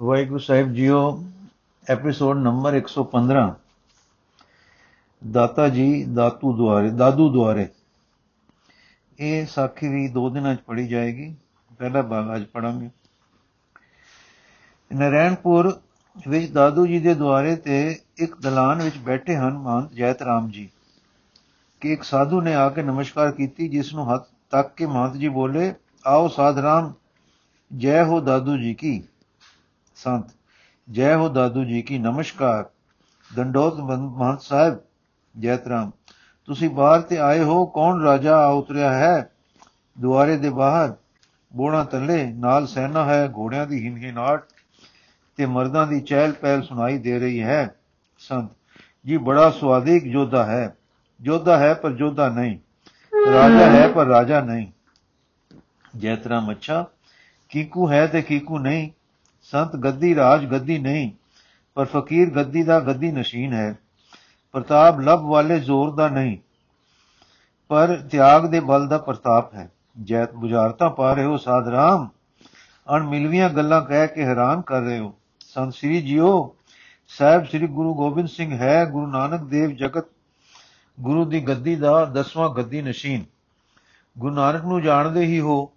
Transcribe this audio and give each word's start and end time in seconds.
ਵਾਹਿਗੁਰੂ 0.00 0.38
ਸਾਹਿਬ 0.38 0.72
ਜੀਓ 0.72 1.24
episode 1.90 2.36
number 2.36 2.74
115 2.74 3.54
ਦਾਤਾ 5.30 5.68
ਜੀ, 5.68 6.04
ਦਾਤੂ 6.04 6.56
ਦੁਆਰੇ, 6.56 6.90
ਦਾਦੂ 6.90 7.32
ਦੁਆਰੇ। 7.32 7.68
ਇਹ 9.18 9.46
ਸਾਖੀ 9.46 9.88
ਵੀ 9.88 10.08
ਦੋ 10.08 10.30
ਦਿਨਾਂ 10.30 10.54
ਚ 10.54 10.58
ਪੜੀ 10.60 10.88
ਜਾਏਗੀ। 10.88 11.36
ਪਹਿਲਾ 11.78 12.02
ਭਾਗ 12.02 12.36
ਅੱਜ 12.36 12.44
ਪੜਾਂਗੇ 12.44 12.90
ਨਰੈਣਪੁਰ 14.94 15.80
ਵਿੱਚ 16.28 16.50
ਦਾਦੂ 16.50 16.86
ਜੀ 16.86 17.00
ਦੇ 17.00 17.14
ਦੁਆਰੇ 17.14 17.56
ਤੇ 17.56 18.00
ਇੱਕ 18.18 18.40
ਦਲਾਨ 18.40 18.82
ਵਿੱਚ 18.82 18.98
ਬੈਠੇ 18.98 19.36
ਹਨ 19.36 19.58
ਮਹੰਤ 19.58 19.92
ਜੈਤ 19.92 20.22
ਰਾਮ 20.22 20.50
ਜੀ। 20.50 20.70
ਕਿ 21.80 21.92
ਇੱਕ 21.92 22.02
ਸਾਧੂ 22.02 22.40
ਨੇ 22.40 22.54
ਆ 22.54 22.68
ਕੇ 22.68 22.82
ਨਮਸਕਾਰ 22.82 23.32
ਕੀਤੀ, 23.32 23.68
ਜਿਸ 23.68 23.94
ਨੂੰ 23.94 24.14
ਹੱਥ 24.14 24.28
ਤੱਕ 24.50 24.74
ਕੇ 24.74 24.86
ਮਹੰਤ 24.86 25.14
ਜੀ 25.14 25.28
ਬੋਲੇ, 25.28 25.74
ਆਓ 26.06 26.28
ਸਾਧ 26.28 26.58
ਰਾਮ, 26.58 26.92
ਜੈ 27.76 28.04
ਹੋ 28.04 28.20
ਦਾਦੂ 28.20 28.56
ਜੀ 28.56 28.74
ਕੀ? 28.74 29.02
ਸੰਤ, 30.04 30.24
ਜੈ 30.90 31.14
ਹੋ 31.14 31.28
ਦਾਦੂ 31.28 31.64
ਜੀ 31.64 31.82
ਕੀ 31.82 31.98
ਨਮਸਕਾਰ। 31.98 32.66
ਦੰਡੋਤ 33.34 33.74
ਮਹੰਤ 33.74 34.40
ਸਾਹਿਬ 34.40 34.78
ਜੈਤਰਾਮ 35.38 35.90
ਤੁਸੀਂ 36.46 36.70
ਬਾਹਰ 36.70 37.00
ਤੇ 37.00 37.18
ਆਏ 37.18 37.42
ਹੋ, 37.42 37.66
ਕੌਣ 37.66 38.02
ਰਾਜਾ 38.02 38.36
ਆ 38.36 38.46
ਉਤਰਿਆ 38.46 38.92
ਹੈ? 38.92 39.30
ਦੁਆਰੇ 40.00 40.36
ਦੇ 40.36 40.50
ਬਾਹਰ 40.50 40.94
ਬੋਣਾ 41.56 41.84
ਤੱਲੇ 41.84 42.26
ਨਾਲ 42.26 42.66
ਸੈਨਾ 42.66 43.04
ਹੈ, 43.04 43.28
ਘੋੜਿਆਂ 43.36 43.66
ਦੀ 43.66 43.84
ਹਿੰਹਿਨਾਟ 43.84 44.44
ਤੇ 45.36 45.46
ਮਰਦਾਂ 45.46 45.86
ਦੀ 45.86 46.00
ਚਹਿਲ 46.00 46.32
ਪਹਿਲ 46.32 46.62
ਸੁਣਾਈ 46.62 46.98
ਦੇ 46.98 47.18
ਰਹੀ 47.18 47.42
ਹੈ। 47.42 47.74
ਸੰਤ, 48.18 48.50
ਜੀ 49.06 49.16
ਬੜਾ 49.16 49.50
ਸਵਾਦਿਕ 49.50 50.04
ਜੋਧਾ 50.04 50.44
ਹੈ। 50.44 50.76
ਜੋਧਾ 51.20 51.58
ਹੈ 51.58 51.74
ਪਰ 51.74 51.92
ਜੋਧਾ 51.92 52.28
ਨਹੀਂ। 52.28 52.58
ਰਾਜਾ 53.32 53.70
ਹੈ 53.70 53.88
ਪਰ 53.88 54.06
ਰਾਜਾ 54.06 54.40
ਨਹੀਂ। 54.40 54.66
ਜੈਤਰਾਮ 55.96 56.50
ਅੱਛਾ। 56.50 56.86
ਕੀਕੂ 57.48 57.90
ਹੈ 57.90 58.06
ਤੇ 58.06 58.22
ਕੀਕੂ 58.22 58.58
ਨਹੀਂ। 58.58 58.90
ਸੰਤ 59.52 59.76
ਗੱਦੀ 59.76 60.14
ਰਾਜ 60.14 60.44
ਗੱਦੀ 60.46 60.78
ਨਹੀਂ, 60.78 61.10
ਪਰ 61.76 61.84
ਫਕੀਰ 61.84 62.30
ਗੱਦੀ 62.30 62.62
ਦਾ 62.62 62.78
ਗੱਦੀ 62.80 63.10
ਨਸ਼ੀਨ 63.12 63.52
ਹੈ। 63.52 63.76
ਪ੍ਰਤਾਪ 64.54 64.98
ਲਬ 65.00 65.22
ਵਾਲੇ 65.22 65.58
ਜ਼ੋਰ 65.60 65.94
ਦਾ 65.94 66.08
ਨਹੀਂ, 66.08 66.36
ਪਰ 67.70 67.96
ਤਿਆਗ 68.10 68.46
ਦੇ 68.46 68.60
ਬਲ 68.60 68.86
ਦਾ 68.88 68.98
ਪ੍ਰਤਾਪ 68.98 69.54
ਹੈ। 69.54 69.70
ਜੈਤ 70.02 70.34
ਬੁਝਾਰਤਾ 70.34 70.88
ਪਾ 70.88 71.12
ਰਹੇ 71.12 71.24
ਹੋ 71.24 71.36
ਸਾਧ 71.36 71.68
ਰਾਮ 71.68 72.08
ਅਣ 72.86 73.02
ਮਿਲਵੀਆਂ 73.02 73.48
ਗੱਲਾਂ 73.50 73.80
ਕਹਿ 73.82 74.08
ਕੇ 74.08 74.24
ਹੈਰਾਨ 74.24 74.60
ਕਰ 74.60 74.80
ਰਹੇ 74.80 74.98
ਹੋ। 74.98 75.12
ਸੰਤ 75.40 75.74
ਸ੍ਰੀ 75.74 76.00
ਜੀਓ, 76.02 76.54
ਸਾਹਿਬ 77.10 77.44
ਸ੍ਰੀ 77.44 77.66
ਗੁਰੂ 77.66 77.94
ਗੋਬਿੰਦ 77.94 78.28
ਸਿੰਘ 78.28 78.52
ਹੈ, 78.52 78.84
ਗੁਰੂ 78.84 79.06
ਨਾਨਕ 79.06 79.42
ਦੇਵ 79.44 79.70
ਜਗਤ, 79.70 80.06
ਗੁਰੂ 80.98 81.24
ਦੀ 81.24 81.40
ਗੱਦੀ 81.40 81.76
ਦਾ 81.76 82.04
ਦਸਵਾਂ 82.04 82.48
ਗੱਦੀ 82.50 82.82
ਨਸ਼ੀਨ। 82.82 83.24
ਗੁਰੂ 84.16 84.34
ਨਾਨਕ 84.34 84.64
ਨੂੰ 84.64 84.80
ਜਾਣਦੇ 84.82 85.24
ਹੀ 85.24 85.40
ਹੋ, 85.40 85.72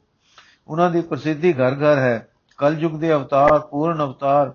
ਉਹਨਾਂ 0.68 0.90
ਦੀ 0.92 1.02
ਪ੍ਰਸਿੱਧੀ 1.02 1.53
ਘਰ 1.53 1.76
ਘਰ 1.76 1.98
ਹੈ। 1.98 2.28
ਕਲਯੁਗ 2.58 2.92
ਦੇ 2.92 3.14
ਅਵਤਾਰ, 3.14 3.60
ਪੂਰਨ 3.60 4.04
ਅਵਤਾਰ, 4.04 4.54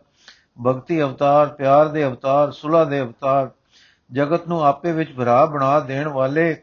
ਭਗਤੀ 0.66 1.02
ਅਵਤਾਰ, 1.02 1.47
ਪਿਆਰ 1.47 1.89
ਦੇ 1.89 2.06
ਅਵਤਾਰ, 2.06 2.53
ਸੁਲਾ 2.53 2.84
ਦੇ 2.84 3.00
ਅਵਤਾਰ, 3.00 3.50
ਜਗਤ 4.12 4.48
ਨੂੰ 4.48 4.64
ਆਪੇ 4.64 4.92
ਵਿੱਚ 4.92 5.12
ਭਰਾ 5.12 5.47
ਬਣਾ 5.47 5.80
ਦੇਣ 5.80 6.08
ਵਾਲੇ 6.08 6.62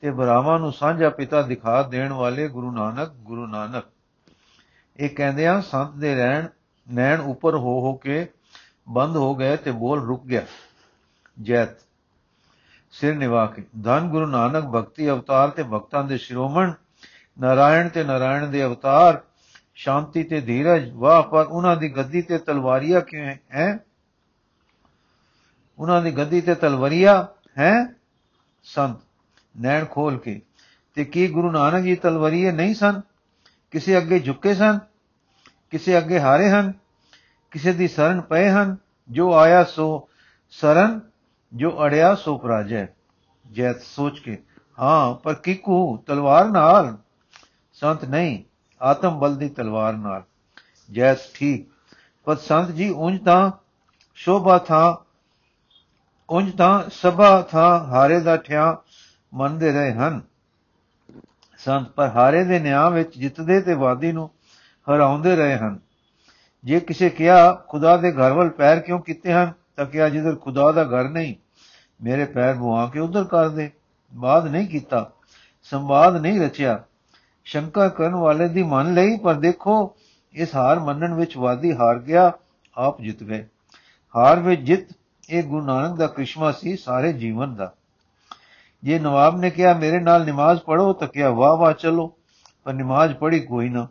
ਤੇ 0.00 0.10
ਭਰਾਵਾਂ 0.10 0.58
ਨੂੰ 0.58 0.72
ਸਾਂਝਾ 0.72 1.10
ਪਿਤਾ 1.10 1.42
ਦਿਖਾ 1.42 1.82
ਦੇਣ 1.82 2.12
ਵਾਲੇ 2.12 2.48
ਗੁਰੂ 2.48 2.72
ਨਾਨਕ 2.72 3.08
ਗੁਰੂ 3.08 3.46
ਨਾਨਕ। 3.46 3.84
ਇਹ 4.96 5.10
ਕਹਿੰਦੇ 5.10 5.46
ਆ, 5.46 5.60
ਸੰਤ 5.60 5.90
ਦੇ 5.90 6.14
ਰਹਿਣ, 6.14 6.46
ਨੈਣ 6.92 7.20
ਉੱਪਰ 7.20 7.54
ਹੋ 7.54 7.80
ਹੋ 7.80 7.94
ਕੇ 7.94 8.26
ਬੰਦ 8.88 9.16
ਹੋ 9.16 9.34
ਗਏ 9.34 9.56
ਤੇ 9.56 9.70
ਬੋਲ 9.70 10.06
ਰੁਕ 10.06 10.26
ਗਿਆ। 10.26 10.42
ਜੈਤ। 11.42 11.68
ਸਿਰ 12.90 13.14
ਨਿਵਾ 13.14 13.46
ਕੇ। 13.46 13.64
ਧੰਨ 13.84 14.08
ਗੁਰੂ 14.08 14.26
ਨਾਨਕ, 14.26 14.64
ਭਗਤੀ 14.64 15.10
ਅਵਤਾਰ 15.10 15.50
ਤੇ 15.50 15.62
ਭਗਤਾਂ 15.62 16.04
ਦੇ 16.04 16.18
ਸ਼ਿਰੋਮਣ, 16.18 16.72
ਨਾਰਾਇਣ 17.40 17.88
ਤੇ 17.88 18.04
ਨਾਰਾਇਣ 18.04 18.46
ਦੇ 18.46 18.64
ਅਵਤਾਰ 18.64 19.20
ਸ਼ਾਂਤੀ 19.74 20.22
ਤੇ 20.24 20.40
ਧੀਰਜ, 20.40 20.90
ਵਾਹ, 20.90 21.22
ਪਰ 21.22 21.46
ਉਹਨਾਂ 21.46 21.76
ਦੀ 21.76 21.88
ਗੱਦੀ 21.88 22.22
ਤੇ 22.22 22.38
ਤਲਵਾਰੀਆ 22.38 23.00
ਕਿਉਂ 23.00 23.34
ਹੈ? 23.54 23.78
ਉਹਨਾਂ 25.78 26.02
ਦੀ 26.02 26.10
ਗੱਦੀ 26.10 26.40
ਤੇ 26.40 26.54
ਤਲਵਾਰੀਆ, 26.54 27.28
ਹੈ? 27.58 27.86
ਸੰਤ, 28.62 28.96
ਨੈਣ 29.60 29.84
ਖੋਲ 29.84 30.18
ਕੇ। 30.18 30.42
ਤੇ 30.94 31.04
ਕੀ 31.04 31.28
ਗੁਰੂ 31.28 31.50
ਨਾਨਕ 31.50 31.84
ਜੀ 31.84 31.96
ਤਲਵਾਰੀਏ 31.96 32.52
ਨਹੀਂ 32.52 32.74
ਸਨ? 32.74 33.00
ਕਿਸੇ 33.70 33.98
ਅੱਗੇ 33.98 34.18
ਝੁਕੇ 34.18 34.54
ਸਨ? 34.54 34.78
ਕਿਸੇ 35.70 35.98
ਅੱਗੇ 35.98 36.20
ਹਾਰੇ 36.20 36.50
ਹਨ? 36.50 36.72
ਕਿਸੇ 37.50 37.72
ਦੀ 37.72 37.88
ਸ਼ਰਨ 37.88 38.20
ਪਏ 38.20 38.50
ਹਨ? 38.50 38.76
ਜੋ 39.10 39.34
ਆਇਆ 39.34 39.64
ਸੋ 39.64 40.08
ਸ਼ਰਨ, 40.50 41.00
ਜੋ 41.54 41.84
ਅੜਿਆ 41.84 42.14
ਸੋ 42.14 42.38
ਪਰਾਜੈ। 42.38 42.86
ਜੈਤ 43.52 43.80
ਸੋਚ 43.80 44.18
ਕੇ, 44.18 44.42
ਹਾਂ, 44.80 45.14
ਪਰ 45.14 45.34
ਕਿਕੂ 45.34 45.96
ਤਲਵਾਰ 45.96 46.50
ਨਾਲ? 46.50 46.98
ਸੰਤ, 47.72 48.04
ਨਹੀਂ। 48.04 48.44
ਆਤਮ 48.82 49.18
ਬਲ 49.18 49.36
ਦੀ 49.36 49.48
ਤਲਵਾਰ 49.48 49.92
ਨਾਲ। 49.92 50.22
ਜੈਸ, 50.90 51.18
ਠੀਕ। 51.34 51.68
ਪਰ 52.24 52.36
ਸੰਤ 52.36 52.68
ਜੀ, 52.68 52.90
ਉਂਝ 52.90 53.24
ਤਾਂ 53.24 53.50
ਸ਼ੋਭਾ 54.14 54.58
ਥਾ, 54.58 55.04
ਉਂਝ 56.30 56.56
ਤਾਂ 56.56 56.82
ਸਭਾ 56.90 57.42
ਥਾ 57.42 57.78
ਹਾਰੇ 57.78 58.20
ਦਾ 58.20 58.36
ਠਿਆ 58.36 58.78
ਮੰਨਦੇ 59.34 59.72
ਰਹੇ 59.72 59.92
ਹਨ। 59.92 60.20
ਸੰਤ, 61.58 61.88
ਪਰ 61.88 62.08
ਹਾਰੇ 62.08 62.44
ਦੇ 62.44 62.58
ਨਿਆਂ 62.58 62.90
ਵਿੱਚ 62.90 63.18
ਜਿੱਤਦੇ 63.18 63.60
ਤੇ 63.60 63.74
ਵਾਦੀ 63.74 64.12
ਨੂੰ 64.12 64.30
ਹਰਾਉਂਦੇ 64.90 65.36
ਰਹੇ 65.36 65.56
ਹਨ। 65.56 65.78
ਜੇ 66.64 66.80
ਕਿਸੇ 66.80 67.10
ਕਿਹਾ, 67.10 67.52
ਖੁਦਾ 67.52 67.96
ਦੇ 67.96 68.12
ਘਰ 68.12 68.32
ਵੱਲ 68.32 68.50
ਪੈਰ 68.50 68.80
ਕਿਉਂ 68.80 69.00
ਕੀਤੇ 69.00 69.32
ਹਨ? 69.32 69.52
ਤਾਂ 69.76 69.86
ਕਿਹਾ, 69.86 70.08
ਜਿੱਧਰ 70.08 70.36
ਖੁਦਾ 70.36 70.72
ਦਾ 70.72 70.84
ਘਰ 70.84 71.08
ਨਹੀਂ, 71.08 71.34
ਮੇਰੇ 72.02 72.24
ਪੈਰ 72.24 72.54
ਬੁਆ 72.54 72.86
ਕੇ 72.86 73.00
ਉਧਰ 73.00 73.24
ਕਰ 73.24 73.48
ਦੇ। 73.48 73.70
ਬਾਦ 74.14 74.46
ਨਹੀਂ 74.46 74.68
ਕੀਤਾ। 74.68 75.10
ਸੰਵਾਦ 75.62 76.16
ਨਹੀਂ 76.16 76.40
ਰਚਿਆ। 76.40 76.84
ਸ਼ੰਕਾ 77.44 77.88
ਕਰਨ 77.88 78.14
ਵਾਲੇ 78.14 78.48
ਦੀ 78.48 78.62
ਮੰਨ 78.62 78.94
ਲਈ, 78.94 79.18
ਪਰ 79.18 79.34
ਦੇਖੋ, 79.34 79.96
ਇਸ 80.32 80.56
ਹਾਰ 80.56 80.78
ਮੰਨਣ 80.78 81.14
ਵਿੱਚ 81.14 81.36
ਵਾਦੀ 81.36 81.76
ਹਾਰ 81.76 81.98
ਗਿਆ, 81.98 82.32
ਆਪ 82.76 83.00
ਜਿੱਤ 83.00 83.22
ਗਏ। 83.22 83.46
ਹਾਰ 84.16 84.40
ਵਿੱਚ 84.40 84.60
ਜਿੱਤ, 84.60 84.96
ਇਹ 85.30 85.42
ਗੁਰੂ 85.42 85.66
ਨਾਨਕ 85.66 85.96
ਦਾ 85.96 86.06
ਕ੍ਰਿਸ਼ਮਾ 86.06 86.52
ਸੀ, 86.52 86.76
ਸਾਰੇ 86.76 87.12
ਜੀਵਨ 87.12 87.54
ਦਾ। 87.54 87.72
ਜੇ 88.82 88.98
ਨਵਾਬ 88.98 89.38
ਨੇ 89.40 89.50
ਕਿਹਾ, 89.50 89.74
ਮੇਰੇ 89.74 90.00
ਨਾਲ 90.00 90.26
ਨਮਾਜ਼ 90.26 90.60
ਪੜੋ 90.60 90.92
ਤਾਂ 90.92 91.08
ਕਿਹਾ, 91.08 91.30
ਵਾਹ 91.30 91.56
ਵਾਹ, 91.56 91.72
ਚਲੋ। 91.72 92.14
ਪਰ 92.64 92.72
ਨਮਾਜ਼ 92.72 93.14
ਪੜੀ 93.16 93.40
ਕੋਈ 93.40 93.68
ਨਾ। 93.68 93.88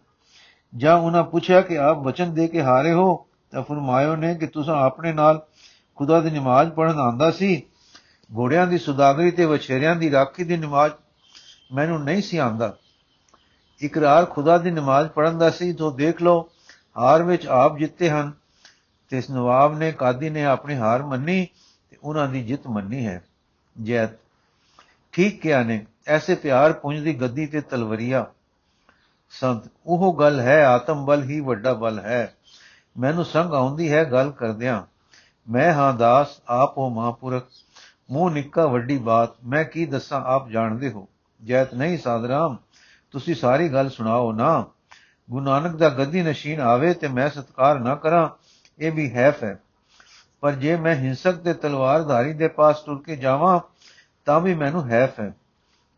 ਜਾਂ 0.77 0.97
ਉਹਨਾਂ 0.97 1.23
ਪੁੱਛਿਆ 1.23 1.61
ਕਿ 1.61 1.77
ਆਪ 1.77 1.97
ਵਚਨ 1.97 2.33
ਦੇ 2.33 2.47
ਕੇ 2.47 2.61
ਹਾਰੇ 2.61 2.93
ਹੋ, 2.93 3.25
ਤਾਂ 3.51 3.63
ਫਰਮਾਇਓ 3.63 4.15
ਨੇ 4.15 4.35
ਕਿ 4.35 4.47
ਤੁਸੀਂ 4.47 4.73
ਆਪਣੇ 4.73 5.13
ਨਾਲ 5.13 5.45
ਖੁਦਾ 5.95 6.21
ਦੀ 6.21 6.29
ਨਮਾਜ਼ 6.29 6.71
ਪੜਨ 6.71 6.99
ਆਂਦਾ 6.99 7.31
ਸੀ। 7.31 7.63
ਘੋੜਿਆਂ 8.37 8.67
ਦੀ 8.67 8.77
ਸੁਦਾਗਰੀ 8.77 9.31
ਤੇ 9.31 9.45
ਵਛੇਰਿਆਂ 9.45 9.95
ਦੀ 9.95 10.11
ਰਾਖੀ 10.11 10.43
ਦੀ 10.43 10.57
ਨਮਾਜ਼ 10.57 10.93
ਮੈਨੂੰ 11.73 12.03
ਨਹੀਂ 12.03 12.21
ਸੀ 12.21 12.37
ਆਂਦਾ 12.37 12.75
ਇਕਰਾਰ 13.81 14.25
ਖੁਦਾ 14.25 14.57
ਦੀ 14.57 14.71
ਨਮਾਜ਼ 14.71 15.09
ਪੜਨ 15.09 15.37
ਦਾ 15.37 15.49
ਸੀ 15.49 15.73
ਤੋਂ 15.73 15.91
ਦੇਖ 15.91 16.21
ਲਓ, 16.21 16.49
ਹਾਰ 16.97 17.23
ਵਿੱਚ 17.23 17.47
ਆਪ 17.47 17.77
ਜਿੱਤੇ 17.77 18.09
ਹਨ। 18.09 18.33
ਤੇ 19.09 19.17
ਇਸ 19.17 19.29
ਨਵਾਬ 19.29 19.77
ਨੇ, 19.77 19.91
ਕਾਦੀ 19.91 20.29
ਨੇ 20.29 20.45
ਆਪਣੀ 20.45 20.75
ਹਾਰ 20.75 21.03
ਮੰਨੀ 21.03 21.47
ਤੇ 21.89 21.97
ਉਹਨਾਂ 22.03 22.27
ਦੀ 22.27 22.43
ਜਿੱਤ 22.43 22.67
ਮੰਨੀ 22.67 23.07
ਹੈ। 23.07 23.23
ਜੈਤ। 23.83 24.09
ਠੀਕ 25.11 25.41
ਕਿਹਾ 25.41 25.63
ਨੇ, 25.63 25.85
ਐਸੇ 26.07 26.35
ਪਿਆਰ 26.35 26.73
ਪੁੰਜ 26.73 26.99
ਦੀ 26.99 27.21
ਗੱਦੀ 27.21 27.45
ਤੇ 27.45 27.61
ਤਲਵਰੀਆ। 27.61 28.25
ਸੰਤ, 29.29 29.63
ਉਹ 29.85 30.19
ਗੱਲ 30.19 30.39
ਹੈ, 30.39 30.65
ਆਤਮ 30.65 31.05
ਬਲ 31.05 31.23
ਹੀ 31.23 31.39
ਵੱਡਾ 31.39 31.73
ਬਲ 31.73 31.99
ਹੈ। 31.99 32.35
ਮੈਨੂੰ 32.99 33.25
ਸੰਗ 33.25 33.53
ਆਉਂਦੀ 33.53 33.93
ਹੈ, 33.93 34.03
ਗੱਲ 34.03 34.31
ਕਰਦਿਆਂ। 34.31 34.83
ਮੈਂ 35.49 35.73
ਹਾਂ 35.73 35.93
ਦਾਸ, 35.93 36.41
ਆਪ 36.47 36.77
ਹੋ 36.77 36.89
ਮਹਾਪੁਰਖ। 36.89 37.47
ਮੂੰਹ 38.11 38.31
ਨਿੱਕਾ 38.31 38.65
ਵੱਡੀ 38.65 38.97
ਬਾਤ, 38.97 39.29
ਮੈਂ 39.45 39.65
ਕੀ 39.65 39.85
ਦੱਸਾਂ, 39.85 40.21
ਆਪ 40.21 40.49
ਜਾਣਦੇ 40.49 40.89
ਹੋ। 40.89 41.07
ਜੈਤ, 41.43 41.73
ਨਹੀਂ 41.73 41.97
ਸਾਧਰਾਮ 41.97 42.57
ਤੁਸੀਂ 43.11 43.35
ਸਾਰੀ 43.35 43.69
ਗੱਲ 43.69 43.89
ਸੁਣਾਓ 43.89 44.31
ਨਾ। 44.31 44.65
ਗੁਰੂ 45.29 45.45
ਨਾਨਕ 45.45 45.75
ਦਾ 45.75 45.89
ਗੱਦੀ 45.89 46.21
ਨਸ਼ੀਨ 46.21 46.61
ਆਵੇ 46.61 46.93
ਤੇ 46.93 47.07
ਮੈਂ 47.07 47.29
ਸਤਕਾਰ 47.29 47.79
ਨਾ 47.79 47.95
ਕਰਾਂ, 47.95 48.29
ਇਹ 48.79 48.91
ਵੀ 48.91 49.11
ਹੈਫ 49.11 49.43
ਹੈ। 49.43 49.59
ਪਰ 50.39 50.51
ਜੇ 50.51 50.75
ਮੈਂ 50.75 50.95
ਹਿੰਸਕ 50.95 51.35
ਤੇ 51.35 51.53
ਤਲਵਾਰਧਾਰੀ 51.53 52.33
ਦੇ 52.33 52.47
ਪਾਸ 52.47 52.83
ਟੁਰ 52.83 53.03
ਕੇ 53.03 53.15
ਜਾਵਾਂ, 53.15 53.59
ਤਾਂ 54.25 54.39
ਵੀ 54.39 54.53
ਮੈਨੂੰ 54.53 54.87
ਹੈਫ 54.87 55.19
ਹੈ। 55.19 55.35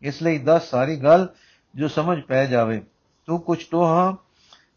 ਇਸ 0.02 0.22
ਲਈ 0.22 0.38
ਦੱਸ 0.38 0.70
ਸਾਰੀ 0.70 0.96
ਗੱਲ 0.96 1.28
ਜੋ 1.74 1.88
ਸਮਝ 1.88 2.22
ਪੈ 2.22 2.46
ਜਾਵੇ। 2.46 2.82
ਤੂੰ 3.26 3.40
ਕੁਛ 3.40 3.70
ਟੋਹਾ 3.70 4.16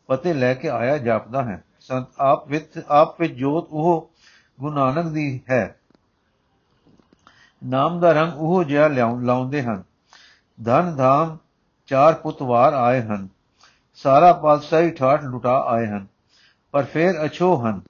ਪਤੇ 0.08 0.34
ਲੈ 0.34 0.54
ਕੇ 0.54 0.70
ਆਇਆ 0.70 0.98
ਜਾਪਦਾ 0.98 1.44
ਹੈ। 1.44 1.64
ਸੰਤ 1.80 2.08
ਆਪ 2.20 2.48
ਵਿੱਚ 2.48 2.82
ਆਪ 2.88 3.22
ਵਿੱਚ 3.22 3.34
ਜੋਤ 3.34 3.68
ਉਹ 3.70 4.12
ਗੁਰੂ 4.60 4.74
ਨਾਨਕ 4.74 5.06
ਦੀ 5.06 5.42
ਹੈ। 5.50 5.80
ਨਾਮ 7.66 8.00
ਦਾ 8.00 8.12
ਰੰਗ 8.12 8.34
ਉਹ 8.36 8.64
ਜਿਹਾ 8.64 8.88
ਲਾਉਂਦੇ 8.88 9.64
ਹਨ। 9.64 9.84
ਧਨ 10.64 10.96
ਧਾਮ 10.96 11.38
ਚਾਰ 11.90 12.14
ਪੁੱਤਵਾਰ 12.14 12.74
ਆਏ 12.74 13.02
ਹਨ। 13.02 13.28
ਸਾਰਾ 13.98 14.32
ਪਾਤਸ਼ਾਹੀ 14.34 14.90
ਠਾਠ 14.92 15.24
ਲੁਟਾ 15.24 15.58
ਆਏ 15.68 15.86
ਹਨ, 15.88 16.06
ਪਰ 16.74 16.84
ਫੇਰ 16.84 17.26
ਅਛੋ 17.26 17.56
ਹਨ। 17.58 17.82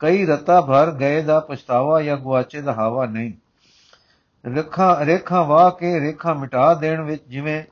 ਕਈ 0.00 0.24
ਰਤਾ 0.26 0.60
ਭਰ 0.60 0.90
ਗਏ 0.90 1.22
ਦਾ 1.22 1.38
ਪਛਤਾਵਾ 1.40 2.00
ਜਾਂ 2.02 2.16
ਗਵਾਚੇ 2.16 2.60
ਦਾ 2.60 2.72
ਹਾਵਾ 2.72 3.06
ਨਹੀਂ। 3.06 3.32
ਰੇਖਾ 4.44 5.04
ਰੇਖਾ 5.04 5.42
ਵਾ 5.42 5.68
ਕੇ 5.70 6.00
ਰੇਖਾ 6.00 6.34
ਮਿਟਾ 6.34 6.72
ਦੇਣ 6.74 7.00
ਵਿੱਚ 7.00 7.22
ਜਿਵੇਂ 7.28 7.62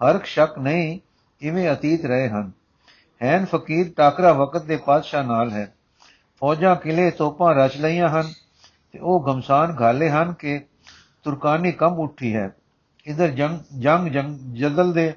ਹਰਕ 0.00 0.24
ਸ਼ੱਕ 0.24 0.58
ਨਹੀਂ, 0.58 0.98
ਇਵੇਂ 1.40 1.72
ਅਤੀਤ 1.72 2.04
ਰਹੇ 2.04 2.28
ਹਨ। 2.28 2.50
ਹੈਨ 3.22 3.44
ਫਕੀਰ 3.44 3.92
ਟਾਕਰਾ 3.96 4.32
ਵਕਤ 4.32 4.62
ਦੇ 4.62 4.76
ਪਾਤਸ਼ਾਹ 4.76 5.24
ਨਾਲ 5.24 5.50
ਹੈ। 5.50 5.72
ਫੌਜਾਂ 6.42 6.74
ਕਿਲੇ 6.76 7.10
ਤੋਪਾਂ 7.10 7.54
ਰਚ 7.54 7.76
ਲਈਆਂ 7.76 8.08
ਹਨ 8.08 8.32
ਤੇ 8.92 8.98
ਉਹ 8.98 9.24
ਗਮਸਾਨ 9.26 9.76
ਘਾਲੇ 9.80 10.10
ਹਨ 10.10 10.32
ਕਿ 10.32 10.58
ਤੁਰਕਾਨੀ 11.24 11.72
ਕੰਬ 11.72 11.98
ਉੱਠੀ 11.98 12.34
ਹੈ। 12.36 12.50
ਇਧਰ 13.06 13.28
ਜੰਗ 13.28 13.58
ਜੰਗ 13.78 14.08
ਜੰਗ 14.08 14.38
ਜਦਲ 14.54 14.92
ਦੇ 14.92 15.12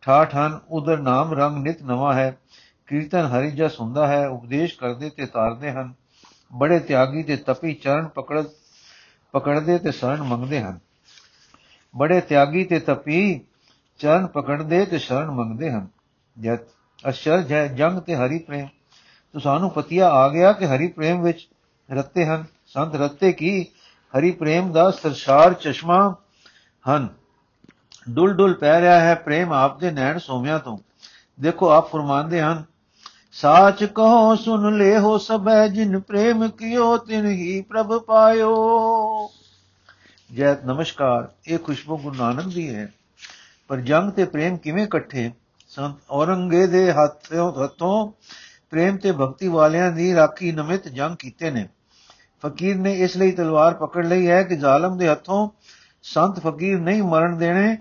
ਠਾਠ 0.00 0.36
ਹਨ 0.36 0.60
ਉਧਰ 0.70 0.98
ਨਾਮ 0.98 1.32
ਰੰਗ 1.32 1.56
ਨਿਤ 1.56 1.82
ਨਵਾਂ 1.82 2.14
ਹੈ, 2.14 2.38
ਕੀਰਤਨ 2.86 3.26
ਹਰੀ 3.26 3.50
ਜਸ 3.50 3.80
ਹੁੰਦਾ 3.80 4.06
ਹੈ, 4.06 4.28
ਉਪਦੇਸ਼ 4.28 4.78
ਕਰਦੇ 4.78 5.10
ਤੇ 5.10 5.26
ਤਾਰਦੇ 5.26 5.70
ਹਨ, 5.70 5.94
ਬੜੇ 6.52 6.78
ਤਿਆਗੀ 6.78 7.22
ਤੇ 7.22 7.36
ਤਪੀ, 7.36 7.74
ਚਰਨ 7.74 8.08
ਪਕੜ, 8.08 8.44
ਪਕੜਦੇ 9.32 9.78
ਤੇ 9.78 9.92
ਸ਼ਰਨ 9.92 10.22
ਮੰਗਦੇ 10.22 10.62
ਹਨ। 10.62 10.78
ਬੜੇ 11.96 12.20
ਤਿਆਗੀ 12.20 12.64
ਤੇ 12.64 12.80
ਤਪੀ, 12.80 13.40
ਚਰਨ 13.98 14.26
ਪਕੜਦੇ 14.26 14.84
ਤੇ 14.84 14.98
ਸ਼ਰਨ 14.98 15.30
ਮੰਗਦੇ 15.30 15.70
ਹਨ। 15.70 15.88
ਜਦ 16.40 16.58
ਅਸ਼ਰਜ 17.08 17.52
ਹੈ, 17.52 17.66
ਜੰਗ 17.66 17.98
ਤੇ 17.98 18.16
ਹਰੀ 18.16 18.38
ਪ੍ਰੇਮ 18.38 18.66
ਤੋ 19.32 19.38
ਸਾਨੂੰ 19.38 19.70
ਪਤੀਆ 19.70 20.10
ਆ 20.10 20.28
ਗਿਆ 20.28 20.52
ਕਿ 20.52 20.66
ਹਰੀ 20.66 20.86
ਪ੍ਰੇਮ 20.86 21.22
ਵਿੱਚ 21.22 21.48
ਰੱਤੇ 21.92 22.26
ਹਨ। 22.26 22.44
ਸੰਤ 22.66 22.94
ਰੱਤੇ 22.94 23.32
ਕੀ? 23.32 23.66
ਹਰੀ 24.18 24.30
ਪ੍ਰੇਮ 24.30 24.72
ਦਾ 24.72 24.90
ਸਰਸ਼ਾਰ 24.90 25.52
ਚਸ਼ਮਾ 25.52 26.16
ਹਨ। 26.88 27.08
ਡੁੱਲ 28.10 28.32
ਡੁੱਲ 28.32 28.54
ਪੈ 28.54 28.80
ਰਿਹਾ 28.80 29.00
ਹੈ 29.00 29.14
ਪ੍ਰੇਮ 29.14 29.52
ਆਪ 29.52 29.80
ਦੇ 29.80 29.90
ਨੈਣ 29.90 30.18
ਸੋਮਿਆਂ 30.18 30.58
ਤੋਂ। 30.58 30.78
ਦੇਖੋ, 31.40 31.68
ਆਪ 31.68 31.92
ਫਰਮਾਉਂਦੇ 31.92 32.42
ਹਨ, 32.42 32.64
ਸਾਚ 33.32 33.84
ਕਹੋ, 33.84 34.34
ਸੁਨ 34.34 34.78
ਲੈ 34.78 34.98
ਹੋ 34.98 35.18
ਸਭੈ, 35.18 35.68
ਜਿਨ 35.68 36.00
ਪ੍ਰੇਮ 36.00 36.48
ਕਿਓ, 36.48 36.96
ਤਿਨ 36.96 37.26
ਹੀ 37.26 37.62
ਪ੍ਰਭ 37.62 37.98
ਪਾਇਓ। 37.98 38.58
ਜੈ 40.34 40.54
ਨਮਸਕਾਰ। 40.54 41.28
ਇਹ 41.46 41.58
ਖੁਸ਼ਬੂ 41.58 41.96
ਗੁਰੂ 41.96 42.14
ਨਾਨਕ 42.14 42.44
ਦੀ 42.44 42.74
ਹੈ। 42.74 42.92
ਪਰ 43.68 43.76
ਜੰਗ 43.76 44.10
ਤੇ 44.10 44.24
ਪ੍ਰੇਮ 44.24 44.56
ਕਿਵੇਂ 44.56 44.84
ਇਕੱਠੇ? 44.84 45.32
ਸੰਤ 45.68 45.94
ਔਰੰਗੇ 46.10 46.66
ਦੇ 46.66 46.92
ਹੱਥੋਂ 46.92 47.64
ਹੱਥੋਂ 47.64 48.12
ਪ੍ਰੇਮ 48.70 48.96
ਤੇ 48.96 49.12
ਭਗਤੀ 49.12 49.48
ਵਾਲਿਆਂ 49.48 49.92
ਦੀ 49.92 50.14
ਰਾਖੀ 50.14 50.52
ਨਮਿਤ 50.52 50.88
ਜੰਗ 50.88 51.16
ਕੀਤੇ 51.16 51.50
ਨੇ। 51.50 51.68
ਫਕੀਰ 52.46 52.76
ਨੇ 52.76 52.94
ਇਸ 52.94 53.16
ਲਈ 53.16 53.32
ਤਲਵਾਰ 53.32 53.74
ਪਕੜ 53.74 54.06
ਲਈ 54.06 54.28
ਹੈ 54.28 54.42
ਕਿ 54.42 54.56
ਜ਼ਾਲਮ 54.56 54.98
ਦੇ 54.98 55.08
ਹੱਥੋਂ 55.08 55.48
ਸੰਤ 56.02 56.40
ਫਕੀਰ 56.40 56.78
ਨਹੀਂ 56.78 57.02
ਮਰਨ 57.02 57.38
ਦੇਣੇ 57.38 57.78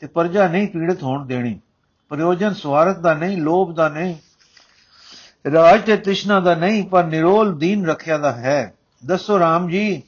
ਤੇ 0.00 0.06
ਪਰਜਾ 0.06 0.48
ਨਹੀਂ 0.48 0.68
ਪੀੜਤ 0.68 1.02
ਹੋਣ 1.02 1.26
ਦੇਣੀ। 1.26 1.60
ਪ੍ਰਯੋਜਨ 2.08 2.54
ਸਵਾਰਥ 2.54 2.98
ਦਾ 2.98 3.14
ਨਹੀਂ, 3.14 3.38
ਲੋਭ 3.38 3.74
ਦਾ 3.74 3.88
ਨਹੀਂ, 3.88 4.16
ਰਾਜ 5.52 5.82
ਤੇ 5.82 5.96
ਤ੍ਰਿਸ਼ਨਾ 5.96 6.40
ਦਾ 6.40 6.54
ਨਹੀਂ, 6.54 6.86
ਪਰ 6.86 7.04
ਨਿਰੋਲ 7.04 7.58
ਦੀਨ 7.58 7.86
ਰੱਖਿਆ 7.86 8.18
ਦਾ 8.18 8.32
ਹੈ। 8.32 8.74
ਦੱਸੋ 9.06 9.38
ਰਾਮ 9.38 9.68
ਜੀ, 9.68 10.02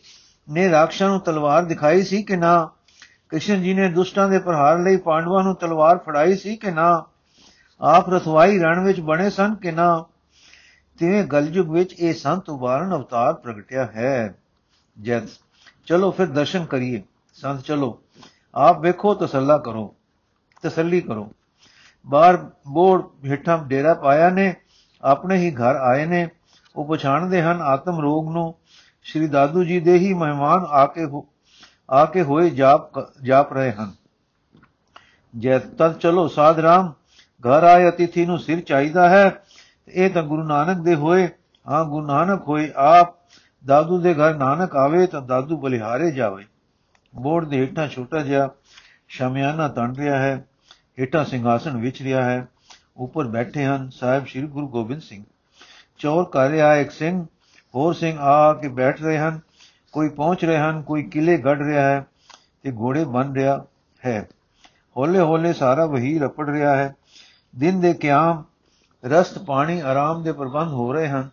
ਨੇ 0.51 0.71
ਰਾਖਸ਼ਾਂ 0.71 1.09
ਨੂੰ 1.09 1.21
ਤਲਵਾਰ 1.21 1.65
ਦਿਖਾਈ 1.65 2.03
ਸੀ 2.03 2.23
ਕਿ 2.23 2.37
ਨਾ? 2.37 2.71
ਕ੍ਰਿਸ਼ਨ 3.29 3.63
ਜੀ 3.63 3.75
ਨੇ 3.75 3.89
ਦੁਸ਼ਟਾਂ 3.89 4.29
ਦੇ 4.29 4.39
ਪ੍ਰਹਾਰ 4.39 4.79
ਲਈ 4.79 4.97
ਪਾਂਡਵਾਂ 4.97 5.43
ਨੂੰ 5.45 5.55
ਤਲਵਾਰ 5.55 5.99
ਫੜਾਈ 5.99 6.37
ਸੀ 6.37 6.57
ਕਿ 6.57 6.71
ਨਾ? 6.71 7.05
ਆਪ 7.81 8.11
ਰਥਵਾਈ 8.11 8.59
ਰਣ 8.59 8.85
ਵਿੱਚ 8.85 9.01
ਬਣੇ 9.01 9.31
ਸਨ 9.31 9.55
ਕਿ 9.55 9.73
ਨਾ? 9.73 10.05
ਤਿਵੇਂ 10.99 11.25
ਗਲਯੁਗ 11.25 11.71
ਵਿੱਚ 11.71 11.93
ਇਹ 11.93 12.15
ਸੰਤ 12.15 12.51
ਉਬਾਰਨ 12.51 12.95
ਅਵਤਾਰ 12.95 13.35
ਪ੍ਰਗਟਿਆ 13.35 13.85
ਹੈ। 13.85 14.35
ਜਦ 15.03 15.27
ਚਲੋ 15.87 16.11
ਫਿਰ 16.11 16.27
ਦਰਸ਼ਨ 16.27 16.65
ਕਰੀਏ। 16.65 17.03
ਸੰਤ 17.35 17.61
ਚਲੋ। 17.61 17.99
ਆਪ 18.55 18.81
ਵੇਖੋ, 18.81 19.15
ਤਸੱਲਾ 19.15 19.59
ਕਰੋ, 19.59 19.95
ਤਸੱਲੀ 20.63 21.01
ਕਰੋ। 21.01 21.31
ਬਾਹਰ 22.07 22.37
ਬੋੜ 22.69 23.03
ਹੇਠਾਂ 23.25 23.59
ਡੇਰਾ 23.59 23.95
ਪਾਇਆ 23.95 24.31
ਨੇ, 24.31 24.55
ਆਪਣੇ 25.03 25.37
ਹੀ 25.37 25.51
ਘਰ 25.51 25.77
ਆਏ 25.77 26.07
ਨੇ। 26.07 26.29
ਉਹ 26.77 26.85
ਪਛਾਣਦੇ 26.85 27.43
ਹਨ 27.43 27.63
ਆਤਮ 27.63 28.01
ਰੋਗ 28.01 28.31
ਨੂੰ। 28.33 28.55
ਸ਼੍ਰੀ 29.03 29.29
ਦਾਦੂ 29.29 29.65
ਜੀ 29.65 29.81
ਦੇ 29.81 29.99
ਹੀ 29.99 30.15
ਮਹਿਮਾਨ 30.15 30.67
ਆ 30.69 30.87
ਕੇ 30.87 31.07
ਆ 31.91 32.05
ਕੇ 32.05 32.23
ਹੋਏ 32.23 32.51
ਜਾਪ 32.51 33.01
ਜਾਪ 33.23 33.53
ਰਹੇ 33.53 33.73
ਹਨ। 33.73 33.93
ਜੈ 35.39 35.59
ਤਦ 35.59 35.99
ਚਲੋ 35.99 36.29
ਸਾਧ 36.29 36.59
ਰਾਮ, 36.59 36.93
ਘਰ 37.41 37.63
ਆਏ 37.63 37.89
ਅਤਿਥੀ 37.89 38.27
ਨੂੰ 38.27 38.39
ਸਿਰ 38.39 38.61
ਚਾਹੀਦਾ 38.61 39.09
ਹੈ। 39.09 39.43
ਇਹ 39.89 40.11
ਤਾਂ 40.11 40.23
ਗੁਰੂ 40.23 40.43
ਨਾਨਕ 40.43 40.77
ਦੇ 40.77 40.95
ਹੋਏ। 40.95 41.29
ਹਾਂ, 41.69 41.85
ਗੁਰੂ 41.85 42.07
ਨਾਨਕ 42.07 42.49
ਹੋਏ 42.49 42.73
ਆਪ। 42.77 43.15
ਦਾਦੂ 43.65 43.99
ਦੇ 43.99 44.15
ਘਰ 44.15 44.35
ਨਾਨਕ 44.35 44.77
ਆਵੇ 44.77 45.07
ਤਾਂ 45.07 45.23
ਦਾਦੂ 45.23 45.57
ਬਲਿਹਾਰੇ 45.57 46.11
ਜਾਵੇ। 46.11 46.45
ਬੋੜ 47.17 47.45
ਦੇ 47.45 47.57
ਹੇਠਾਂ 47.57 47.89
ਛੋਟਾ 47.89 48.21
ਜਿਹਾ 48.21 48.51
ਸ਼ਮਿਆਨਾ 49.09 49.69
ਤਣ 49.69 49.95
ਰਿਹਾ 49.95 50.19
ਹੈ, 50.19 50.45
ਹੇਠਾਂ 51.01 51.25
ਸਿੰਘਾਸਣ 51.25 51.77
ਵਿਚ 51.77 52.03
ਰਿਹਾ 52.03 52.25
ਹੈ, 52.25 52.49
ਉੱਪਰ 52.97 53.25
ਬੈਠੇ 53.25 53.65
ਹਨ 53.65 53.91
ਸਾਹਿਬ 53.91 54.27
ਸ੍ਰੀ 54.27 54.43
ਗੁਰੂ 54.43 54.69
ਗੋਬਿੰਦ 54.69 55.03
ਸਿੰਘ। 55.03 55.25
ਚੌਰ 55.99 56.25
ਕਰ 56.25 56.49
ਰਿਹਾ 56.49 56.77
ਇੱਕ 56.77 56.91
ਸਿੰਘ, 56.91 57.27
ਹੋਰ 57.75 57.95
ਸਿੰਘ 57.95 58.19
ਆ 58.19 58.55
ਕੇ 58.55 58.69
ਬੈਠ 58.69 59.03
ਰਹੇ 59.03 59.19
ਹਨ, 59.19 59.41
ਕੋਈ 59.93 60.09
ਪਹੁੰਚ 60.09 60.45
ਰਹੇ 60.45 60.59
ਹਨ, 60.59 60.83
ਕੋਈ 60.83 61.03
ਕਿਲੇ 61.03 61.39
ਗੜ 61.39 61.63
ਰਿਹਾ 61.63 61.87
ਹੈ 61.87 62.07
ਤੇ 62.63 62.73
ਘੋੜੇ 62.73 63.05
ਬਨ 63.05 63.35
ਰਿਹਾ 63.35 63.65
ਹੈ। 64.07 64.29
ਹੌਲੇ 64.97 65.19
ਹੌਲੇ 65.19 65.53
ਸਾਰਾ 65.53 65.87
ਵਹੀ 65.87 66.19
ਰਪੜ 66.19 66.51
ਰਿਹਾ 66.51 66.77
ਹੈ। 66.77 66.95
ਦਿਨ 67.59 67.81
ਦੇ 67.81 67.95
ਕਿਆਮ, 67.95 68.45
ਰਸਤ 69.05 69.39
ਪਾਣੀ 69.39 69.81
ਆਰਾਮ 69.81 70.23
ਦੇ 70.23 70.33
ਪ੍ਰਬੰਧ 70.33 70.73
ਹੋ 70.73 70.93
ਰਹੇ 70.93 71.09
ਹਨ। 71.09 71.29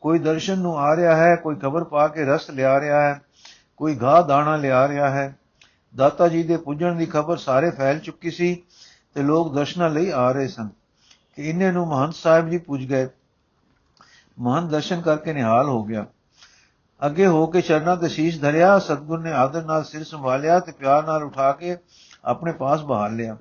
ਕੋਈ 0.00 0.18
ਦਰਸ਼ਨ 0.18 0.58
ਨੂੰ 0.58 0.78
ਆ 0.78 0.96
ਰਿਹਾ 0.96 1.16
ਹੈ, 1.16 1.36
ਕੋਈ 1.36 1.56
ਖਬਰ 1.56 1.84
ਪਾ 1.84 2.08
ਕੇ 2.08 2.24
ਰਸਤ 2.24 2.50
ਲਿਆ 2.50 2.80
ਰਿਹਾ 2.80 3.02
ਹੈ। 3.02 3.20
ਕੋਈ 3.80 3.98
ਘਾਹ 4.02 4.22
ਦਾਣਾ 4.22 4.56
ਲਿਆ 4.56 4.88
ਰਿਹਾ 4.88 5.10
ਹੈ। 5.10 5.36
ਦਾਤਾ 5.96 6.28
ਜੀ 6.28 6.42
ਦੇ 6.42 6.56
ਪੁੱਜਣ 6.56 6.94
ਦੀ 6.94 7.06
ਖਬਰ 7.06 7.36
ਸਾਰੇ 7.36 7.70
ਫੈਲ 7.70 7.98
ਚੁੱਕੀ 7.98 8.30
ਸੀ 8.30 8.62
ਤੇ 9.14 9.22
ਲੋਕ 9.22 9.54
ਦਰਸ਼ਨਾਂ 9.54 9.90
ਲਈ 9.90 10.10
ਆ 10.10 10.32
ਰਹੇ 10.32 10.48
ਸਨ 10.48 10.68
ਕਿ 11.36 11.48
ਇਹਨੇ 11.48 11.72
ਨੂੰ 11.72 11.86
ਮਹੰਤ 11.86 12.14
ਸਾਹਿਬ 12.14 12.48
ਜੀ 12.48 12.58
ਪੁੱਜ 12.58 12.84
ਗਏ। 12.84 13.08
ਮਹੰਤ 14.38 14.70
ਦਰਸ਼ਨ 14.70 15.00
ਕਰਕੇ 15.00 15.32
ਨਿਹਾਲ 15.32 15.68
ਹੋ 15.68 15.82
ਗਿਆ। 15.84 16.06
ਅੱਗੇ 17.06 17.26
ਹੋ 17.26 17.46
ਕੇ 17.46 17.60
ਚਰਨਾਂ 17.60 17.96
ਤੇ 17.96 18.08
ਸ਼ੀਸ਼ 18.08 18.40
ਧਰਿਆ, 18.40 18.78
ਸਤਗੁਰ 18.78 19.20
ਨੇ 19.20 19.32
ਆਦਰ 19.32 19.64
ਨਾਲ 19.64 19.84
ਸਿਰ 19.84 20.04
ਸੰਭਾਲਿਆ 20.04 20.60
ਤੇ 20.60 20.72
ਪਿਆਰ 20.72 21.06
ਨਾਲ 21.06 21.22
ਉਠਾ 21.22 21.52
ਕੇ 21.52 21.76
ਆਪਣੇ 22.24 22.52
ਪਾਸ 22.52 22.82
ਬਹਾਲ 22.82 23.16
ਲਿਆ। 23.16 23.36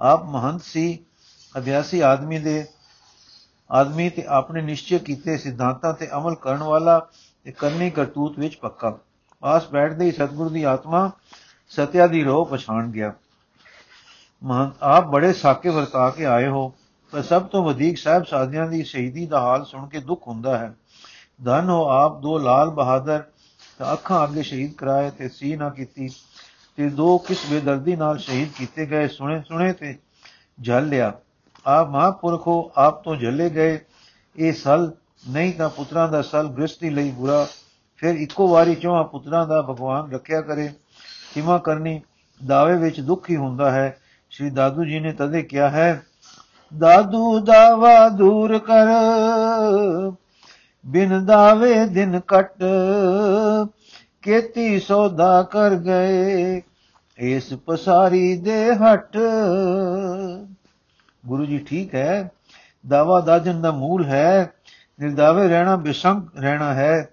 ਆਪ 0.00 0.24
ਮਹੰਤ 0.24 0.62
ਸੀ, 0.62 0.98
ਅਭਿਆਸੀ 1.58 2.00
ਆਦਮੀ 2.00 2.38
ਦੇ 2.38 2.66
ਆਦਮੀ 3.70 4.10
ਤੇ 4.10 4.24
ਆਪਣੇ 4.28 4.62
ਨਿਸ਼ਚੈ 4.62 4.98
ਕੀਤੇ 4.98 5.36
ਸਿਧਾਂਤਾਂ 5.36 5.94
ਤੇ 5.94 6.08
ਅਮਲ 6.16 6.34
ਕਰਨ 6.34 6.62
ਵਾਲਾ 6.62 6.98
ਤੇ 7.44 7.52
ਕਰਨੀ 7.52 7.90
ਕਰਤੂਤ 7.90 8.38
ਵਿੱਚ 8.38 8.56
ਪੱਕਾ। 8.56 8.98
ਪਾਸ 9.42 9.68
ਬੈਠਦੇ 9.68 10.04
ਹੀ 10.04 10.12
ਸਤਗੁਰ 10.12 10.48
ਦੀ 10.48 10.62
ਆਤਮਾ 10.62 11.10
ਸਤਿਆ 11.68 12.06
ਦੀ 12.06 12.22
ਰੋਹ 12.24 12.46
ਪਛਾਣ 12.46 12.90
ਗਿਆ। 12.90 13.12
ਮਹੰਤ, 14.42 14.74
ਆਪ 14.82 15.06
ਬੜੇ 15.06 15.32
ਸਾਕੇ 15.32 15.68
ਵਰਤਾ 15.68 16.10
ਕੇ 16.10 16.26
ਆਏ 16.26 16.48
ਹੋ, 16.48 16.72
ਪਰ 17.12 17.22
ਸਭ 17.22 17.42
ਤੋਂ 17.42 17.64
ਵਧੇਕ 17.64 17.98
ਸਾਹਿਬ 17.98 18.24
ਸਾਧਿਆਂ 18.24 18.66
ਦੀ 18.66 18.82
ਸ਼ਹੀਦੀ 18.82 19.26
ਦਾ 19.26 19.40
ਹਾਲ 19.40 19.64
ਸੁਣ 19.64 19.88
ਕੇ 19.88 20.00
ਦੁੱਖ 20.00 20.28
ਹੁੰਦਾ 20.28 20.58
ਹੈ। 20.58 20.74
ਧਨ 21.44 21.68
ਹੋ 21.68 21.88
ਆਪ, 21.88 22.20
ਦੋ 22.20 22.38
ਲਾਲ 22.38 22.70
ਬਹਾਦਰ, 22.70 23.22
ਤਾਂ 23.78 23.92
ਅੱਖਾਂ 23.92 24.24
ਅੱਗੇ 24.24 24.42
ਸ਼ਹੀਦ 24.42 24.72
ਕਰਾਏ 24.72 25.10
ਤੇ 25.10 25.28
ਸੀ 25.28 25.56
ਨਾ 25.56 25.68
ਕੀਤੀ, 25.70 26.08
ਤੇ 26.76 26.88
ਦੋ 26.88 27.18
ਕਿਸ 27.18 27.38
ਬੇਦਰਦੀ 27.50 27.96
ਨਾਲ 27.96 28.18
ਸ਼ਹੀਦ 28.18 28.48
ਕੀਤੇ 28.56 28.86
ਗਏ, 28.86 29.08
ਸੁਣੇ 29.08 29.42
ਸੁਣੇ 29.48 29.72
ਤੇ 29.72 29.98
ਜਲ 30.60 30.88
ਲਿਆ। 30.88 31.12
ਆਪ 31.66 31.88
ਮਹਾਪੁਰਖੋ 31.88 32.72
ਆਪ 32.76 33.02
ਤੋਂ 33.04 33.16
ਜਲੇ 33.16 33.50
ਗਏ, 33.50 33.78
ਇਹ 34.36 34.52
ਸਲ 34.52 34.92
ਨਹੀਂ 35.28 35.52
ਤਾਂ 35.54 35.68
ਪੁੱਤਰਾਂ 35.68 36.08
ਦਾ 36.08 36.22
ਸਲ 36.22 36.48
ਗ੍ਰਸਤੀ 36.48 36.90
ਲਈ 36.90 37.10
ਬੁਰਾ 37.10 37.46
ਫਿਰ 37.98 38.14
ਇੱਕੋ 38.14 38.48
ਵਾਰੀ 38.48 38.74
ਚੋਂ 38.74 39.04
ਪੁੱਤਰਾਂ 39.04 39.46
ਦਾ 39.46 39.60
ਭਗਵਾਨ 39.62 40.10
ਰੱਖਿਆ 40.12 40.40
ਕਰੇ? 40.40 40.68
ਸਿਮਾ 41.34 41.58
ਕਰਨੀ 41.58 42.00
ਦਾਵੇ 42.40 42.76
ਵਿੱਚ 42.76 43.00
ਦੁੱਖ 43.00 43.30
ਹੀ 43.30 43.36
ਹੁੰਦਾ 43.36 43.70
ਹੈ। 43.70 43.96
ਸ਼੍ਰੀ 44.32 44.50
ਦਾਦੂ 44.50 44.84
ਜੀ 44.84 45.00
ਨੇ 45.00 45.12
ਤਦੇ 45.12 45.42
ਕਿਹਾ 45.42 45.68
ਹੈ, 45.70 46.02
ਦਾਦੂ 46.72 47.38
ਦਾਵਾ 47.40 48.08
ਦੂਰ 48.08 48.58
ਕਰ, 48.58 48.86
ਬਿਨ 50.84 51.24
ਦਾਵੇ 51.26 51.84
ਦਿਨ 51.86 52.20
ਕਟ 52.28 52.62
ਕੇਤੀ 54.22 54.78
ਸੌਦਾ 54.80 55.42
ਕਰ 55.42 55.74
ਗਏ, 55.76 56.62
ਇਸ 57.18 57.52
ਪਸਾਰੀ 57.66 58.36
ਦੇ 58.36 58.74
ਹਟ। 58.74 59.16
ਗੁਰੂ 61.24 61.46
ਜੀ 61.46 61.58
ਠੀਕ 61.58 61.94
ਹੈ, 61.94 62.30
ਦਾਵਾ 62.84 63.20
ਦਾਜਨ 63.20 63.60
ਦਾ 63.62 63.70
ਮੂਲ 63.70 64.04
ਹੈ, 64.04 64.52
ਨਿਰਦਾਵੇ 65.00 65.48
ਰਹਿਣਾ, 65.48 65.76
ਬਿਸੰਗ 65.76 66.38
ਰਹਿਣਾ 66.38 66.72
ਹੈ। 66.74 67.08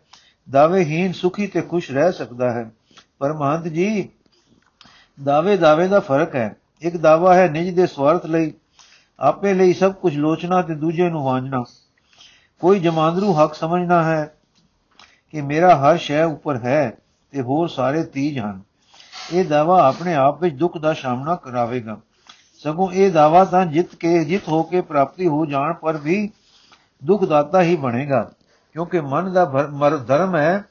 ਦਾਵੇਹੀਨ 0.49 1.11
ਸੁਖੀ 1.11 1.47
ਤੇ 1.47 1.61
ਖੁਸ਼ 1.61 1.91
ਰਹਿ 1.91 2.11
ਸਕਦਾ 2.11 2.51
ਹੈ। 2.51 2.71
ਪਰ 3.19 3.33
ਮਹੰਤ 3.33 3.63
ਜੀ 3.63 4.09
ਦਾਵੇ 5.23 5.57
ਦਾਵੇ 5.57 5.87
ਦਾ 5.87 5.99
ਫ਼ਰਕ 5.99 6.35
ਹੈ। 6.35 6.55
ਇੱਕ 6.81 6.97
ਦਾਵਾ 6.97 7.35
ਹੈ 7.35 7.49
ਨਿਜ 7.49 7.75
ਦੇ 7.75 7.87
ਸਵਾਰਥ 7.87 8.25
ਲਈ, 8.25 8.53
ਆਪੇ 9.19 9.53
ਲਈ 9.53 9.73
ਸਭ 9.73 9.93
ਕੁਝ 9.93 10.17
ਲੋਚਣਾ 10.17 10.61
ਤੇ 10.61 10.75
ਦੂਜੇ 10.75 11.09
ਨੂੰ 11.09 11.23
ਵਾਂਝਣਾ। 11.23 11.63
ਕੋਈ 12.59 12.79
ਜਮਾਂਦਰੂ 12.79 13.33
ਹੱਕ 13.33 13.53
ਸਮਝਣਾ 13.53 14.03
ਹੈ 14.03 14.35
ਕਿ 15.31 15.41
ਮੇਰਾ 15.41 15.75
ਹਰ 15.75 15.97
ਸ਼ੈ 15.97 16.23
ਉੱਪਰ 16.23 16.57
ਹੈ 16.57 16.97
ਤੇ 17.31 17.41
ਹੋਰ 17.41 17.67
ਸਾਰੇ 17.67 18.03
ਤੀਜ 18.03 18.39
ਹਨ। 18.39 18.61
ਇਹ 19.33 19.45
ਦਾਵਾ 19.45 19.87
ਆਪਣੇ 19.87 20.13
ਆਪ 20.13 20.41
ਵਿੱਚ 20.41 20.55
ਦੁੱਖ 20.55 20.77
ਦਾ 20.77 20.93
ਸਾਹਮਣਾ 20.93 21.35
ਕਰਾਵੇਗਾ। 21.35 21.99
ਸਗੋਂ 22.57 22.91
ਇਹ 22.91 23.11
ਦਾਵਾ 23.11 23.45
ਤਾਂ 23.45 23.65
ਜਿੱਤ 23.65 23.95
ਕੇ, 23.95 24.25
ਜਿੱਤ 24.25 24.47
ਹੋ 24.47 24.63
ਕੇ 24.63 24.81
ਪ੍ਰਾਪਤੀ 24.81 25.27
ਹੋ 25.27 25.45
ਜਾਣ 25.45 25.73
ਪਰ 25.73 25.97
ਵੀ 25.97 26.29
ਦੁੱਖ 27.05 27.23
ਦਾਤਾ 27.23 27.61
ਹੀ 27.61 27.75
ਬਣੇਗਾ। 27.75 28.31
ਕਿਉਂਕਿ 28.73 29.01
ਮਨ 29.01 29.33
ਦਾ 29.33 29.45
ਧਰਮ 30.07 30.35
ਹੈ 30.35 30.63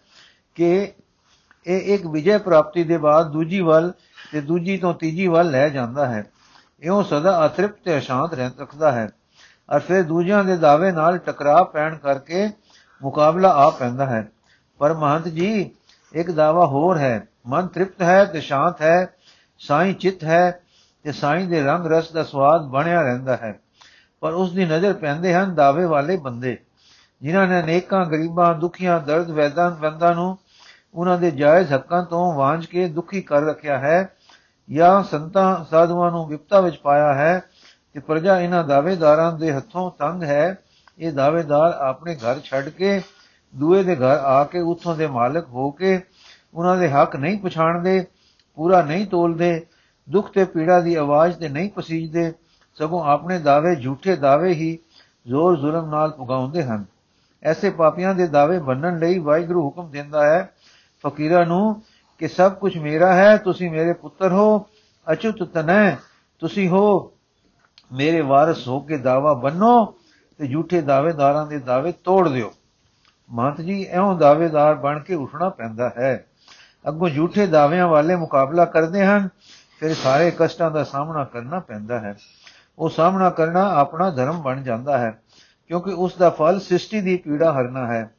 ਕਿ 0.54 0.92
ਇਹ 1.66 1.94
ਇੱਕ 1.94 2.06
ਵਿਜੇ 2.06 2.38
ਪ੍ਰਾਪਤੀ 2.38 2.84
ਦੇ 2.84 2.98
ਬਾਅਦ 2.98 3.30
ਦੂਜੀ 3.30 3.60
ਵੱਲ 3.60 3.92
ਤੇ 4.32 4.40
ਦੂਜੀ 4.40 4.78
ਤੋਂ 4.78 4.94
ਤੀਜੀ 4.94 5.26
ਵੱਲ 5.26 5.50
ਲੈ 5.50 5.68
ਜਾਂਦਾ 5.68 6.06
ਹੈ। 6.06 6.24
ਇਉਂ 6.80 7.02
ਸਦਾ 7.02 7.46
ਅਤ੍ਰਿਪਤ 7.46 7.78
ਤੇ 7.84 7.98
ਅਸ਼ਾਂਤ 7.98 8.34
ਰਹਿ 8.34 8.50
ਰੱਖਦਾ 8.60 8.92
ਹੈ। 8.92 9.08
ਅਰ 9.76 9.80
ਫਿਰ 9.80 10.02
ਦੂਜਿਆਂ 10.02 10.44
ਦੇ 10.44 10.56
ਦਾਅਵੇ 10.56 10.92
ਨਾਲ 10.92 11.18
ਟਕਰਾਅ 11.18 11.64
ਪੈਣ 11.64 11.96
ਕਰਕੇ 11.96 12.50
ਮੁਕਾਬਲਾ 13.02 13.48
ਆ 13.48 13.70
ਪੈਂਦਾ 13.70 14.06
ਹੈ। 14.06 14.28
ਪਰ 14.78 14.94
ਮਹੰਤ 14.94 15.28
ਜੀ, 15.28 15.70
ਇੱਕ 16.12 16.30
ਦਾਵਾ 16.30 16.66
ਹੋਰ 16.66 16.98
ਹੈ। 16.98 17.28
ਮਨ 17.46 17.66
ਤ੍ਰਿਪਤ 17.66 18.02
ਹੈ 18.02 18.24
ਤੇ 18.24 18.40
ਸ਼ਾਂਤ 18.40 18.82
ਹੈ, 18.82 19.14
ਸਾਈ 19.58 19.92
ਚਿਤ 19.92 20.24
ਹੈ 20.24 20.60
ਤੇ 21.02 21.12
ਸਾਈ 21.12 21.46
ਦੇ 21.46 21.62
ਰੰਗ 21.62 21.86
ਰਸ 21.86 22.12
ਦਾ 22.12 22.22
ਸਵਾਦ 22.22 22.66
ਬਣਿਆ 22.66 23.02
ਰਹਿੰਦਾ 23.02 23.36
ਹੈ। 23.36 23.60
ਪਰ 24.20 24.32
ਉਸ 24.32 24.52
ਦੀ 24.52 24.64
ਨਜ਼ਰ 24.64 24.92
ਪੈਂਦੇ 24.92 25.34
ਹਨ 25.34 25.54
ਦਾਵੇ 25.54 25.84
ਵਾਲੇ 25.84 26.16
ਬੰਦੇ। 26.16 26.58
ਜਿਨ੍ਹਾਂ 27.22 27.46
ਨੇ 27.48 27.60
ਅਨੇਕਾਂ 27.60 28.04
ਗਰੀਬਾਂ, 28.06 28.54
ਦੁਖੀਆਂ, 28.54 29.00
ਦਰਦ, 29.00 29.30
ਵੈਦਾਂ 29.30 29.70
ਬੰਦਾਂ 29.70 30.14
ਨੂੰ 30.14 30.38
ਉਹਨਾਂ 30.94 31.18
ਦੇ 31.18 31.30
ਜਾਇਜ਼ 31.30 31.72
ਹੱਕਾਂ 31.74 32.02
ਤੋਂ 32.04 32.32
ਵਾਂਝ 32.34 32.66
ਕੇ 32.66 32.86
ਦੁਖੀ 32.88 33.20
ਕਰ 33.20 33.42
ਰੱਖਿਆ 33.42 33.78
ਹੈ 33.78 34.16
ਜਾਂ 34.68 35.02
ਸੰਤਾਂ, 35.02 35.64
ਸਾਧੂਆਂ 35.64 36.10
ਨੂੰ 36.10 36.26
ਵਿਪਤਾ 36.26 36.60
ਵਿੱਚ 36.60 36.76
ਪਾਇਆ 36.76 37.14
ਹੈ 37.14 37.42
ਕਿ 37.94 38.00
ਪ੍ਰਜਾ 38.00 38.38
ਇਹਨਾਂ 38.40 38.64
ਦਾਅਵੇਦਾਰਾਂ 38.64 39.32
ਦੇ 39.32 39.52
ਹੱਥੋਂ 39.52 39.90
ਤੰਗ 39.98 40.22
ਹੈ। 40.22 40.58
ਇਹ 40.98 41.12
ਦਾਅਵੇਦਾਰ 41.12 41.72
ਆਪਣੇ 41.72 42.14
ਘਰ 42.14 42.40
ਛੱਡ 42.40 42.68
ਕੇ, 42.68 43.00
ਦੂਏ 43.54 43.82
ਦੇ 43.82 43.96
ਘਰ 43.96 44.18
ਆ 44.24 44.44
ਕੇ, 44.44 44.60
ਉੱਥੋਂ 44.60 44.96
ਦੇ 44.96 45.06
ਮਾਲਕ 45.06 45.48
ਹੋ 45.48 45.70
ਕੇ 45.70 46.00
ਉਹਨਾਂ 46.54 46.76
ਦੇ 46.76 46.90
ਹੱਕ 46.90 47.16
ਨਹੀਂ 47.16 47.38
ਪਛਾਣਦੇ, 47.38 48.04
ਪੂਰਾ 48.58 48.82
ਨਹੀਂ 48.82 49.06
ਤੋਲਦੇ, 49.06 49.66
ਦੁੱਖ 50.10 50.32
ਤੇ 50.32 50.44
ਪੀੜਾ 50.44 50.80
ਦੀ 50.80 50.94
ਆਵਾਜ਼ 50.94 51.36
ਤੇ 51.36 51.48
ਨਹੀਂ 51.48 51.70
ਪਸੀਜਦੇ, 51.70 52.32
ਸਗੋਂ 52.74 53.04
ਆਪਣੇ 53.04 53.38
ਦਾਅਵੇ, 53.38 53.74
ਝੂਠੇ 53.74 54.16
ਦਾਅਵੇ 54.16 54.52
ਹੀ 54.52 54.78
ਜ਼ੋਰ 55.26 55.58
ਜ਼ੁਲਮ 55.58 55.90
ਨਾਲ 55.90 56.10
ਪੁਗਾਉਂਦੇ 56.10 56.62
ਹਨ। 56.62 56.84
ਐਸੇ 57.42 57.70
ਪਾਪੀਆਂ 57.70 58.14
ਦੇ 58.14 58.26
ਦਾਅਵੇ 58.26 58.58
ਬੰਨਣ 58.58 58.98
ਲਈ 58.98 59.18
ਵਾਹਿਗੁਰੂ 59.18 59.64
ਹੁਕਮ 59.64 59.90
ਦਿੰਦਾ 59.90 60.26
ਹੈ, 60.26 60.54
ਫਕੀਰਾਂ 61.06 61.46
ਨੂੰ 61.46 61.82
ਕਿ 62.18 62.28
ਸਭ 62.28 62.52
ਕੁਝ 62.52 62.78
ਮੇਰਾ 62.78 63.14
ਹੈ, 63.14 63.36
ਤੁਸੀਂ 63.36 63.70
ਮੇਰੇ 63.70 63.92
ਪੁੱਤਰ 63.92 64.32
ਹੋ, 64.32 64.66
ਅਚੁੱਤ 65.12 65.42
ਤਨੈ 65.42 65.96
ਤੁਸੀਂ 66.38 66.68
ਹੋ 66.68 67.12
ਮੇਰੇ 67.92 68.20
ਵਾਰਸ 68.20 68.68
ਹੋ 68.68 68.80
ਕੇ 68.80 68.96
ਦਾਵਾ 68.96 69.34
ਬੰਨੋ 69.34 69.94
ਤੇ 70.38 70.48
ਝੂਠੇ 70.48 70.80
ਦਾਅਵੇਦਾਰਾਂ 70.80 71.46
ਦੇ 71.46 71.58
ਦਾਅਵੇ 71.58 71.92
ਤੋੜ 72.04 72.28
ਦਿਓ। 72.28 72.52
ਮਹੰਤ 73.30 73.60
ਜੀ 73.60 73.86
ਐਉਂ 73.90 74.18
ਦਾਅਵੇਦਾਰ 74.18 74.74
ਬਣ 74.74 75.00
ਕੇ 75.00 75.14
ਉੱਠਣਾ 75.14 75.48
ਪੈਂਦਾ 75.48 75.90
ਹੈ। 75.98 76.26
ਅੱਗੋਂ 76.88 77.08
ਝੂਠੇ 77.08 77.46
ਦਾਅਵਿਆਂ 77.46 77.88
ਵਾਲੇ 77.88 78.16
ਮੁਕਾਬਲਾ 78.16 78.64
ਕਰਦੇ 78.64 79.06
ਹਨ, 79.06 79.28
ਫਿਰ 79.80 79.94
ਸਾਰੇ 79.94 80.32
ਕਸ਼ਟਾਂ 80.38 80.70
ਦਾ 80.70 80.84
ਸਾਹਮਣਾ 80.84 81.24
ਕਰਨਾ 81.24 81.60
ਪੈਂਦਾ 81.60 82.00
ਹੈ। 82.00 82.16
ਉਹ 82.78 82.88
ਸਾਹਮਣਾ 82.88 83.30
ਕਰਨਾ 83.30 83.74
ਆਪਣਾ 83.74 84.10
ਧਰਮ 84.10 84.42
ਬਣ 84.42 84.62
ਜਾਂਦਾ 84.62 84.98
ਹੈ। 84.98 85.21
ਕਿਉਂਕਿ 85.72 85.92
ਉਸ 85.92 86.16
ਦਾ 86.16 86.30
ਫਲ 86.30 86.60
ਸ੍ਰਿਸ਼ਟੀ 86.60 87.00
ਦੀ 87.00 87.16
ਪੀੜਾ 87.16 87.52
ਹਰਨਾ 87.52 87.86
ਹੈ। 87.86 88.14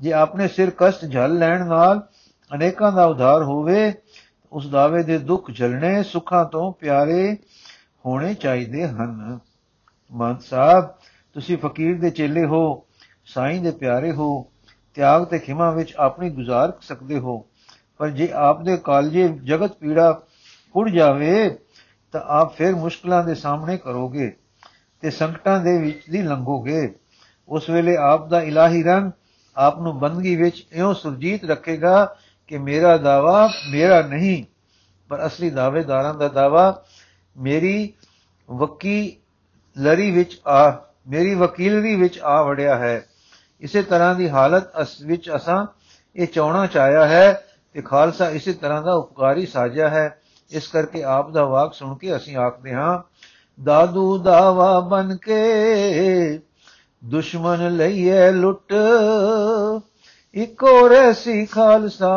ਜੇ 0.00 0.12
ਆਪਣੇ 0.12 0.48
ਸਿਰ 0.48 0.72
ਕਸ਼ਟ 0.78 1.10
ਝੱਲ 1.10 1.38
ਲੈਣ 1.38 1.66
ਨਾਲ 1.66 2.08
ਅਨੇਕਾਂ 2.54 2.92
ਦਾ 2.92 3.04
ਉਧਾਰ 3.04 3.42
ਹੋਵੇ, 3.42 3.94
ਉਸ 4.52 4.68
ਦਾਵੇ 4.68 5.02
ਦੇ 5.02 5.18
ਦੁੱਖ 5.18 5.50
ਝਲਣੇ 5.52 6.02
ਸੁੱਖਾਂ 6.02 6.44
ਤੋਂ 6.44 6.72
ਪਿਆਰੇ 6.72 7.36
ਹੋਣੇ 8.06 8.34
ਚਾਹੀਦੇ 8.34 8.88
ਹਨ। 8.88 9.38
ਮਹੰਤ 10.12 10.42
ਸਾਹਿਬ, 10.42 10.84
ਤੁਸੀਂ 11.32 11.58
ਫਕੀਰ 11.58 12.00
ਦੇ 12.00 12.10
ਚੇਲੇ 12.10 12.44
ਹੋ, 12.44 12.86
ਸਾਈਂ 13.26 13.60
ਦੇ 13.60 13.70
ਪਿਆਰੇ 13.70 14.12
ਹੋ, 14.12 14.46
ਤਿਆਗ 14.94 15.24
ਤੇ 15.24 15.38
ਖਿਮਾ 15.38 15.70
ਵਿੱਚ 15.70 15.94
ਆਪਣੀ 15.96 16.30
ਗੁਜ਼ਾਰ 16.30 16.72
ਸਕਦੇ 16.80 17.18
ਹੋ। 17.18 17.46
ਪਰ 17.98 18.08
ਜੇ 18.08 18.28
ਆਪ 18.32 18.62
ਦੇ 18.62 18.76
ਕਾਲਜੇ 18.76 19.28
ਜਗਤ 19.28 19.72
ਪੀੜਾ 19.72 20.22
ਫੁੱਟ 20.72 20.88
ਜਾਵੇ, 20.88 21.58
ਤਾਂ 22.12 22.20
ਆਪ 22.24 22.56
ਫਿਰ 22.56 22.74
ਮੁਸ਼ਕਲਾਂ 22.74 23.24
ਦੇ 23.24 23.34
ਸਾਹਮਣੇ 23.34 23.76
ਕਰੋਗੇ। 23.76 24.36
ਤੇ 25.02 25.10
ਸੰਕਟਾਂ 25.10 25.58
ਦੇ 25.60 25.78
ਵਿੱਚ 25.78 26.02
ਦੀ 26.10 26.22
ਲੰਘੋਗੇ। 26.22 26.94
ਉਸ 27.48 27.68
ਵੇਲੇ 27.70 27.96
ਆਪ 27.96 28.28
ਦਾ 28.28 28.40
ਇਲਾਹੀ 28.42 28.82
ਰੰਗ 28.82 29.10
ਆਪ 29.56 29.80
ਨੂੰ 29.80 29.98
ਬੰਦਗੀ 29.98 30.34
ਵਿੱਚ 30.36 30.66
ਇਉਂ 30.72 30.94
ਸੁਰਜੀਤ 30.94 31.44
ਰੱਖੇਗਾ 31.44 32.04
ਕਿ 32.46 32.58
ਮੇਰਾ 32.58 32.96
ਦਾਵਾ 32.96 33.48
ਮੇਰਾ 33.70 34.00
ਨਹੀਂ, 34.02 34.44
ਪਰ 35.10 35.26
ਅਸਲੀ 35.26 35.50
ਦਾਅਵੇਦਾਰਾਂ 35.50 36.14
ਦਾ 36.14 36.28
ਦਾਵਾ 36.28 36.82
ਮੇਰੀ 37.36 37.92
ਵਕੀ 38.48 39.16
ਲਰੀ 39.76 40.10
ਵਿੱਚ 40.10 40.40
ਆ, 40.48 40.70
ਮੇਰੀ 41.08 41.34
ਵਕੀਲਰੀ 41.34 41.94
ਵਿੱਚ 41.96 42.18
ਆ 42.18 42.42
ਵੜਿਆ 42.42 42.76
ਹੈ। 42.76 43.04
ਇਸੇ 43.60 43.82
ਤਰ੍ਹਾਂ 43.82 44.14
ਦੀ 44.14 44.28
ਹਾਲਤ 44.28 44.80
ਅਸ, 44.82 45.00
ਵਿੱਚ 45.02 45.30
ਅਸਾਂ 45.36 45.66
ਇਹ 46.16 46.26
ਚਾਉਣਾ 46.26 46.66
ਚਾਹਿਆ 46.66 47.06
ਹੈ 47.08 47.32
ਤੇ 47.74 47.82
ਖਾਲਸਾ 47.82 48.28
ਇਸੇ 48.30 48.52
ਤਰ੍ਹਾਂ 48.52 48.82
ਦਾ 48.82 48.94
ਉਪਕਾਰੀ 48.94 49.46
ਸਾਜਿਆ 49.46 49.88
ਹੈ। 49.88 50.18
ਇਸ 50.50 50.66
ਕਰਕੇ 50.68 51.02
ਆਪ 51.02 51.30
ਦਾ 51.30 51.44
ਵਾਕ 51.44 51.74
ਸੁਣ 51.74 51.96
ਕੇ 51.98 52.16
ਅਸੀਂ 52.16 52.36
ਆਖਦੇ 52.36 52.74
ਹਾਂ 52.74 52.98
ਦਾਦੂ 53.60 54.18
ਦਾਵਾ 54.18 54.80
ਬਨ 54.80 55.16
ਕੇ 55.16 56.40
ਦੁਸ਼ਮਨ 57.04 57.76
ਲਈਏ 57.76 58.30
ਲੁੱਟ। 58.30 58.72
ਇਕੋ 60.34 60.88
ਰੈਸੀ 60.88 61.46
ਖਾਲਸਾ, 61.46 62.12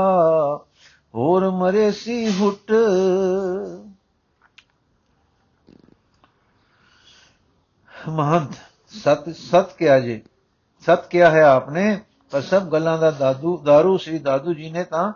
ਹੋਰ 1.15 1.49
ਮਰੇ 1.49 1.91
ਸੀ 1.91 2.29
ਹੁੱਟ। 2.39 2.71
ਮਹੰਤ, 8.09 8.53
ਸਤ 8.87 9.29
ਸਤ 9.29 9.73
ਕਿਹਾ 9.77 9.99
ਜੀ, 9.99 10.21
ਸਤ 10.85 11.07
ਕਿਹਾ 11.07 11.29
ਹੈ 11.31 11.43
ਆਪਨੇ, 11.43 11.99
ਪਰ 12.31 12.41
ਸਭ 12.41 12.63
ਗੱਲਾਂ 12.63 12.97
ਦਾ 12.97 13.11
ਦਾਦੂ 13.11 13.63
दारू 13.65 13.97
ਸ੍ਰੀ 13.97 14.19
ਦਾਦੂ 14.19 14.53
ਜੀ 14.53 14.69
ਨੇ 14.69 14.83
ਤਾਂ 14.83 15.11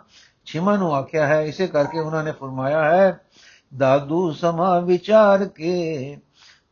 ਛਿਮਾ 0.46 0.76
ਨੂੰ 0.76 0.94
ਆਖਿਆ 0.94 1.26
ਹੈ। 1.26 1.42
ਇਸੇ 1.42 1.66
ਕਰਕੇ 1.66 1.98
ਉਹਨਾਂ 1.98 2.24
ਨੇ 2.24 2.32
ਫਰਮਾਇਆ 2.32 2.84
ਹੈ 2.84 3.20
ਦਾਦੂ 3.76 4.32
ਸਮਾ 4.32 4.80
ਵਿਚਾਰ 4.80 5.44
ਕੇ, 5.44 6.16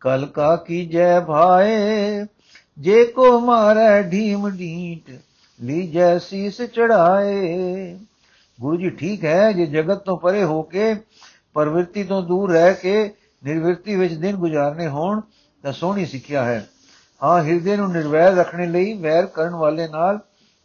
ਕਲ 0.01 0.27
ਕਾ 0.27 0.57
ਕੀ 0.57 0.87
ਜੈ 0.87 1.21
ਭਾਏ, 1.21 2.27
ਜੇ 2.79 3.05
ਕੋ 3.05 3.41
ਮਾਰੇ 3.41 4.03
ਢੀਮ 4.03 4.51
ਢੀਟ 4.51 5.11
ਲੀ 5.63 5.87
ਜੈ 5.87 6.19
ਸੀਸ 6.19 6.63
ਚੜਾਏ। 6.63 7.99
ਗੁਰੂ 8.61 8.77
ਜੀ 8.77 8.91
ਠੀਕ 8.91 9.25
ਹੈ, 9.25 9.53
ਜੇ 9.53 9.67
ਜਗਤ 9.67 9.99
ਤੋਂ 9.99 10.19
ਪਰੇ 10.19 10.45
ਹੋ 10.45 10.63
ਕੇ, 10.63 10.97
ਪਰਵਿਰਤੀ 11.55 12.05
ਤੋਂ 12.05 12.23
ਦੂਰ 12.23 12.53
ਰਹਿ 12.53 12.75
ਕੇ 12.75 13.15
ਨਿਰਵਿਰਤੀ 13.45 13.97
ਵਿੱਚ 13.97 14.15
ਦਿਨ 14.15 14.37
ਗੁਜ਼ਾਰਨੇ 14.37 14.89
ਹੋਣ, 14.89 15.21
ਤਾਂ 15.63 15.73
ਸੋਹਣੀ 15.73 16.07
ਸਿੱਖਿਆ 16.07 16.45
ਹੈ। 16.45 16.69
ਹਾਂ, 17.23 17.45
ਹਿਰਦੇ 17.45 17.77
ਨੂੰ 17.77 17.93
ਨਿਰਵੈਰ 17.93 18.35
ਰੱਖਣੇ 18.35 18.67
ਲਈ, 18.67 18.95
ਵੈਰ 18.95 19.27
ਕਰਨ 19.27 19.55
ਵਾਲੇ 19.55 19.89
ਨਾਲ 19.89 20.19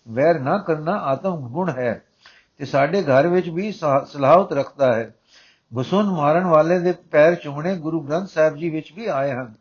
ਵੈਰ 0.09 0.39
ਨਾ 0.39 0.57
ਕਰਨਾ 0.57 0.91
ਆਤਮ 0.91 1.35
ਗੁਣ 1.35 1.69
ਹੈ। 1.69 2.03
ਤੇ 2.57 2.65
ਸਾਡੇ 2.65 3.03
ਘਰ 3.03 3.27
ਵਿੱਚ 3.27 3.49
ਵੀ 3.49 3.71
ਸਲਾਹਤ 4.05 4.53
ਰੱਖਦਾ 4.53 4.93
ਹੈ। 4.93 5.15
ਗੁਸੁਨ 5.73 6.05
ਮਾਰਨ 6.05 6.45
ਵਾਲੇ 6.45 6.79
ਦੇ 6.79 6.91
ਪੈਰ 6.91 7.35
ਚੁੰਮਣੇ 7.35 7.75
ਗੁਰੂ 7.75 8.01
ਗ੍ਰੰਥ 8.01 8.29
ਸਾਹਿਬ 8.29 8.55
ਜੀ 8.55 8.69
ਵਿੱਚ 8.69 8.93
ਵੀ 8.93 9.05
ਆਏ 9.05 9.31
ਹਨ। 9.31 9.53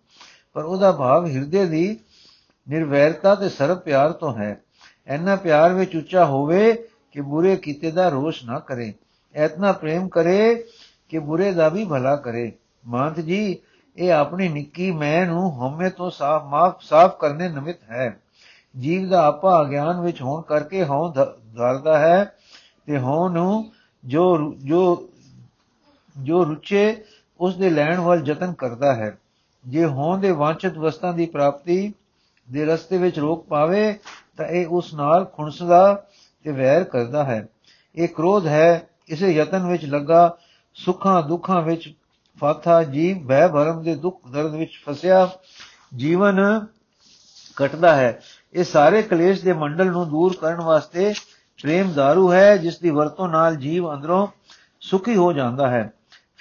ਪਰ 0.55 0.65
ਉਹਦਾ 0.65 0.93
ਭਾਵ 0.93 1.27
ਹਿਰਦੇ 1.27 1.67
ਦੀ 1.67 2.01
ਨਿਰਵੈਰਤਾ 2.69 3.35
ਤੇ 3.35 3.49
ਸਰਬ 3.49 3.79
ਪਿਆਰ 3.79 4.13
ਤੋਂ 4.13 4.35
ਹੈ। 4.35 4.61
ਐਨਾ 5.07 5.37
ਪਿਆਰ 5.37 5.73
ਵਿੱਚ 5.73 5.97
ਉੱਚਾ 5.97 6.25
ਹੋਵੇ 6.25 6.73
ਕਿ 7.13 7.21
ਬੁਰੇ 7.21 7.57
ਕੀਤੇ 7.57 7.91
ਦਾ 7.91 8.09
ਰੋਸ਼ 8.09 8.45
ਨਾ 8.45 8.59
ਕਰੇ। 8.59 8.95
ਐਤਨਾ 9.35 9.73
ਪ੍ਰੇਮ 9.73 10.09
ਕਰੇ 10.09 10.65
ਕਿ 11.09 11.19
ਬੁਰੇ 11.19 11.53
ਦਾ 11.53 11.69
ਵੀ 11.69 11.85
ਭਲਾ 11.85 12.17
ਕਰੇ। 12.17 12.53
ਮਾਨਤ 12.87 13.21
ਜੀ, 13.21 13.57
ਇਹ 13.97 14.13
ਆਪਣੀ 14.13 14.49
ਨਿੱਕੀ 14.49 14.91
ਮੈਂ 14.91 15.27
ਨੂੰ 15.27 15.53
ਹਉਮੈ 15.53 15.89
ਤੋਂ 15.89 16.11
ਸਾਫ਼ 16.11 16.45
ਮਾਫ 16.45 16.81
ਸਾਫ਼ 16.81 17.17
ਕਰਨੇ 17.19 17.49
ਨਿਮਿਤ 17.49 17.83
ਹੈ। 17.91 18.21
ਜੀਵ 18.79 19.09
ਦਾ 19.09 19.27
ਆਪਾ 19.27 19.63
ਅਗਿਆਨ 19.63 20.01
ਵਿੱਚ 20.01 20.23
ਹੋਣ 20.23 20.43
ਕਰਕੇ 20.43 20.85
ਹਉ 20.85 21.13
ਧਰਦਾ 21.13 21.99
ਹੈ 21.99 22.25
ਤੇ 22.87 22.99
ਹਉ 22.99 23.29
ਨੂੰ 23.29 23.73
ਜੋ 24.05 24.55
ਜੋ 24.65 25.09
ਜੋ 26.17 26.45
ਰੁਚੇ 26.45 27.05
ਉਸ 27.41 27.57
ਦੇ 27.57 27.71
ਲੈਣ 27.71 28.01
ਵੱਲ 28.01 28.23
ਯਤਨ 28.27 28.53
ਕਰਦਾ 28.53 28.95
ਹੈ। 28.95 29.19
ਜੇ 29.67 29.85
ਹੋਂ 29.85 30.19
ਦੇ 30.19 30.31
ਵਾਂਛਿਤ 30.31 30.79
ਵਸਤਾਂ 30.79 31.13
ਦੀ 31.13 31.27
ਪ੍ਰਾਪਤੀ 31.27 31.95
ਦੇ 32.53 32.65
ਰਸਤੇ 32.65 32.99
ਵਿੱਚ 32.99 33.19
ਰੋਕ 33.19 33.47
ਪਾਵੇ, 33.47 33.99
ਤਾਂ 34.37 34.47
ਇਹ 34.47 34.67
ਉਸ 34.67 34.95
ਨਾਲ 34.95 35.25
ਖੁਣਸਦਾ 35.25 36.05
ਤੇ 36.45 36.53
ਵੈਰ 36.53 36.85
ਕਰਦਾ 36.85 37.25
ਹੈ। 37.25 37.49
ਇਹ 37.97 38.09
ਕ੍ਰੋਧ 38.09 38.47
ਹੈ, 38.47 38.89
ਇਸੇ 39.09 39.31
ਯਤਨ 39.31 39.67
ਵਿੱਚ 39.67 39.85
ਲੱਗਾ, 39.85 40.37
ਸੁੱਖਾਂ 40.75 41.23
ਦੁੱਖਾਂ 41.23 41.63
ਵਿੱਚ 41.63 41.95
ਫਾਥਾ, 42.41 42.83
ਜੀਵ 42.83 43.27
ਭੈ 43.27 43.49
ਭਰਮ 43.49 43.83
ਦੇ 43.83 43.95
ਦੁੱਖ 43.95 44.29
ਦਰਦ 44.29 44.55
ਵਿੱਚ 44.55 44.83
ਫਸਿਆ, 44.87 45.31
ਜੀਵਨ 45.97 46.67
ਕਟਦਾ 47.57 47.97
ਹੈ। 47.97 48.21
ਇਹ 48.53 48.65
ਸਾਰੇ 48.65 49.03
ਕਲੇਸ਼ 49.03 49.43
ਦੇ 49.43 49.53
ਮੰਡਲ 49.53 49.87
ਨੂੰ 49.87 50.09
ਦੂਰ 50.09 50.37
ਕਰਨ 50.41 50.61
ਵਾਸਤੇ 50.61 51.15
ਪ੍ਰੇਮ 51.63 51.91
दारू 51.91 52.33
ਹੈ, 52.33 52.57
ਜਿਸ 52.57 52.79
ਦੀ 52.79 52.91
ਵਰਤੋਂ 52.91 53.29
ਨਾਲ 53.29 53.57
ਜੀਵ 53.57 53.95
ਅੰਦਰੋਂ 53.95 54.27
ਸੁਖੀ 54.81 55.17
ਹੋ 55.17 55.33
ਜਾਂਦਾ 55.33 55.71
ਹੈ। 55.71 55.93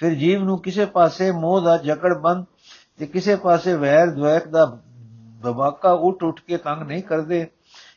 ਫਿਰ 0.02 0.14
ਜੀਵ 0.14 0.44
ਨੂੰ 0.44 0.58
ਕਿਸੇ 0.58 0.84
ਪਾਸੇ 0.84 1.30
ਮੋਹ 1.30 1.60
ਦਾ 1.60 1.76
ਜਕੜ 1.76 2.18
ਬੰਦ 2.18 2.44
ਤੇ 2.98 3.06
ਕਿਸੇ 3.06 3.36
ਪਾਸੇ 3.36 3.74
ਵੈਰ 3.74 4.10
ਦ્વੈਕ 4.10 4.48
ਦਾ 4.48 4.78
ਦਬਾਕਾ 5.40 5.92
ਉੱਠ 5.92 6.22
ਉੱਠ 6.22 6.40
ਕੇ 6.40 6.56
ਤੰਗ 6.56 6.82
ਨਹੀਂ 6.82 7.02
ਕਰਦੇ। 7.02 7.46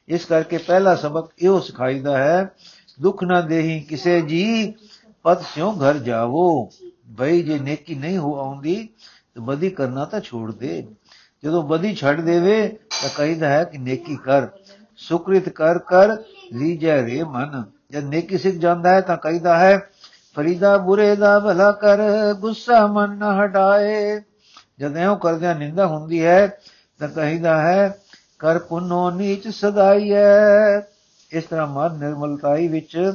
ਇਸ 0.07 0.25
ਕਰਕੇ 0.25 0.57
ਪਹਿਲਾ 0.57 0.95
ਸਬਕ 0.95 1.29
ਇਹੋ 1.39 1.59
ਸਿਖਾਈਦਾ 1.59 2.17
ਹੈ, 2.17 2.51
ਦੁੱਖ 3.01 3.23
ਨਾ 3.23 3.41
ਦੇਹੀ 3.41 3.79
ਕਿਸੇ 3.79 4.21
ਜੀ, 4.21 4.73
ਪਤ 5.23 5.41
ਸਿਓ 5.41 5.71
ਘਰ 5.71 5.97
ਜਾਵੋ। 5.97 6.69
ਭਈ 7.19 7.43
ਜੇ 7.43 7.59
ਨੇਕੀ 7.59 7.95
ਨਹੀਂ 7.95 8.17
ਹੋ 8.17 8.39
ਆਉਂਦੀ, 8.39 8.89
ਤੇ 9.35 9.39
ਬਦੀ 9.39 9.69
ਕਰਨਾ 9.69 10.05
ਤਾਂ 10.05 10.19
ਛੋੜ 10.19 10.55
ਦੇ। 10.55 10.87
ਜਦੋਂ 11.43 11.63
ਬਦੀ 11.63 11.95
ਛੱਡ 11.95 12.21
ਦੇਵੇ, 12.21 12.67
ਤਾਂ 13.01 13.09
ਕਹਿੰਦਾ 13.17 13.49
ਹੈ 13.49 13.63
ਕਿ 13.63 13.77
ਨੇਕੀ 13.77 14.15
ਕਰ। 14.15 14.47
ਸੁਕ੍ਰਿਤ 14.97 15.49
ਕਰ 15.49 15.77
ਕਰ, 15.77 16.15
ਲੀਜੈ 16.53 17.05
ਰੇ 17.05 17.23
ਮਨ। 17.23 17.63
ਜਦ 17.91 18.03
ਨੇਕੀ 18.03 18.37
ਸਿੱਖ 18.37 18.55
ਜਾਂਦਾ 18.55 18.89
ਹੈ, 18.89 19.01
ਤਾਂ 19.01 19.17
ਕਹਿੰਦਾ 19.17 19.57
ਹੈ 19.57 19.89
ਫਰੀਦਾ 20.35 20.77
ਬੁਰੇ 20.77 21.15
ਦਾ 21.15 21.39
ਭਲਾ 21.39 21.71
ਕਰ, 21.71 21.97
ਗੁੱਸਾ 22.33 22.87
ਮਨ 22.87 23.17
ਨਾ 23.17 23.45
ਹਟਾਏ। 23.45 24.21
ਜਦ 24.79 24.97
ਐਉਂ 24.97 25.17
ਕਰਦਿਆਂ 25.17 25.55
ਨਿੰਦਾ 25.55 25.87
ਹੁੰਦੀ 25.87 26.25
ਹੈ, 26.25 26.47
ਤਾਂ 26.99 27.07
ਕਹਿੰਦਾ 27.07 27.61
ਹੈ, 27.61 27.99
ਕਰ 28.39 28.59
ਪੁੰਨੋ 28.59 29.11
ਨੀਚ 29.11 29.47
ਸਦਾਈਐ। 29.47 30.79
ਇਸ 31.31 31.43
ਤਰ੍ਹਾਂ 31.43 31.67
ਮਨ 31.67 31.97
ਨਿਰਮਲਤਾਈ 31.97 32.67
ਵਿੱਚ 32.67 33.13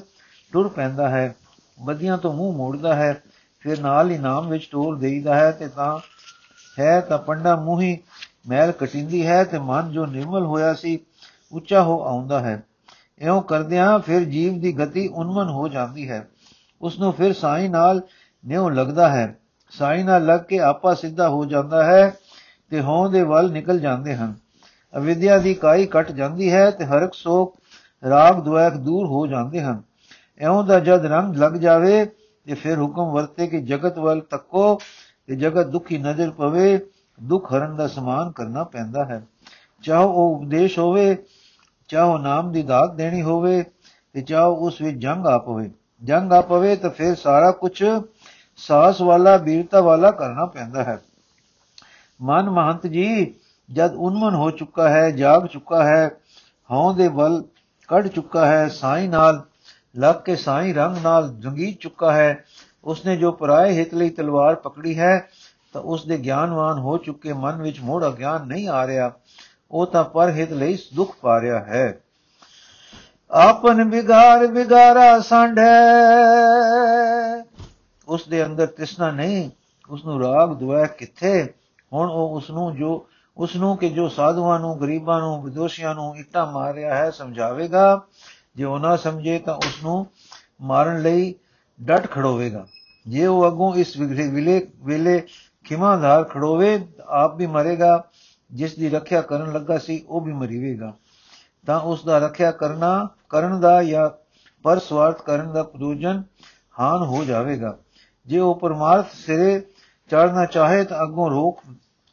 ਟੁਰ 0.53 0.69
ਪੈਂਦਾ 0.69 1.09
ਹੈ। 1.09 1.35
ਬਦੀਆਂ 1.81 2.19
ਤੋਂ 2.19 2.33
ਮੂੰਹ 2.33 2.57
ਮੋੜਦਾ 2.57 2.95
ਹੈ, 2.95 3.23
ਫਿਰ 3.61 3.81
ਨਾਲ 3.81 4.11
ਹੀ 4.11 4.19
ਨਾਮ 4.19 4.49
ਵਿੱਚ 4.49 4.69
ਟੋਲ 4.73 4.99
ਦੇਈਦਾ 4.99 5.35
ਹੈ 5.35 5.51
ਤੇ 5.51 5.69
ਤਾਂ 5.69 5.99
ਹੈ 6.79 7.01
ਤਾਂ 7.01 7.19
ਪੰਡਾ 7.19 7.57
ਮੂਹੀ 7.57 7.99
ਮੈਲ 8.49 8.73
ਕਟਿੰਦੀ 8.73 9.27
ਹੈ 9.27 9.45
ਤੇ 9.45 9.59
ਮਨ 9.59 9.93
ਜੋ 9.93 10.07
ਨਿਰਮਲ 10.07 10.45
ਹੋਇਆ 10.45 10.75
ਸੀ, 10.75 10.99
ਉੱਚਾ 11.53 11.83
ਹੋ 11.83 12.05
ਆਉਂਦਾ 12.05 12.41
ਹੈ। 12.41 12.63
ਇਉਂ 13.19 13.43
ਕਰਦਿਆਂ 13.43 13.99
ਫਿਰ 13.99 14.21
ਜੀਵ 14.21 14.61
ਦੀ 14.61 14.79
ਗਤੀ 14.79 15.09
ਉਨਮਨ 15.09 15.49
ਹੋ 15.49 15.69
ਜਾਂਦੀ 15.69 16.11
ਹੈ। 16.11 16.29
ਉਸ 16.83 17.01
ਨੂੰ 17.01 17.13
ਫਿਰ 17.13 17.33
ਸਾਈ 17.33 17.69
ਨਾਲ 17.69 18.03
ਨਿਉ 18.47 18.69
ਲੱਗਦਾ 18.69 19.09
ਹੈ। 19.09 19.39
ਸਾਈ 19.71 20.03
ਨਾਲ 20.03 20.27
ਲੱਗ 20.27 20.41
ਕੇ 20.41 20.59
ਆਪਾ 20.59 20.95
ਸਿੱਧਾ 20.95 21.29
ਹੋ 21.29 21.45
ਜਾਂਦਾ 21.45 21.85
ਹੈ 21.85 22.15
ਤੇ 22.71 22.81
ਹੋਂ 22.81 23.11
ਦੇ 23.11 23.23
ਵੱਲ 23.23 23.53
ਨਿਕਲ 23.53 23.81
ਜਾਂਦੇ 23.81 24.17
ਹਨ। 24.17 24.35
ਅਵਿਦਿਆ 24.97 25.39
ਦੀ 25.39 25.55
ਕਾਈ 25.55 25.87
ਕੱਟ 25.87 26.13
ਜਾਂਦੀ 26.13 26.53
ਹੈ 26.53 26.71
ਤੇ 26.71 26.85
ਹਰਕ 26.85 27.15
ਸੋਖ 27.15 27.57
ਰਾਗ 28.09 28.41
ਦੁਆਖ 28.41 28.77
ਦੂਰ 28.77 29.07
ਹੋ 29.07 29.27
ਜਾਂਦੇ 29.27 29.63
ਹਨ। 29.63 29.83
ਐਉਂ 30.39 30.65
ਦਾ 30.65 30.79
ਜਦ 30.79 31.07
ਰੰਗ 31.07 31.37
ਲੱਗ 31.37 31.53
ਜਾਵੇ 31.53 32.05
ਤੇ 32.47 32.55
ਫਿਰ 32.55 32.79
ਹੁਕਮ 32.79 33.11
ਵਰਤੇ 33.13 33.47
ਕਿ 33.47 33.61
ਜਗਤ 33.61 33.99
ਵੱਲ 33.99 34.21
ਤੱਕੋ 34.21 34.81
ਤੇ 35.27 35.37
ਜਗਤ 35.37 35.67
ਦੁਖੀ 35.67 35.99
ਨਜ਼ਰ 35.99 36.31
ਪਵੇ, 36.31 36.81
ਦੁੱਖ 37.23 37.53
ਹਰਨ 37.53 37.77
ਦਾ 37.77 37.87
ਸਮਾਨ 37.87 38.33
ਕਰਨਾ 38.33 38.65
ਪੈਂਦਾ 38.65 39.05
ਹੈ। 39.05 39.27
ਚਾਹੋ 39.83 40.09
ਉਹ 40.09 40.37
ਉਪਦੇਸ਼ 40.37 40.79
ਹੋਵੇ, 40.79 41.17
ਚਾਹੋ 41.89 42.19
ਨਾਮ 42.19 42.53
ਦੀ 42.53 42.63
ਦਾਤ 42.63 42.95
ਦੇਣੀ 42.95 43.23
ਹੋਵੇ 43.23 43.65
ਤੇ 44.13 44.23
ਚਾਹੋ 44.23 44.55
ਉਸ 44.55 44.81
ਵਿੱਚ 44.81 44.99
ਜੰਗ 44.99 45.27
ਆ 45.27 45.39
ਪਵੇ। 45.39 45.71
ਜੰਗ 46.03 46.33
ਆ 46.33 46.41
ਪਵੇ 46.41 46.77
ਤਾਂ 46.77 46.91
ਫਿਰ 46.91 47.15
ਸਾਰਾ 47.15 47.51
ਕੁਝ 47.51 47.85
ਸਾਹਸ 48.57 49.01
ਵਾਲਾ 49.01 49.37
ਵੀਰਤਾ 49.37 49.81
ਵਾਲਾ 49.81 50.11
ਕਰਨਾ 50.11 50.47
ਪੈਂਦਾ 50.47 50.85
ਹੈ। 50.85 51.01
ਮਨ 52.21 52.51
ਮਹੰਤ 52.51 52.87
ਜੀ, 52.87 53.35
ਜਦ 53.71 53.95
ਉਨਮਨ 53.95 54.35
ਹੋ 54.35 54.51
ਚੁੱਕਾ 54.51 54.89
ਹੈ, 54.89 55.11
ਜਾਗ 55.11 55.47
ਚੁੱਕਾ 55.47 55.85
ਹੈ, 55.85 56.11
ਹਉ 56.71 56.93
ਦੇ 56.93 57.09
ਬਲ 57.09 57.43
ਕੱਢ 57.89 58.07
ਚੁੱਕਾ 58.07 58.47
ਹੈ, 58.47 58.69
ਸਾਈ 58.69 59.09
ਨਾਲ, 59.09 59.43
ਲੱਗ 59.97 60.15
ਕੇ 60.15 60.37
ਸਾਈ 60.37 60.73
ਰੰਗ 60.73 60.97
ਨਾਲ 61.03 61.37
ਰੰਗੀ 61.45 61.73
ਚੁੱਕਾ 61.73 62.13
ਹੈ, 62.13 62.45
ਉਸਨੇ 62.85 63.17
ਜੋ 63.17 63.33
ਪਰਾਏ 63.33 63.73
ਹਿਤ 63.73 63.95
ਲਈ 63.95 64.11
ਤਲਵਾਰ 64.11 64.55
ਪਕੜੀ 64.55 64.99
ਹੈ, 64.99 65.29
ਤਾਂ 65.73 65.83
ਉਸ 65.83 66.07
ਦੇ 66.07 66.19
ਗਿਆਨਵਾਨ 66.19 66.79
ਹੋ 66.79 66.97
ਚੁੱਕੇ 66.99 67.33
ਮਨ 67.33 67.63
ਵਿੱਚ 67.63 67.81
ਮੋੜ 67.81 68.07
ਅਗਿਆਨ 68.07 68.47
ਨਹੀਂ 68.47 68.69
ਆ 68.69 68.87
ਰਿਹਾ, 68.87 69.13
ਉਹ 69.71 69.87
ਤਾਂ 69.87 70.05
ਪਰ 70.05 70.31
ਹਿਤ 70.31 70.53
ਲਈ 70.53 70.79
ਦੁੱਖ 70.95 71.17
ਪਾ 71.21 71.41
ਰਿਹਾ 71.41 71.59
ਹੈ। 71.59 72.01
ਆਪਨ 73.33 73.85
ਬਿਗਾਰ 73.85 74.47
ਬਿਗਾਰਾ 74.47 75.21
ਸੰਢੈ। 75.21 75.63
ਉਸ 78.09 78.29
ਦੇ 78.29 78.47
ਅੰਦਰ 78.47 78.67
ਤਿਸਨਾ 78.67 79.11
ਨਹੀਂ, 79.11 79.51
ਉਸ 79.91 80.05
ਨੂੰ 80.05 80.21
ਰਾਗ 80.21 80.49
ਦੁਆ 80.49 80.87
ਕਿੱਥੇ? 80.87 81.55
ਹੁਣ 81.93 82.11
ਉਹ 82.11 82.37
ਉਸ 82.37 82.51
ਨੂੰ 82.51 82.77
ਜੋ, 82.77 83.07
ਉਸ 83.37 83.57
ਨੂੰ 83.57 83.77
ਕਿ 83.77 83.89
ਜੋ 83.89 84.09
ਸਾਧੂਆਂ 84.09 84.61
ਨੂੰ, 84.61 84.81
ਗਰੀਬਾਂ 84.81 85.21
ਨੂੰ, 85.21 85.43
ਵਿਦੋਸ਼ੀਆਂ 85.43 85.95
ਨੂੰ 85.95 86.17
ਇੱਟਾਂ 86.17 86.53
ਮਾਰ 86.53 86.75
ਰਿਹਾ 86.75 86.97
ਹੈ, 86.97 87.11
ਸਮਝਾਵੇਗਾ। 87.11 88.03
ਜੇ 88.57 88.65
ਉਹ 88.65 88.79
ਨਾ 88.79 88.97
ਸਮਝੇ 88.97 89.39
ਤਾਂ 89.39 89.55
ਉਸ 89.55 89.83
ਨੂੰ 89.83 90.07
ਮਾਰਨ 90.61 91.03
ਲਈ 91.03 91.35
ਡਟ 91.83 92.11
ਖੜੋਵੇਗਾ। 92.11 92.67
ਜੇ 93.09 93.27
ਉਹ 93.27 93.49
ਅਗੋਂ 93.49 93.75
ਇਸ 93.75 93.97
ਵਿਲੇ, 93.97 94.71
ਵੇਲੇ 94.77 95.27
ਖਿਮਾਧਾਰ 95.65 96.25
ਖੜੋਵੇ, 96.25 96.87
ਆਪ 97.07 97.37
ਵੀ 97.37 97.47
ਮਰੇਗਾ। 97.47 98.05
ਜਿਸ 98.53 98.75
ਦੀ 98.75 98.91
ਰੱਖਿਆ 98.91 99.21
ਕਰਨ 99.21 99.53
ਲੱਗਾ 99.53 99.79
ਸੀ, 99.79 100.05
ਉਹ 100.09 100.21
ਵੀ 100.21 100.33
ਮਰੀਵੇਗਾ। 100.33 100.93
ਤਾਂ 101.67 101.81
ਉਸ 101.81 102.05
ਦਾ 102.05 102.19
ਰੱਖਿਆ 102.19 102.51
ਕਰਨਾ 102.51 103.09
ਕਰਨ 103.31 103.61
ਦਾ 103.61 103.83
ਜਾਂ 103.83 104.11
ਪਰ 104.63 104.79
ਸਵਾਰਥ 104.79 105.23
ਕਰਨ 105.23 105.53
ਦਾ 105.53 105.63
ਪ੍ਰਯੋਜਨ 105.63 106.23
ਹਾਨ 106.81 107.03
ਹੋ 107.03 107.25
ਜਾਵੇਗਾ। 107.25 107.79
ਜੇ 108.27 108.39
ਉਹ 108.39 108.55
ਪਰਮਾਰਥ 108.55 109.07
ਸਿਰੇ 109.13 109.61
ਚੜਨਾ 110.11 110.45
ਚਾਹੇ 110.45 110.85
ਤਾਂ 110.85 111.03
ਅੱਗੋਂ 111.03 111.31
ਰੋਕ 111.31 111.61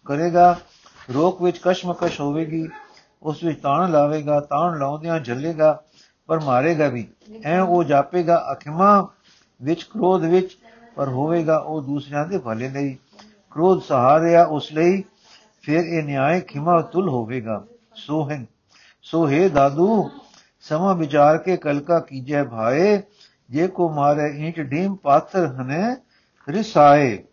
ਕਰੇਗਾ, 0.06 0.60
ਰੋਕ 1.14 1.42
ਵਿੱਚ 1.42 1.60
ਕਸ਼ਮਕਸ਼ 1.64 2.22
ਹੋਵੇਗੀ, 2.22 2.70
ਉਸ 3.24 3.44
ਵਿੱਚ 3.44 3.62
ਤਾਣ 3.62 3.92
ਲਾਵੇਗਾ, 3.92 4.40
ਤਾਣ 4.40 4.80
ਲਾਉਂਦਿਆਂ 4.80 5.20
ਝੱਲੇਗਾ 5.20 5.84
ਪਰ 6.28 6.40
ਮਾਰੇਗਾ 6.40 6.88
ਵੀ। 6.88 7.08
ਐ 7.44 7.60
ਉਹ 7.60 7.84
ਜਾਪੇਗਾ, 7.84 8.46
ਅਖਿਮਾ 8.52 9.08
ਵਿੱਚ, 9.62 9.84
ਕ੍ਰੋਧ 9.84 10.24
ਵਿੱਚ, 10.24 10.58
ਪਰ 10.96 11.08
ਹੋਵੇਗਾ 11.08 11.58
ਉਹ 11.58 11.82
ਦੂਸਰਿਆਂ 11.82 12.26
ਦੇ 12.26 12.38
ਭਲੇ 12.38 12.70
ਲਈ। 12.70 12.98
ਕ੍ਰੋਧ 13.52 13.82
ਸਹਾਰਿਆ 13.82 14.46
ਉਸ 14.46 14.74
ਲਈ, 14.74 15.04
ਫਿਰ 15.62 15.80
ਇਹ 15.80 16.04
ਨਿਆਂ 16.04 16.40
ਖਿਮਾ 16.40 16.82
ਤੁਲ 16.82 17.10
ਹੋਵੇਗਾ। 17.10 17.64
ਸੋ 17.96 18.30
ਹੈ 18.30 18.46
ਸੋ 19.02 19.30
ਹੈ 19.30 19.50
ਦਾਦੂ 19.50 20.10
ਸਮਾ 20.62 20.94
ਵਿਚਾਰ 20.94 21.38
ਕੇ 21.38 21.58
ਕਲਕਾ 21.58 22.00
ਕੀਜੈ 22.00 22.44
ਭਾਏ, 22.44 23.02
ਜੇ 23.50 23.68
ਕੋ 23.68 23.90
ਮਾਰੇ 23.90 24.48
ਈਂਟ 24.48 24.60
ਢੀਮ 24.60 24.96
ਪਾਥਰ 24.96 25.46
ਹਨੇ 25.46 25.96
ਰਿਸਾਏ। 26.50 27.24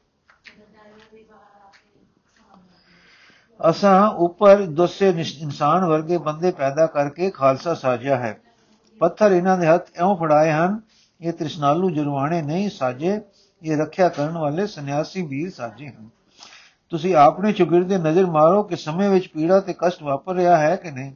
ਅਸਾਂ 3.70 4.08
ਉੱਪਰ 4.08 4.66
ਦੋਸੇ 4.66 5.08
ਇਨਸਾਨ 5.40 5.84
ਵਰਗੇ 5.84 6.18
ਬੰਦੇ 6.18 6.50
ਪੈਦਾ 6.50 6.86
ਕਰਕੇ 6.86 7.30
ਖਾਲਸਾ 7.30 7.74
ਸਾਜਿਆ 7.74 8.16
ਹੈ। 8.16 8.40
ਪੱਥਰ 9.00 9.32
ਇਹਨਾਂ 9.32 9.58
ਦੇ 9.58 9.66
ਹੱਥ 9.66 9.88
ਐਉਂ 9.96 10.16
ਫੜਾਏ 10.16 10.52
ਹਨ, 10.52 10.80
ਇਹ 11.20 11.32
ਤ੍ਰਿਸ਼ਨਾਲੂ 11.32 11.90
ਜਰਵਾਣੇ 11.90 12.42
ਨਹੀਂ 12.42 12.70
ਸਾਜੇ, 12.70 13.20
ਇਹ 13.62 13.76
ਰੱਖਿਆ 13.76 14.08
ਕਰਨ 14.08 14.38
ਵਾਲੇ 14.38 14.66
ਸੰਨਿਆਸੀ 14.66 15.22
ਵੀਰ 15.22 15.50
ਸਾਜੇ 15.50 15.88
ਹਨ। 15.88 16.08
ਤੁਸੀਂ 16.90 17.16
ਆਪਣੇ 17.16 17.52
ਚੁਗਿਰਦੇ 17.52 17.98
ਨਜ਼ਰ 17.98 18.26
ਮਾਰੋ 18.26 18.62
ਕਿ 18.62 18.76
ਸਮੇਂ 18.76 19.10
ਵਿੱਚ 19.10 19.28
ਪੀੜਾ 19.28 19.60
ਤੇ 19.60 19.74
ਕਸ਼ਟ 19.78 20.02
ਵਾਪਰ 20.02 20.34
ਰਿਹਾ 20.34 20.56
ਹੈ 20.56 20.76
ਕਿ 20.76 20.90
ਨਹੀਂ। 20.90 21.12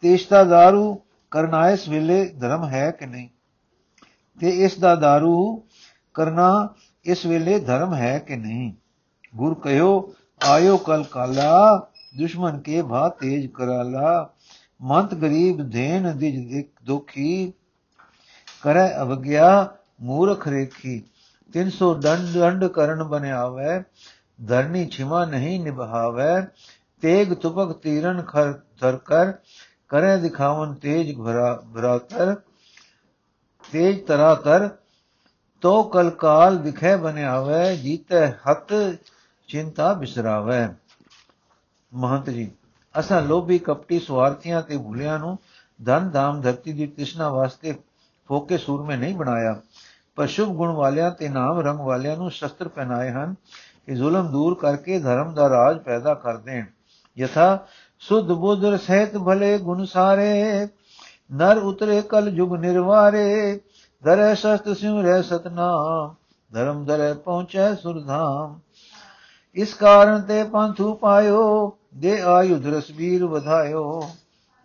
ਤੇਸ਼ਤਾ 0.00 0.42
दारू 0.42 0.96
ਕਰਨਾ 1.32 1.70
ਇਸ 1.70 1.88
ਵੇਲੇ 1.88 2.28
ਧਰਮ 2.28 2.68
ਹੈ 2.68 2.90
ਕਿ 2.90 3.06
ਨਹੀਂ? 3.06 3.28
ਤੇ 4.40 4.50
ਇਸ 4.50 4.78
ਦਾ 4.78 4.94
दारू 4.94 5.60
ਕਰਨਾ 6.14 6.74
ਇਸ 7.04 7.26
ਵੇਲੇ 7.26 7.60
ਧਰਮ 7.60 7.94
ਹੈ 7.94 8.18
ਕਿ 8.18 8.36
ਨਹੀਂ? 8.36 8.72
ਗੁਰ 9.36 9.54
ਕਹਿਓ, 9.54 10.14
ਆਇਓ 10.44 10.76
ਕਲ 10.76 11.04
ਕਾਲਾ, 11.04 11.86
ਦੁਸ਼ਮਨ 12.18 12.60
ਕੇ 12.60 12.82
ਭਾ 12.82 13.08
ਤੇਜ 13.08 13.46
ਕਰਾਲਾ, 13.46 14.34
ਮੰਤ 14.82 15.14
ਗਰੀਬ 15.14 15.70
ਧੇਨ 15.70 16.18
ਦਿਜ 16.18 16.52
ਇੱਕ 16.52 16.70
ਦੁਖੀ, 16.82 17.52
ਕਰੈ 18.62 18.98
ਅਵਗਿਆ 19.00 19.76
ਮੂਰਖ 20.00 20.48
ਰੇਖੀ 20.48 21.02
300 21.54 21.94
ਦੰਡ 21.94 22.38
ਦੰਡ 22.38 22.64
ਕਰਨ 22.64 23.04
ਬਣਿਆਵੇ, 23.04 23.82
ਧਰਨੀ 24.48 24.86
ਛਿਮਾ 24.86 25.24
ਨਹੀਂ 25.24 25.60
ਨਿਭਾਵੇ, 25.60 26.46
ਤੇਗ 27.00 27.32
ਤੁਪਕ 27.32 27.72
ਤੀਰਨ 27.72 28.22
ਖਰ 28.22 28.52
ਧਰ 28.52 28.96
ਕਰ 28.96 29.32
ਕਰੇ 29.92 30.16
ਦਿਖਾਵਨ 30.16 30.72
ਤੇਜ 30.74 31.14
ਭਰਾ, 31.16 31.52
ਭਰਾਤਰ, 31.74 32.34
ਤੇਜ 33.64 33.98
ਤਰਾ 34.06 34.34
ਤਰ 34.34 34.68
ਤੋ 35.62 35.82
ਕਲ 35.82 36.10
ਕਾਲ 36.10 36.56
ਵਿਖੇ 36.58 36.94
ਬਣਿਆਵੇ, 36.96 37.76
ਜੀਤੇ 37.76 38.26
ਹੱਤ 38.46 38.72
ਚਿੰਤਾ 39.48 39.92
ਬਿਸਰਾਵੇ। 39.94 40.66
ਮਹੰਤ 41.92 42.30
ਜੀ, 42.30 42.50
ਅਸਾਂ 42.94 43.20
ਲੋਭੀ 43.22 43.58
ਕਪਟੀ 43.58 43.98
ਸਵਾਰਥੀਆਂ 43.98 44.62
ਤੇ 44.62 44.76
ਭੁਲਿਆਂ 44.78 45.18
ਨੂੰ 45.18 45.36
ਧਨ 45.80 46.10
ਦਾਮ 46.10 46.40
ਧਰਤੀ 46.40 46.72
ਦੀ 46.72 46.86
ਤ੍ਰਿਸ਼ਨਾ 46.86 47.28
ਵਾਸਤੇ 47.28 47.74
ਫੋਕੇ 48.28 48.58
ਸੂਰਮੇ 48.58 48.96
ਨਹੀਂ 48.96 49.14
ਬਣਾਇਆ, 49.14 49.60
ਪਰ 50.16 50.26
ਸ਼ੁਭ 50.26 50.56
ਗੁਣ 50.56 50.72
ਵਾਲਿਆਂ 50.72 51.10
ਤੇ 51.10 51.28
ਨਾਮ 51.28 51.60
ਰੰਗ 51.60 51.80
ਵਾਲਿਆਂ 51.80 52.16
ਨੂੰ 52.16 52.30
ਸ਼ਸਤਰ 52.30 52.68
ਪਹਿਨਾਏ 52.68 53.10
ਹਨ 53.10 53.34
ਕਿ 53.86 53.94
ਜ਼ੁਲਮ 53.94 54.30
ਦੂਰ 54.32 54.54
ਕਰਕੇ 54.54 54.98
ਧਰਮ 54.98 55.34
ਦਾ 55.34 55.48
ਰਾਜ 55.48 55.78
ਪੈਦਾ 55.78 56.14
ਕਰ 56.14 56.36
ਦੇਣ। 56.36 56.64
ਯਥਾ 57.16 57.66
ਸੁਧ 58.02 58.32
ਬੁੱਧ 58.32 58.64
ਸਹਿਤ 58.76 59.16
ਭਲੇ 59.18 59.58
ਗੁਣ 59.58 59.84
ਸਾਰੇ, 59.84 60.68
ਨਰ 61.32 61.58
ਉਤਰੇ 61.58 62.00
ਕਲ 62.02 62.30
ਜੁਗ 62.30 62.54
ਨਿਰਵਾਰੇ, 62.56 63.60
ਦਰੇ 64.04 64.34
ਸਤ 64.34 64.68
ਰਹਿ 65.02 65.22
ਸਤਨਾਮ, 65.22 66.14
ਧਰਮ 66.52 66.84
ਦਰੇ 66.84 67.12
ਪਹੁੰਚੈ 67.14 67.74
ਸੁਰਧਾਮ 67.74 68.58
ਇਸ 69.56 69.74
ਕਾਰਨ 69.74 70.20
ਤੇ 70.22 70.42
ਪੰਥੂ 70.44 70.94
ਪਾਇਓ 70.94 71.76
ਦੇ 71.96 72.20
ਆਯੁਧ 72.20 72.66
ਰਸਬੀਰ 72.66 73.24
ਵਧਾਇਓ। 73.24 74.02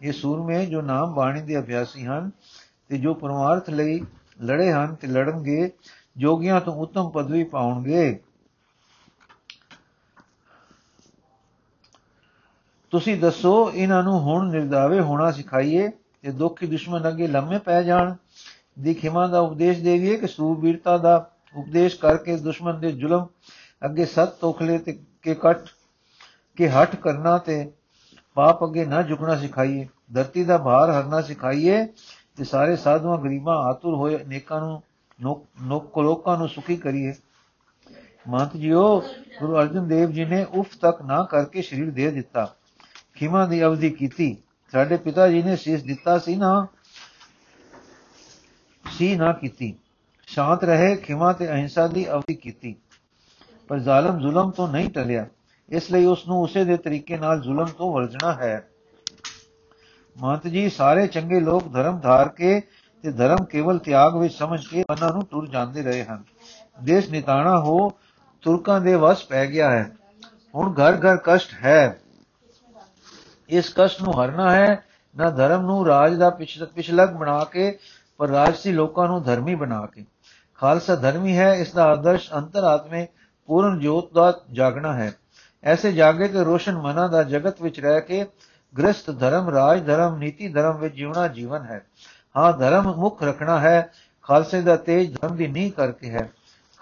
ਇਹ 0.02 0.13
ਸੂਰਮੇ 0.13 0.65
ਜੋ 0.65 0.82
ਨਾਮ 0.82 1.13
ਬਾਣੀ 1.13 1.41
ਦੇ 1.41 1.60
ਅਭਿਆਸੀ 1.60 2.06
ਹਨ 2.06 2.32
ਤੇ 2.89 2.97
ਜੋ 2.97 3.13
ਪਰਮਾਰਥ 3.13 3.69
ਲਈ 3.69 4.00
ਲੜੇ 4.43 4.71
ਹਨ 4.71 4.95
ਤੇ 4.95 5.08
ਲੜਨਗੇ, 5.08 5.71
ਜੋਗੀਆਂ 6.17 6.62
ਤੋਂ 6.62 6.73
ਉੱਤਮ 6.73 7.10
ਪਦਵੀ 7.10 7.43
ਪਾਉਣਗੇ। 7.43 8.19
ਤੁਸੀਂ 12.93 13.15
ਦੱਸੋ, 13.19 13.71
ਇਹਨਾਂ 13.71 14.04
ਨੂੰ 14.04 14.19
ਹੁਣ 14.19 14.50
ਨਿਰਦਾਵੇ 14.52 15.00
ਹੋਣਾ 15.00 15.32
ਸਿਖਾਈਏ 15.32 15.88
ਤੇ 16.21 16.32
ਦੁੱਖੀ 16.32 16.67
ਦੁਸ਼ਮਣ 16.67 17.08
ਅੱਗੇ 17.08 17.28
ਲੰਮੇ 17.28 17.58
ਪੈ 17.60 17.82
ਜਾਣ। 17.84 18.15
ਦੀ 18.80 18.93
ਖਿਮਾ 18.93 19.26
ਦਾ 19.28 19.39
ਉਪਦੇਸ਼ 19.39 19.82
ਦੇਵੀਏ 19.82 20.17
ਕਿ 20.17 20.28
ਸੂਬੀਰਤਾ 20.28 20.97
ਦਾ 20.97 21.15
ਉਪਦੇਸ਼ 21.56 21.97
ਕਰਕੇ 22.00 22.36
ਦੁਸ਼ਮਣ 22.38 22.80
ਦੇ 22.80 22.91
ਜ਼ੁਲਮ 22.91 23.26
ਅੱਗੇ 23.86 24.06
ਸਤ 24.06 24.36
ਤੋਖਲੇ 24.41 24.78
ਤੇ 24.78 25.00
ਕੇ 25.21 25.36
ਕੱਟ, 25.36 25.69
ਕੇ 26.58 26.69
ਹਟ 26.69 26.95
ਕਰਨਾ 26.95 27.38
ਤੇ 27.38 27.71
ਪਾਪ 28.38 28.63
ਅੱਗੇ 28.63 28.86
ਨਾ 28.86 29.02
ਝੁਕਣਾ 29.02 29.36
ਸਿਖਾਈਏ। 29.38 29.88
ਧਰਤੀ 30.13 30.43
ਦਾ 30.43 30.58
ਭਾਰ 30.58 30.89
ਹਰਨਾ 30.91 31.21
ਸਿਖਾਈਏ 31.21 31.86
ਤੇ 32.38 32.43
ਸਾਰੇ 32.43 32.76
ਸਾਧੂਆਂ, 32.76 33.17
ਗਰੀਬਾਂ 33.17 33.58
ਆਤੁਰ 33.63 33.95
ਹੋਏ 33.95 34.17
ਅਨੇਕਾਂ 34.17 34.60
ਨੂੰ 34.62 34.82
ਨੋਕ 35.63 36.00
ਲੋਕਾਂ 36.00 36.38
ਨੂੰ 36.38 36.47
ਸੁਖੀ 36.50 36.76
ਕਰੀਏ। 36.76 37.13
ਮਹੰਤ 38.30 38.56
ਜੀਓ, 38.58 39.00
ਗੁਰੂ 39.39 39.56
ਅਰਜਨ 39.56 39.88
ਦੇਵ 39.88 40.12
ਜੀ 40.12 40.26
ਨੇ 40.26 40.43
ਉਫ 40.43 40.76
ਤੱਕ 40.82 41.02
ਨਾ 41.02 41.23
ਕਰਕੇ 41.23 41.62
ਸਰੀਰ 41.62 41.91
ਦੇ 41.91 42.10
ਦਿੱਤਾ। 42.12 42.54
ਖਿਮਾ 43.20 43.46
ਦੀ 43.46 43.64
ਅਵਧੀ 43.64 43.90
ਕੀਤੀ। 43.90 44.38
ਸਾਡੇ 44.72 44.98
ਪਿਤਾ 44.98 45.28
ਜੀ 45.28 45.44
ਨੇ 45.44 45.56
ਸੀਸ 45.56 45.84
ਦਿੱਤਾ 45.84 46.20
ਸੀ 46.20 46.36
ਨਾ 46.36 46.68
ਸੀ 48.92 49.16
ਨਾ 49.16 49.32
ਕੀਤੀ। 49.34 49.76
ਸ਼ਾਂਤ 50.28 50.64
ਰਹੇ, 50.64 50.96
ਖਿਮਾ 50.96 51.34
ਤੇ 51.34 51.50
ਅਹਿੰਸਾ 51.50 51.88
ਦੀ 51.88 52.12
ਅਵਧੀ 52.12 52.36
ਕੀਤੀ। 52.36 52.76
ਪਰ 53.68 53.80
ਜ਼ਾਲਮ 53.80 54.20
ਜ਼ੁਲਮ 54.20 54.52
ਤੋਂ 54.52 54.68
ਨਹੀਂ 54.68 54.90
ਟਲਿਆ। 54.90 55.26
ਇਸ 55.70 55.92
ਲਈ 55.92 56.06
ਉਸ 56.06 56.28
ਨੂੰ 56.28 56.42
ਉਸੇ 56.42 56.66
ਦੇ 56.66 56.78
ਤਰੀਕੇ 56.78 57.18
ਨਾਲ 57.18 57.42
ਜ਼ੁਲਮ 57.42 57.66
ਤੋਂ 57.66 57.94
ਵਰਜਣਾ 57.94 58.34
ਹੈ। 58.34 58.68
ਮਹੰਤ 60.18 60.48
ਜੀ, 60.48 60.70
ਸਾਰੇ 60.70 61.08
ਚੰਗੇ 61.08 61.40
ਲੋਕ 61.40 61.74
ਧਰਮ 61.74 62.00
ਧਾਰ 62.00 62.30
ਕੇ 62.30 62.62
ਤੇ 63.04 63.12
ਧਰਮ 63.12 63.46
ਕੇਵਲ 63.46 63.78
ਤਿਆਗ 63.78 64.18
ਵਿੱਚ 64.18 64.34
ਸਮਝ 64.34 64.68
ਕੇ 64.68 64.84
ਉਹਨਾਂ 64.90 65.10
ਨੂੰ 65.10 65.26
ਟੁਰ 65.32 65.48
ਜਾਂਦੇ 65.48 65.82
ਰਹੇ 65.82 66.04
ਹਨ। 66.04 66.24
ਦੇਸ਼ 66.84 67.10
ਨਿਤਾਣਾ 67.10 67.60
ਹੋ 67.60 67.90
ਤੁਰਕਾਂ 68.42 68.82
ਦੇ 68.82 68.96
ਵਸ 68.96 69.24
ਪੈ 69.24 69.46
ਗਿਆ 69.48 69.72
ਹੈ। 69.72 69.96
ਹੁਣ 70.56 70.74
ਘਰ 70.74 70.94
ਘਰ 70.94 71.18
ਕਸ਼ਟ 71.24 71.54
ਹੈ। 71.66 72.00
ਇਸ 73.50 73.74
ਕਸ਼ਟ 73.76 74.02
ਨੂੰ 74.02 74.24
ਹਰਨਾ 74.24 74.52
ਹੈ, 74.52 74.84
ਨਾ 75.16 75.30
ਧਰਮ 75.30 75.62
ਨੂੰ 75.62 75.86
ਰਾਜ 75.88 76.16
ਦਾ 76.16 76.30
ਪਿਛਲਗ 76.30 77.10
ਬਣਾ 77.10 77.44
ਕੇ, 77.44 77.78
ਪਰ 78.18 78.30
ਰਾਜਸੀ 78.30 78.72
ਲੋਕਾਂ 78.72 79.08
ਨੂੰ 79.08 79.24
ਧਰਮੀ 79.24 79.56
ਬਣਾ 79.56 79.86
ਕੇ। 79.86 80.06
ਖਾਲਸਾ 80.56 80.96
ਧਰਮੀ 80.96 81.38
ਹੈ, 81.38 81.54
ਇਸ 81.54 81.74
ਦਾ 81.74 81.86
ਆਦਰਸ਼ 81.86 82.34
ਅੰਤਰਾਤਮੇ 82.34 83.08
ਪੂਰਨ 83.50 83.80
ਜੋਤ 83.80 84.14
ਦਾ 84.14 84.34
ਜਾਗਣਾ 84.52 84.94
ਹੈ। 84.94 85.14
ਐਸੇ 85.64 85.92
ਜਾਗੇ 85.92 86.28
ਤੇ 86.28 86.44
ਰੋਸ਼ਨ 86.44 86.78
ਮਨਾਂ 86.78 87.10
ਦਾ 87.10 87.24
ਜਗਤ 87.24 87.62
ਵਿੱਚ 87.62 87.80
ਰਹਿ 87.80 88.02
ਕੇ 88.02 88.26
ਗ੍ਰਸਤ 88.78 89.12
ਧਰਮ, 89.12 89.50
ਰਾਜ 89.50 89.86
ਧਰਮ, 89.86 90.18
ਨੀਤੀ 90.18 90.48
ਧਰਮ 90.48 90.78
ਵਿੱਚ 90.78 90.96
ਜਿਉਣਾ 90.96 91.28
ਜੀਵਨ 91.28 91.62
ਹੈ। 91.62 91.86
ਹਾਂ, 92.38 92.54
ਧਰਮ 92.54 92.94
ਮੁੱਖ 92.96 93.24
ਰੱਖਣਾ 93.24 93.60
ਹੈ, 93.60 93.92
ਖਾਲਸੇ 94.24 94.62
ਦਾ 94.62 94.76
ਤੇਜ 94.76 95.16
ਧਰਮ 95.18 95.36
ਦੀ 95.36 95.48
ਨੀਂਹ 95.48 95.72
ਕਰਕੇ 95.72 96.10
ਹੈ। 96.10 96.30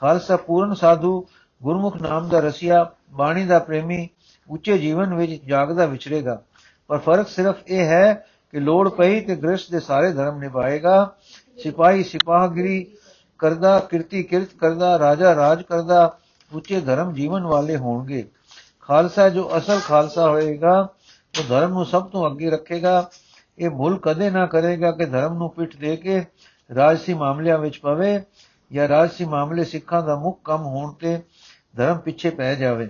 ਖਾਲਸਾ 0.01 0.38
ਪੂਰਨ 0.38 0.73
ਸਾਧੂ, 0.73 1.28
ਗੁਰਮੁਖ 1.63 2.01
ਨਾਮ 2.01 2.30
ਦਾ 2.30 2.39
ਰਸੀਆ, 2.39 2.91
ਬਾਣੀ 3.10 3.45
ਦਾ 3.45 3.60
ਪ੍ਰੇਮੀ, 3.60 4.10
ਉੱਚੇ 4.49 4.78
ਜੀਵਨ 4.78 5.13
ਵਿੱਚ 5.13 5.45
ਜਾਗਦਾ 5.45 5.86
ਵਿਚਰੇਗਾ। 5.86 6.41
ਪਰ 6.88 6.98
ਫ਼ਰਕ 6.98 7.28
ਸਿਰਫ 7.28 7.56
ਇਹ 7.67 7.86
ਹੈ 7.86 8.13
ਕਿ 8.52 8.60
ਲੋੜ 8.60 8.89
ਪਈ 8.89 9.21
ਤੇ 9.21 9.36
ਗ੍ਰਸਥ 9.36 9.71
ਦੇ 9.71 9.80
ਸਾਰੇ 9.80 10.12
ਧਰਮ 10.12 10.39
ਨਿਭਾਏਗਾ। 10.39 11.15
ਸਿਪਾਹੀ 11.63 12.04
ਸਿਪਾਹਗਿਰੀ 12.04 12.86
ਕਰਦਾ, 13.39 13.80
ਕਿਰਤੀ 13.80 14.24
ਕਿਰਤ 14.24 14.54
ਕਰਦਾ, 14.62 15.00
ਰਾਜਾ 15.00 15.36
ਰਾਜ 15.36 15.62
ਕਰਦਾ, 15.62 16.17
ਉੱਚੇ 16.52 16.82
ਧਰਮ 16.82 17.13
ਜੀਵਨ 17.13 17.43
ਵਾਲੇ 17.43 17.78
ਹੋਣਗੇ। 17.78 18.28
ਖਾਲਸਾ 18.82 19.30
ਜੋ 19.30 19.52
ਅਸਲ 19.58 19.80
ਖਾਲਸਾ 19.80 20.30
ਹੋਏਗਾ, 20.30 20.80
ਉਹ 21.39 21.43
ਧਰਮ 21.50 21.71
ਨੂੰ 21.71 21.86
ਸਭ 21.86 22.10
ਤੋਂ 22.10 22.32
ਅੱਗੇ 22.32 22.50
ਰੱਖੇਗਾ। 22.50 23.10
ਇਹ 23.60 23.69
ਭੁੱਲ 23.69 23.98
ਕਦੇ 23.98 24.30
ਨਾ 24.30 24.45
ਕਰੇਗਾ 24.45 24.91
ਕਿ 24.91 25.06
ਧਰਮ 25.06 25.34
ਨੂੰ 25.34 25.50
ਪਿੱਠ 25.50 25.76
ਦੇ 25.76 25.95
ਕੇ 25.95 26.26
ਰਾਜਸੀ 26.76 27.13
ਮਾਮਲਿਆਂ 27.13 27.58
ਵਿੱਚ 27.58 27.78
ਪਵੇ 27.78 28.21
ਜਾਂ 28.71 28.88
ਰਾਜਸੀ 28.88 29.26
ਮਾਮਲੇ 29.26 29.63
ਸਿੱਖਾਂ 29.63 30.04
ਦਾ 30.04 30.15
ਮੁੱਖ 30.15 30.39
ਕੰਮ 30.43 30.62
ਹੋਣ 30.62 30.93
ਤੇ 30.93 31.21
ਧਰਮ 31.76 31.98
ਪਿੱਛੇ 31.98 32.30
ਪੈ 32.30 32.56
ਜਾਵੇ 32.56 32.88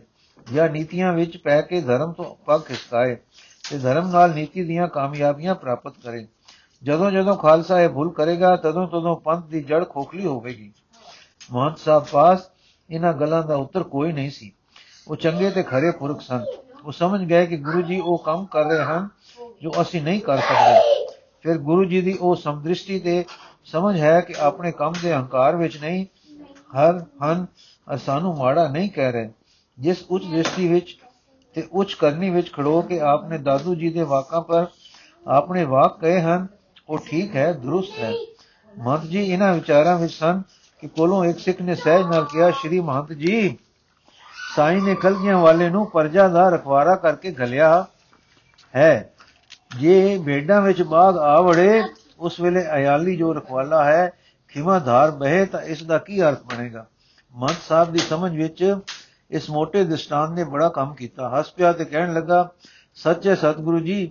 ਜਾਂ 0.54 0.70
ਨੀਤੀਆਂ 0.70 1.14
ਵਿੱਚ 1.14 1.38
ਪੈ 1.38 1.62
ਕੇ 1.62 1.82
ਧਰਮ 1.82 2.12
ਤੋਂ 2.12 2.36
ਪੱਗ 2.46 2.62
ਖਿਸਕਾਏ। 2.62 3.18
ਤੇ 3.72 3.78
ਧਰਮ 3.78 4.08
ਨਾਲ 4.08 4.34
ਨੀਤੀ 4.34 4.64
ਦੀਆਂ 4.64 4.88
ਕਾਮਯਾਬੀਆਂ 4.88 5.56
ਪ੍ਰਾਪਤ 5.56 5.94
ਕਰੇ। 6.04 6.26
ਜਦੋਂ 6.84 7.12
ਜਦੋਂ 7.12 7.36
ਖਾਲਸਾ 7.36 7.80
ਇਹ 7.82 7.90
ਭੁੱਲ 7.90 8.10
ਕਰੇਗਾ, 8.10 8.56
ਤਦੋਂ 8.56 8.88
ਤਦੋਂ 8.88 9.16
ਪੰਥ 9.18 9.46
ਦੀ 9.46 9.62
ਜੜ 9.64 9.84
ਖੋਖਲੀ 9.90 10.26
ਹੋਵੇਗੀ। 10.26 10.72
ਮਹੰਤ 11.52 11.78
ਸਾਹਿਬ 11.78 12.06
ਪਾਸ 12.12 12.40
ਇਹਨਾਂ 12.90 13.14
ਗੱਲਾਂ 13.14 13.44
ਦਾ 13.44 13.56
ਉੱਤਰ 13.56 13.84
ਕੋਈ 13.84 14.12
ਨਹੀਂ 14.12 14.30
ਸੀ। 14.32 14.52
ਉਹ 15.08 15.16
ਚੰਗੇ 15.16 15.50
ਤੇ 15.50 15.64
ਖਰੇ 15.64 15.92
ਪੁਰਖ 15.92 16.22
ਸਨ। 16.22 16.46
ਉਹ 16.86 16.92
ਸਮਝ 16.92 17.22
ਗਏ 17.22 17.46
ਕਿ 17.46 17.58
ਗੁਰੂ 17.58 17.82
ਜੀ 17.82 18.00
ਉਹ 18.00 18.18
ਕੰਮ 18.18 18.46
ਕਰ 18.46 18.64
ਰਹੇ 18.64 18.84
ਹਨ 18.84 19.08
ਜੋ 19.62 19.72
ਅਸੀਂ 19.82 20.02
ਨਹੀਂ 20.02 20.22
ਕਰ 20.22 20.38
ਸਕਦੇ। 20.38 21.06
ਫਿਰ 21.42 21.58
ਗੁਰੂ 21.58 21.86
ਜੀ 21.86 22.02
ਦੀ 22.02 22.14
ਉਹ 22.14 22.36
ਸਮਦ੍ਰਿਸ਼ਟੀ 22.36 23.00
ਤੇ 23.00 23.24
ਸਮਝ 23.66 24.00
ਹੈ 24.00 24.20
ਕਿ 24.22 24.34
ਆਪਣੇ 24.40 24.72
ਕੰਮ 24.72 24.94
ਦੇ 25.02 25.14
ਹੰਕਾਰ 25.14 25.56
ਵਿੱਚ 25.56 25.78
ਨਹੀਂ, 25.78 26.06
ਹਰ 26.78 27.06
ਹਨ 27.24 27.46
ਸਾਨੂੰ 27.98 28.36
ਮਾੜਾ 28.38 28.68
ਨਹੀਂ 28.68 28.90
ਕਹਿ 28.90 29.12
ਰਹੇ। 29.12 29.30
ਜਿਸ 29.80 30.04
ਉੱਚ 30.10 30.26
ਦ੍ਰਿਸ਼ਟੀ 30.26 30.68
ਵਿੱਚ 30.68 30.98
ਤੇ 31.56 31.68
ਉੱਚ 31.72 31.94
ਕਰਨੀ 31.94 32.30
ਵਿੱਚ 32.30 32.52
ਖੜੋ 32.54 32.82
ਕੇ 32.82 33.00
ਆਪਨੇ 33.00 33.38
ਦਾਦੂ 33.38 33.76
ਜੀ 33.76 33.90
ਦੇ 33.90 34.04
ਵਾਕਾਂ 34.04 34.42
ਪਰ 34.42 34.66
ਆਪਣੇ 35.28 35.64
ਵਾਕ 35.66 36.00
ਕਹੇ 36.00 36.22
ਹਨ, 36.22 36.48
ਉਹ 36.90 36.98
ਠੀਕ 36.98 37.36
ਹੈ, 37.36 37.54
ਦਰੁਸਤ 37.54 38.00
ਹੈ। 38.00 38.14
ਮਹੰਤ 38.78 39.04
ਜੀ, 39.04 39.24
ਇਹਨਾਂ 39.24 39.54
ਵਿਚਾਰਾਂ 39.54 40.00
ਵਿੱਚ 40.00 40.14
ਸਨ 40.14 40.42
ਕਿ 40.80 40.88
ਕੋਲੋਂ 40.88 41.26
ਇੱਕ 41.26 41.40
ਸਿੱਖ 41.40 41.62
ਨੇ 41.62 41.76
ਸਹਿਜ 41.76 42.06
ਨਾਲ 42.06 42.26
ਕਿਹਾ, 42.26 42.52
ਸ਼੍ਰੀ 42.52 42.80
ਮਹੰਤ 42.80 43.14
ਜੀ, 43.14 43.58
ਸਾਈ 44.56 44.82
ਨੇ 44.82 44.96
ਕਲਗੀਆਂ 44.96 45.38
ਵਾਲੇ 45.38 45.70
ਨੂੰ 45.70 45.90
ਪਰਜਾ 45.90 46.28
ਦਾ 46.28 46.50
ਰਖਵਾਰਾ 46.50 46.96
ਕਰਕੇ 46.96 47.36
ਘਲਿਆ 47.44 47.86
ਹੈ। 48.76 49.14
ਜੇ 49.80 50.20
ਭੇਡਾਂ 50.26 50.62
ਵਿੱਚ 50.62 50.82
ਬਾਗ 50.82 51.18
ਆਵੜੇ 51.18 51.84
ਉਸ 52.20 52.40
ਵੇਲੇ 52.40 52.66
ਅਯਾਲੀ 52.76 53.16
ਜੋ 53.16 53.34
ਰਖਵਾਲਾ 53.34 53.84
ਹੈ, 53.84 54.12
ਖਿਮਾ 54.50 54.80
ਧਾਰ 54.80 55.12
ਬਹਿ 55.12 55.46
ਤਾਂ 55.46 55.62
ਇਸ 55.62 55.84
ਦਾ 55.84 55.98
ਕੀ 55.98 56.22
ਅਰਥ 56.24 56.44
ਬਣੇਗਾ? 56.44 56.86
ਮਹੰਤ 57.36 57.58
ਸਾਹਿਬ 57.68 57.92
ਦੀ 57.92 58.00
ਸਮਝ 58.00 58.36
ਵਿੱਚ 58.36 58.78
ਇਸ 59.32 59.50
ਮੋਟੇ 59.50 59.84
ਦ੍ਰਿਸ਼ਟਾਂਤ 59.84 60.32
ਨੇ 60.32 60.44
ਬੜਾ 60.44 60.70
ਕੰਮ 60.70 60.94
ਕੀਤਾ। 60.94 61.30
ਹੱਸ 61.30 61.52
ਪਿਆ 61.52 61.72
ਤੇ 61.74 61.86
ਕਹਿਣ 61.86 62.14
ਲੱਗਾ, 62.14 62.50
ਸੱਚੇ 62.96 63.36
ਸਤਿਗੁਰੂ 63.36 63.80
ਜੀ 63.80 64.10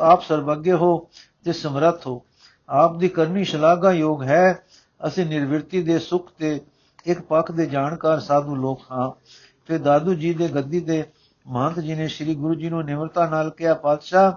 ਆਪ 0.00 0.22
ਸਰਬੱਗੇ 0.22 0.72
ਹੋ 0.72 1.08
ਤੇ 1.44 1.52
ਸਮਰੱਥ 1.52 2.06
ਹੋ। 2.06 2.22
ਆਪ 2.68 2.96
ਦੀ 2.96 3.08
ਕਰਨੀ 3.08 3.44
ਸ਼ਲਾਘਾ 3.44 3.90
ਯੋਗ 3.92 4.22
ਹੈ। 4.22 4.62
ਅਸੀਂ 5.06 5.26
ਨਿਰਵਿਰਤੀ 5.26 5.82
ਦੇ 5.82 5.98
ਸੁਖ 5.98 6.30
ਤੇ 6.38 6.60
ਇੱਕ 7.06 7.20
ਪੱਖ 7.20 7.52
ਦੇ 7.52 7.66
ਜਾਣਕਾਰ 7.66 8.20
ਸਾਧੂ 8.20 8.54
ਲੋਕ 8.56 8.80
ਹਾਂ। 8.92 9.10
ਤੇ 9.66 9.78
ਦਾਦੂ 9.78 10.14
ਜੀ 10.14 10.32
ਦੇ 10.34 10.48
ਗੱਦੀ 10.48 10.80
ਤੇ 10.80 11.04
ਮਹੰਤ 11.46 11.80
ਜੀ 11.80 11.94
ਨੇ 11.94 12.08
ਸ੍ਰੀ 12.08 12.34
ਗੁਰੂ 12.34 12.54
ਜੀ 12.54 12.68
ਨੂੰ 12.68 12.84
ਨਿਮਰਤਾ 12.84 13.26
ਨਾਲ 13.28 13.50
ਕਿਹਾ, 13.50 13.74
ਪਾਤਸ਼ਾਹ, 13.74 14.32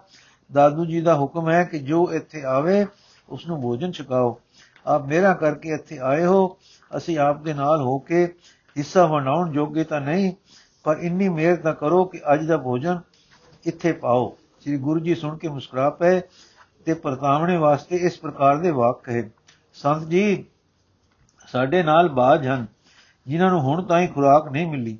ਦਾਦੂ 0.52 0.86
ਜੀ 0.86 1.02
ਦਾ 1.02 1.16
ਹੁਕਮ 1.16 1.50
ਹੈ 1.50 1.64
ਕਿ 1.64 1.80
ਜੋ 1.80 2.14
ਇੱਥੇ 2.14 2.44
ਆਵੇ 2.44 2.86
ਉਸ 3.30 3.48
ਨੂੰ 3.48 3.62
ਭੋਜਨ 3.62 3.92
ਛਕਾਓ। 3.92 4.40
ਆਪ 4.88 5.06
ਮੇਰਾ 5.06 5.34
ਕਰਕੇ 5.34 5.70
ਇੱਥੇ 5.70 5.98
ਆਏ 5.98 6.26
ਹੋ। 6.26 6.58
ਅਸੀਂ 6.98 7.18
ਆਪ 7.20 7.42
ਦੇ 7.42 7.54
ਨਾਲ 7.54 7.82
ਹੋ 7.82 7.98
ਕੇ 8.00 8.34
ਹਿੱਸਾ 8.78 9.06
ਵੰਡਾਉਣ 9.06 9.52
ਜੋਗੇ 9.52 9.84
ਤਾਂ 9.84 10.02
ਨਹੀਂ, 10.02 10.34
ਪਰ 10.86 10.98
ਇੰਨੀ 10.98 11.30
ਮਿਹਰ 11.30 11.56
ਤਾਂ 11.56 11.74
ਕਰੋ 11.74 12.04
ਕਿ 12.06 12.22
ਅੱਜ 12.34 12.46
ਦਾ 12.46 12.58
ਭੋਜਨ 12.58 13.00
ਇੱਥੇ 13.66 13.92
ਪਾਓ। 13.92 14.36
ਸ੍ਰੀ 14.62 14.78
ਗੁਰੂ 14.78 15.00
ਜੀ 15.00 15.16
ਸੁਣ 15.16 15.38
ਕੇ 15.38 15.48
ਮੁਸਕਰਾ 15.48 15.90
ਪਏ 15.90 16.22
ਤੇ 16.86 16.94
ਪਰਤਾਵਣੇ 16.94 17.58
ਵਾਸਤੇ 17.58 17.96
ਇਸ 17.96 18.18
ਪ੍ਰਕਾਰ 18.20 18.58
ਦੇ 18.58 18.72
ਵਾਕ 18.72 19.02
ਕਹੇ, 19.04 19.30
ਸੰਤ 19.74 20.04
ਜੀ, 20.04 20.46
ਸਾਡੇ 21.48 21.84
ਨਾਲ 21.84 22.10
ਬਾਜ 22.10 22.48
ਹਨ, 22.48 22.66
ਜਿਨ੍ਹਾਂ 23.28 23.50
ਨੂੰ 23.52 23.62
ਹੁਣ 23.62 23.84
ਤਾਈਂ 23.84 24.08
ਖੁਰਾਕ 24.08 24.52
ਨਹੀਂ 24.52 24.68
ਮਿਲੀ। 24.68 24.98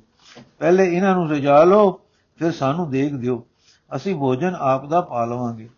ਪਹਿਲੇ 0.58 0.84
ਇਹਨਾਂ 0.92 1.14
ਨੂੰ 1.14 1.28
ਰਜਾ 1.30 1.62
ਲਓ, 1.64 1.90
ਫਿਰ 2.38 2.52
ਸਾਨੂੰ 2.52 2.90
ਦੇਖ 2.90 3.14
ਦਿਓ। 3.14 3.44
ਅਸੀਂ 3.96 4.14
ਭੋਜਨ 4.14 4.56
ਆਪ 4.58 4.86
ਦਾ 4.88 5.00
ਪਾ 5.00 5.24
ਲਵਾਂਗੇ। 5.24 5.68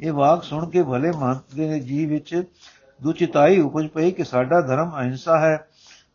ਇਹ 0.00 0.12
ਵਾਕ 0.12 0.42
ਸੁਣ 0.42 0.68
ਕੇ 0.70 0.82
ਭਲੇ 0.82 1.10
ਮਹੰਤ 1.10 1.54
ਦੇ 1.54 1.78
ਜੀ 1.80 2.04
ਵਿੱਚ 2.06 2.42
ਦੁਚਿਤਾਈ 3.00 3.60
ਉਪਜ 3.60 3.86
ਪਈ 3.86 4.10
ਕਿ 4.10 4.24
ਸਾਡਾ 4.24 4.60
ਧਰਮ 4.60 4.90
ਅਹਿੰਸਾ 4.98 5.38
ਹੈ। 5.38 5.66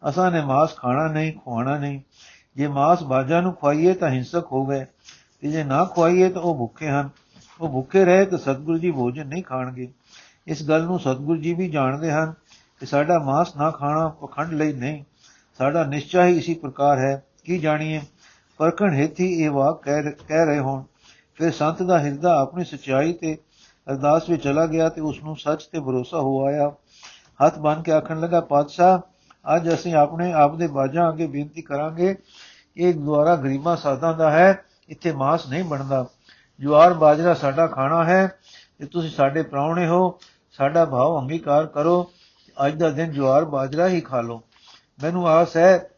ਅਸਾਂ 0.10 0.32
ਨੇ 0.32 0.42
ਮਾਸ 0.42 0.76
ਖਾਣਾ 0.76 1.08
ਨਹੀਂ 1.08 1.34
ਖਵਾਣਾ 1.34 1.78
ਨਹੀਂ। 1.78 2.02
ਜੇ 2.56 2.68
ਮਾਸ 2.68 3.04
ਬਾਜਾਂ 3.04 3.42
ਨੂੰ 3.42 3.54
ਖਵਾਈਏ 3.54 3.94
ਤਾਂ 3.94 4.10
ਹਿੰਸਕ 4.10 4.46
ਹੋ 4.52 4.66
ਗਏ 4.66 4.86
ਤੇ 5.42 5.52
ਜੇ 5.52 5.64
ਨਾ 5.64 5.86
ਖਵਾਈਏ 5.86 6.30
ਤਾਂ 6.30 6.42
ਉਹ 6.42 6.56
ਭੁੱਖੇ 6.56 6.90
ਹਨ। 6.90 7.10
ਉਹ 7.62 7.70
ਭੁੱਖੇ 7.70 8.06
ਰਹੇ 8.06 8.26
ਤਾਂ 8.26 8.38
ਸਤਿਗੁਰੂ 8.38 8.78
ਜੀ 8.78 8.92
ਭੋਜਨ 8.92 9.28
ਨਹੀਂ 9.28 9.44
ਖਾਣਗੇ। 9.44 9.92
ਇਸ 10.48 10.70
ਗੱਲ 10.70 10.84
ਨੂੰ 10.84 11.00
ਸਤਿਗੁਰੂ 11.00 11.42
ਜੀ 11.42 11.54
ਵੀ 11.54 11.70
ਜਾਣਦੇ 11.70 12.12
ਹਨ 12.12 12.34
ਕਿ 12.80 12.86
ਸਾਡਾ 12.86 13.20
ਮਾਸ 13.20 13.56
ਨਾ 13.56 13.72
ਖਾਣਾ 13.72 14.08
ਪਖੰਡ 14.08 14.54
ਲਈ 14.54 14.74
ਨਹੀਂ। 14.74 15.04
ਸਾਡਾ 15.58 15.84
ਨਿਸ਼ਚੈ 15.84 16.28
ਹੀ 16.28 16.38
ਇਸੇ 16.38 16.54
ਪ੍ਰਕਾਰ 16.54 16.98
ਹੈ। 16.98 17.24
ਕੀ 17.44 17.60
ਜਾਣੀਏ? 17.60 18.02
ਪਰਖਣ 18.58 18.94
ਹਿੱਤੀ 18.94 19.44
ਇਹ 19.44 19.50
ਵਾਕ 19.50 19.84
ਕਹਿ 20.28 20.46
ਰਹੇ 20.46 20.60
ਹੋਣ। 20.60 20.84
ਫਿਰ 21.36 21.52
ਸੰਤ 21.52 21.84
ਦਾ 21.84 22.00
ਹਿਰਦਾ 22.00 22.40
ਆਪਣੀ 22.40 22.66
ਸਚਾਈ 22.66 23.14
ਤੇ 23.14 23.38
ਅਰਦਾਸ 23.90 24.30
ਵਿੱਚ 24.30 24.44
ਚਲਾ 24.44 24.66
ਗਿਆ 24.66 24.90
ਤੇ 24.90 25.02
ਉਸ 25.02 25.24
ਨੂੰ 25.24 25.36
ਸੱਚ 25.36 25.64
ਤੇ 25.64 25.80
ਭਰੋਸਾ 25.80 26.20
ਹੋ 26.20 26.46
ਆਇਆ। 26.46 26.72
ਹੱਥ 27.46 27.60
ਬੰਨ 27.60 27.84
ਕੇ 27.84 27.92
ਆਖਣ 27.92 28.20
ਲੱਗਾ, 28.20 28.42
ਪਾਤਸ਼ਾਹ 28.42 29.11
ਅੱਜ 29.46 29.74
ਅਸੀਂ 29.74 29.96
ਆਪਣੇ 29.96 30.32
ਆਪ 30.34 30.56
ਦੇ 30.56 30.68
ਬਾਜਾਂ 30.68 31.10
ਅੱਗੇ 31.10 31.28
ਬੇਨਤੀ 31.28 31.62
ਕਰਾਂਗੇ 31.62 32.16
ਇਹ 32.78 32.94
ਦੁਆਰਾ 32.94 33.36
ਗਰੀਬਾਂ 33.36 33.76
ਸਾਧਾਂ 33.76 34.14
ਦਾ 34.14 34.32
ਹੈ, 34.32 34.64
ਇੱਥੇ 34.90 35.12
ਮਾਸ 35.12 35.48
ਨਹੀਂ 35.48 35.64
ਬਣਦਾ। 35.64 36.06
ਜਵਾਰ 36.60 36.94
ਬਾਜਰਾ 36.94 37.34
ਸਾਡਾ 37.34 37.68
ਖਾਣਾ 37.68 38.04
ਹੈ 38.04 38.28
ਤੇ 38.80 38.86
ਤੁਸੀਂ 38.86 39.10
ਸਾਡੇ 39.10 39.42
ਪ੍ਰਾਉਣੇ 39.44 39.88
ਹੋ, 39.88 40.20
ਸਾਡਾ 40.52 40.86
ਭਾਵ 40.86 41.20
ਅੰਗੀਕਾਰ 41.20 41.66
ਕਰੋ, 41.66 42.12
ਅੱਜ 42.58 42.76
ਦਾ 42.76 42.90
ਦਿਨ 42.90 43.12
ਜਵਾਰ 43.12 43.46
ਬਾਜਰਾ 43.46 43.88
ਹੀ 43.88 44.02
ਖਾ 44.02 44.22
ਲਓ। 44.22 44.42
ਮੈਨੂੰ 45.04 45.28
ਆਸ 45.28 45.58
ਹੈ, 45.58 45.90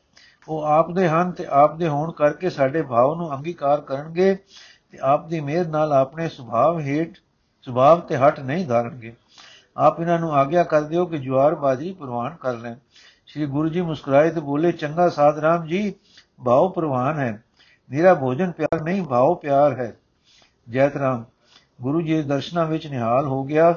ਉਹ 0.47 0.63
ਆਪ 0.63 0.91
ਦੇ 0.91 1.07
ਹਨ 1.09 1.31
ਤੇ 1.31 1.45
ਆਪ 1.49 1.75
ਦੇ 1.77 1.87
ਹੋਣ 1.87 2.11
ਕਰਕੇ 2.11 2.49
ਸਾਡੇ 2.49 2.81
ਭਾਵ 2.81 3.15
ਨੂੰ 3.15 3.33
ਅੰਗੀਕਾਰ 3.35 3.81
ਕਰਨਗੇ 3.81 4.33
ਤੇ 4.91 4.99
ਆਪ 5.01 5.27
ਦੀ 5.27 5.39
ਮਿਹਰ 5.39 5.67
ਨਾਲ 5.67 5.93
ਆਪਣੇ 5.93 6.29
ਸੁਭਾਅ 6.29 6.79
ਹੇਠ 6.79 7.17
ਸੁਭਾਅ 7.67 7.99
ਤੇ 7.99 8.17
ਹਟ 8.17 8.39
ਨਹੀਂ 8.39 8.65
ਧਾਰਨਗੇ। 8.67 9.13
ਆਪ 9.77 9.99
ਇਹਨਾਂ 9.99 10.19
ਨੂੰ 10.19 10.33
ਆਗਿਆ 10.33 10.63
ਕਰ 10.63 10.81
ਦਿਓ 10.81 11.05
ਕਿ 11.05 11.17
ਜਵਾਰ 11.17 11.55
ਬਾਜਰੀ 11.55 11.93
ਪ੍ਰਵਾਨ 11.93 12.35
ਕਰ 12.35 12.53
ਲੈਣ। 12.53 12.75
ਸ੍ਰੀ 13.32 13.46
ਗੁਰੂ 13.46 13.68
ਜੀ 13.68 13.80
ਮੁਸਕਰਾਏ 13.80 14.30
ਤੇ 14.30 14.40
ਬੋਲੇ 14.40 14.72
ਚੰਗਾ 14.72 15.08
ਸਾਧ 15.08 15.38
ਰਾਮ 15.38 15.66
ਜੀ 15.66 15.92
ਭਾਵ 16.44 16.70
ਪ੍ਰਵਾਨ 16.72 17.18
ਹੈ 17.18 17.42
ਮੇਰਾ 17.90 18.14
ਭੋਜਨ 18.14 18.50
ਪਿਆਰ 18.50 18.82
ਨਹੀਂ 18.82 19.02
ਭਾਵ 19.02 19.34
ਪਿਆਰ 19.34 19.78
ਹੈ 19.80 19.92
ਜੈਤ 20.66 20.96
ਰਾਮ 20.96 21.24
ਗੁਰੂ 21.80 22.00
ਜੀ 22.02 22.14
ਦੇ 22.14 22.22
ਦਰਸ਼ਨਾਂ 22.22 22.66
ਵਿੱਚ 22.66 22.86
ਨਿਹਾਲ 22.86 23.26
ਹੋ 23.26 23.42
ਗਿਆ 23.44 23.74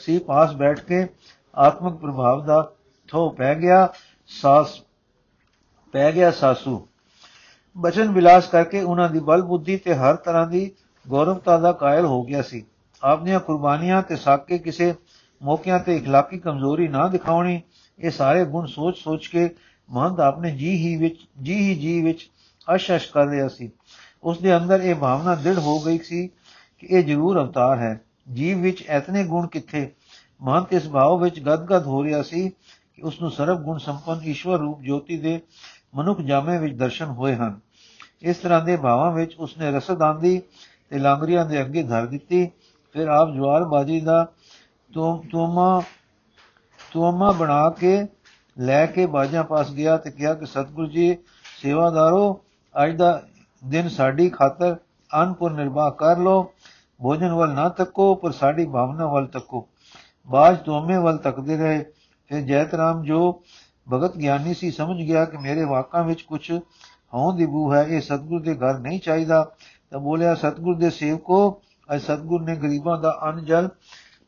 ਸੀ 0.00 0.18
ਪਾਸ 0.18 0.54
ਬੈਠ 0.54 0.80
ਕੇ 0.80 1.06
ਆਤਮਿਕ 1.56 1.94
ਪ੍ਰਭਾਵ 1.94 2.44
ਦਾ 2.44 2.62
ਥੋ 3.08 3.28
ਪੈ 3.30 3.54
ਗਿਆ 3.54 3.88
ਸਾਸ 4.30 4.80
ਪੈ 5.94 6.10
ਗਿਆ 6.12 6.30
ਸਾਸੂ 6.30 6.86
ਬਚਨ 7.76 8.10
ਵਿਲਾਸ 8.10 8.46
ਕਰਕੇ 8.46 8.80
ਉਹਨਾਂ 8.80 9.08
ਦੀ 9.08 9.20
ਬਲ 9.20 9.42
ਬੁੱਧੀ 9.42 9.76
ਤੇ 9.76 9.94
ਹਰ 9.94 10.16
ਤਰ੍ਹਾਂ 10.16 10.46
ਦੀ 10.46 10.70
ਗੌਰਵਤਾ 11.06 11.58
ਦਾ 11.58 11.72
ਕਾਇਲ 11.72 12.06
ਹੋ 12.06 12.22
ਗਿਆ 12.22 12.42
ਸੀ 12.42 12.64
ਆਪਣੀਆਂ 13.02 13.40
ਕੁਰਬਾਨੀਆਂ 13.40 14.02
ਤੇ 14.02 14.16
ਸਾਕੇ 14.16 14.58
ਕਿਸੇ 14.58 14.94
ਮੌਕਿਆਂ 15.42 15.78
ਤੇ 15.78 15.98
اخلاقی 15.98 16.38
ਕਮਜ਼ੋਰੀ 16.38 16.88
ਨਾ 16.88 17.06
ਦਿਖਾਉਣੀ 17.08 17.60
ਇਹ 17.99 18.11
ਸਾਰੇ 18.11 18.45
ਗੁਣ 18.45 18.65
ਸੋਚ-ਸੋਚ 18.65 19.27
ਕੇ 19.27 19.49
ਮਹੰਤ 19.89 20.19
ਆਪਣੇ 20.19 20.51
ਜੀ 20.51 20.75
ਹੀ 20.77 20.95
ਵਿੱਚ, 20.95 21.17
ਜੀ 21.41 21.53
ਹੀ 21.53 21.75
ਜੀ 21.75 22.01
ਵਿੱਚ 22.01 22.29
ਅਸ਼ਸ਼ 22.75 23.11
ਕਰ 23.11 23.27
ਰਿਹਾ 23.27 23.47
ਸੀ। 23.47 23.71
ਉਸ 24.23 24.39
ਦੇ 24.39 24.57
ਅੰਦਰ 24.57 24.81
ਇਹ 24.81 24.95
ਭਾਵਨਾ 24.95 25.35
ਦ੍ਰਿੜ 25.35 25.57
ਹੋ 25.57 25.79
ਗਈ 25.79 25.97
ਸੀ 25.97 26.27
ਕਿ 26.77 26.87
ਇਹ 26.89 27.03
ਜ਼ਰੂਰ 27.03 27.41
ਅਵਤਾਰ 27.41 27.77
ਹੈ। 27.77 28.01
ਜੀਵ 28.33 28.61
ਵਿੱਚ 28.61 28.83
ਐਤਨੇ 28.87 29.23
ਗੁਣ 29.23 29.47
ਕਿੱਥੇ? 29.47 29.91
ਮਹੰਤ 30.41 30.73
ਇਸ 30.73 30.89
ਭਾਵ 30.89 31.23
ਵਿੱਚ 31.23 31.39
ਗਦਗਦ 31.39 31.85
ਹੋ 31.85 32.03
ਰਿਹਾ 32.03 32.21
ਸੀ 32.21 32.49
ਕਿ 32.93 33.01
ਉਸ 33.01 33.21
ਨੂੰ 33.21 33.31
ਸਰਬ 33.31 33.63
ਗੁਣ 33.63 33.77
ਸੰਪੰਨ 33.77 34.23
ਈਸ਼ਵਰ 34.23 34.59
ਰੂਪ 34.59 34.81
ਜੋਤੀ 34.81 35.17
ਦੇ 35.17 35.39
ਮਨੁੱਖ 35.95 36.21
ਜਾਮੇ 36.21 36.57
ਵਿੱਚ 36.57 36.75
ਦਰਸ਼ਨ 36.75 37.05
ਹੋਏ 37.05 37.35
ਹਨ। 37.35 37.59
ਇਸ 38.21 38.37
ਤਰ੍ਹਾਂ 38.37 38.63
ਦੇ 38.65 38.75
ਭਾਵਾਂ 38.75 39.11
ਵਿੱਚ 39.11 39.35
ਉਸਨੇ 39.35 39.71
ਰਸਦ 39.71 40.01
ਆਂਦੀ 40.01 40.41
ਤੇ 40.89 40.99
ਲਾਂਗਰੀਆਂ 40.99 41.45
ਦੇ 41.45 41.61
ਅੱਗੇ 41.61 41.83
ਧਰ 41.83 42.05
ਦਿੱਤੀ। 42.05 42.49
ਫਿਰ 42.93 43.07
ਆਪ 43.07 43.33
ਜਵਾਰ 43.33 43.63
ਬਾਜੀ 43.63 43.99
ਦਾ 44.01 44.27
ਤੋਮਾ 45.31 45.81
ਤੋਮਾ 46.91 47.31
ਬਣਾ 47.31 47.69
ਕੇ 47.69 48.07
ਲੈ 48.59 48.85
ਕੇ 48.85 49.05
ਬਾਜਾਂ 49.05 49.43
ਪਾਸ 49.43 49.71
ਗਿਆ 49.71 49.97
ਤੇ 49.97 50.11
ਕਿਹਾ 50.11 50.33
ਕਿ 50.33 50.45
ਸਤਿਗੁਰੂ 50.45 50.87
ਜੀ, 50.87 51.17
ਸੇਵਾਦਾਰੋ, 51.61 52.41
ਅੱਜ 52.83 52.95
ਦਾ 52.95 53.21
ਦਿਨ 53.65 53.89
ਸਾਡੀ 53.89 54.29
ਖਾਤਰ 54.29 54.75
ਅਨਪੁਰ 55.23 55.51
ਨਿਰਵਾਹ 55.51 55.91
ਕਰ 55.91 56.17
ਲੋ 56.17 56.53
ਭੋਜਨ 57.01 57.31
ਵੱਲ 57.31 57.49
ਨਾ 57.49 57.69
ਤੱਕੋ, 57.69 58.15
ਪਰ 58.15 58.31
ਸਾਡੀ 58.31 58.65
ਭਾਵਨਾ 58.65 59.05
ਵੱਲ 59.05 59.27
ਤੱਕੋ। 59.27 59.67
ਬਾਜ 60.27 60.57
ਤੋਮੇ 60.57 60.97
ਵੱਲ 60.97 61.17
ਤੱਕਦੇ 61.17 61.57
ਰਹੇ। 61.57 61.85
ਫਿਰ 62.27 62.41
ਜੈਤ 62.41 62.73
ਰਾਮ 62.73 63.03
ਜੋ 63.03 63.43
ਭਗਤ 63.93 64.17
ਗਿਆਨੀ 64.17 64.53
ਸੀ, 64.53 64.71
ਸਮਝ 64.71 64.97
ਗਿਆ 64.97 65.25
ਕਿ 65.25 65.37
ਮੇਰੇ 65.37 65.63
ਵਾਕਾਂ 65.63 66.03
ਵਿੱਚ 66.03 66.21
ਕੁਝ 66.21 66.51
ਹਉਂ 67.13 67.33
ਦੀ 67.33 67.45
ਬੂ 67.45 67.73
ਹੈ, 67.73 67.83
ਇਹ 67.83 68.01
ਸਤਗੁਰ 68.01 68.41
ਦੇ 68.41 68.55
ਘਰ 68.55 68.79
ਨਹੀਂ 68.79 68.99
ਚਾਹੀਦਾ। 68.99 69.51
ਤਾਂ 69.91 69.99
ਬੋਲਿਆ, 69.99 70.35
ਸਤਗੁਰ 70.35 70.75
ਦੇ 70.75 70.89
ਸੇਵਕੋ, 70.89 71.61
ਅਜ 71.93 72.01
ਸਤਗੁਰ 72.01 72.41
ਨੇ 72.41 72.55
ਗਰੀਬਾਂ 72.55 72.97
ਦਾ 72.97 73.19
ਅੰਨ 73.23 73.45
ਜਲ 73.45 73.69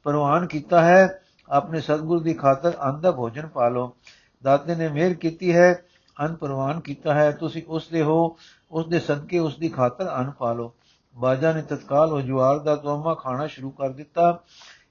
ਪ੍ਰਵਾਨ 0.03 0.47
ਕੀਤਾ 0.47 0.83
ਹੈ। 0.83 1.21
ਆਪਣੇ 1.51 1.81
ਸਤਗੁਰ 1.81 2.21
ਦੀ 2.21 2.33
ਖਾਤਰ 2.33 2.73
ਅੰਨ 2.83 3.01
ਦਾ 3.01 3.11
ਭੋਜਨ 3.11 3.47
ਪਾ 3.47 3.69
ਲਓ। 3.69 3.95
ਦਾਤੇ 4.43 4.75
ਨੇ 4.75 4.87
ਮਿਹਰ 4.89 5.13
ਕੀਤੀ 5.13 5.55
ਹੈ, 5.55 5.83
ਅੰਨ 6.17 6.35
ਪ੍ਰਵਾਨ 6.35 6.79
ਕੀਤਾ 6.79 7.13
ਹੈ। 7.13 7.31
ਤੁਸੀਂ 7.31 7.63
ਉਸ 7.67 7.87
ਦੇ 7.87 8.01
ਹੋ 8.01 8.37
ਉਸ 8.71 8.87
ਦੇ 8.87 8.99
ਸਦਕੇ 8.99 9.39
ਉਸ 9.39 9.57
ਦੀ 9.57 9.69
ਖਾਤਰ 9.69 10.11
ਅੰਨ 10.15 10.31
ਪਾ 10.31 10.53
ਲਓ। 10.53 10.73
ਬਾਜਾ 11.15 11.53
ਨੇ 11.53 11.61
ਤਤਕਾਲ 11.61 12.13
ਉਹ 12.13 12.21
ਜਵਾਰ 12.21 12.59
ਦਾ 12.59 12.75
ਤੋਮਾ 12.75 13.13
ਖਾਣਾ 13.13 13.47
ਸ਼ੁਰੂ 13.47 13.69
ਕਰ 13.69 13.89
ਦਿੱਤਾ। 13.89 14.43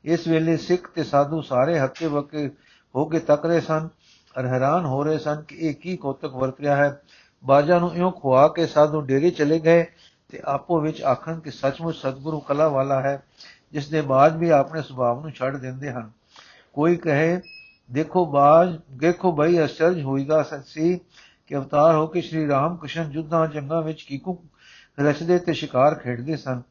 ਇਸ 0.04 0.28
ਵੇਲੇ 0.28 0.56
ਸਿੱਖ 0.56 0.90
ਤੇ 0.90 1.04
ਸਾਧੂ 1.04 1.40
ਸਾਰੇ 1.40 1.78
ਹੱਕੇ 1.78 2.08
ਬੱਕੇ 2.08 2.50
ਹੋ 2.94 3.04
ਕੇ 3.04 3.18
ਤੱਕ 3.18 3.46
ਰਹੇ 3.46 3.60
ਸਨ 3.60 3.88
ਅਰ 4.40 4.46
ਹੈਰਾਨ 4.46 4.84
ਹੋ 4.84 5.02
ਰਹੇ 5.04 5.18
ਸਨ 5.18 5.42
ਕਿ 5.42 5.56
ਇਹ 5.56 5.74
ਕੀ 5.74 5.96
ਕੋਤਕ 5.96 6.34
ਵਰਤ 6.34 6.60
ਰਿਹਾ 6.60 6.76
ਹੈ। 6.76 7.02
ਬਾਜਾ 7.44 7.78
ਨੂੰ 7.78 7.94
ਇਉਂ 7.94 8.12
ਖਵਾ 8.12 8.48
ਕੇ 8.48 8.66
ਸਾਧੂ 8.66 9.00
ਡੇਰੇ 9.00 9.30
ਚਲੇ 9.30 9.58
ਗਏ 9.58 9.84
ਤੇ 10.28 10.40
ਆਪੋ 10.44 10.80
ਵਿੱਚ 10.80 11.02
ਆਖਣ 11.02 11.40
ਕਿ 11.40 11.50
ਸੱਚਮੁੱਚ 11.50 11.96
ਸਤਿਗੁਰੂ 11.96 12.40
ਕਲਾ 12.40 12.68
ਵਾਲਾ 12.68 13.00
ਹੈ 13.00 13.22
ਜਿਸ 13.72 13.88
ਦੇ 13.88 14.00
ਬਾਜ 14.00 14.36
ਵੀ 14.36 14.50
ਆਪਣੇ 14.50 14.82
ਸੁਭਾਅ 14.82 15.20
ਨੂੰ 15.20 15.30
ਛੱਡ 15.30 15.56
ਦਿੰਦੇ 15.56 15.90
ਹਨ। 15.90 16.10
ਕੋਈ 16.74 16.96
ਕਹੇ, 16.96 17.40
ਦੇਖੋ 17.90 18.24
ਬਾਜ, 18.26 18.78
ਦੇਖੋ 18.90 19.32
ਬਈ 19.32 19.64
ਅਚਰਜ 19.64 20.02
ਹੋਈਗਾ 20.02 20.42
ਸੱਚੀ 20.42 21.00
ਕਿ 21.46 21.56
ਅਵਤਾਰ 21.56 21.94
ਹੋ 21.94 22.06
ਕੇ 22.06 22.20
ਸ਼੍ਰੀ 22.20 22.48
ਰਾਮ 22.48 22.76
ਕ੍ਰਿਸ਼ਨ 22.76 23.10
ਜੁੱਧਾਂ 23.10 23.46
ਜੰਗਾਂ 23.46 23.82
ਵਿੱਚ 23.82 24.02
ਕੀਕੂ 24.02 24.38
ਰਚਦੇ 25.00 25.38
ਤੇ 25.38 25.52
ਸ਼ਿਕਾਰ 25.52 25.94
ਖੇਡਦੇ 25.94 26.36
ਸਨ। 26.36 26.62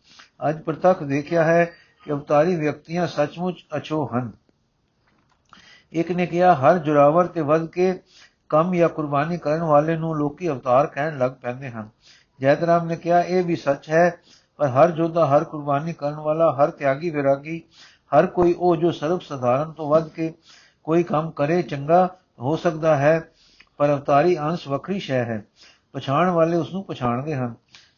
ਅੱਜ 0.49 0.61
ਪ੍ਰਤੱਖ 0.61 1.03
ਦੇਖਿਆ 1.03 1.43
ਹੈ 1.43 1.65
ਕਿ 2.03 2.11
ਅਵਤਾਰੀ 2.11 2.55
ਵਿਅਕਤੀਆਂ 2.55 3.07
ਸੱਚਮੁੱਚ 3.07 3.65
ਅਛੋ 3.77 4.09
ਹਨ। 4.13 4.31
ਇੱਕ 5.93 6.11
ਨੇ 6.11 6.25
ਕਿਹਾ, 6.25 6.53
ਹਰ 6.55 6.77
ਜੁਰਾਵਰ 6.77 7.27
ਤੇ 7.27 7.41
ਵੱਧ 7.41 7.65
ਕੇ 7.65 7.99
ਕੰਮ 8.49 8.75
ਜਾਂ 8.75 8.89
ਕੁਰਬਾਨੀ 8.89 9.37
ਕਰਨ 9.37 9.61
ਵਾਲੇ 9.61 9.95
ਨੂੰ 9.95 10.15
ਲੋਕੀ 10.15 10.49
ਅਵਤਾਰ 10.49 10.87
ਕਹਿਣ 10.87 11.17
ਲੱਗ 11.17 11.31
ਪੈਂਦੇ 11.31 11.69
ਹਨ। 11.69 11.89
ਜੈਤਰਾਮ 12.39 12.85
ਨੇ 12.85 12.95
ਕਿਹਾ, 12.95 13.21
ਇਹ 13.21 13.43
ਵੀ 13.43 13.55
ਸੱਚ 13.55 13.89
ਹੈ, 13.89 14.17
ਪਰ 14.57 14.67
ਹਰ 14.67 14.91
ਜੋਧਾ 14.91 15.25
ਹਰ 15.25 15.43
ਕੁਰਬਾਨੀ 15.43 15.93
ਕਰਨ 15.93 16.15
ਵਾਲਾ, 16.15 16.51
ਹਰ 16.51 16.71
ਤਿਆਗੀ 16.71 17.09
ਵਿਰਾਗੀ 17.09 17.63
ਹਰ 18.11 18.27
ਕੋਈ 18.27 18.53
ਉਹ 18.53 18.75
ਜੋ 18.75 18.91
ਸਰਬ 18.91 19.21
ਸਧਾਰਨ 19.21 19.71
ਤੋਂ 19.71 19.89
ਵੱਧ 19.89 20.07
ਕੇ 20.07 20.33
ਕੋਈ 20.83 21.03
ਕੰਮ 21.03 21.31
ਕਰੇ, 21.31 21.61
ਚੰਗਾ 21.61 22.15
ਹੋ 22.39 22.55
ਸਕਦਾ 22.55 22.95
ਹੈ, 22.95 23.31
ਪਰ 23.77 23.93
ਅਵਤਾਰੀ 23.93 24.39
ਅੰਸ਼ 24.39 24.67
ਵੱਖਰੀ 24.67 24.99
ਸ਼ੈ 24.99 25.25
ਹੈ। 25.25 25.45
ਪਛਾਣ 25.93 26.29
ਵਾਲੇ 26.29 26.57
ਉਸ 26.57 26.73
ਨੂੰ 26.73 26.83
ਪਛਾਣਦੇ 26.83 27.35
ਹਨ। 27.35 27.55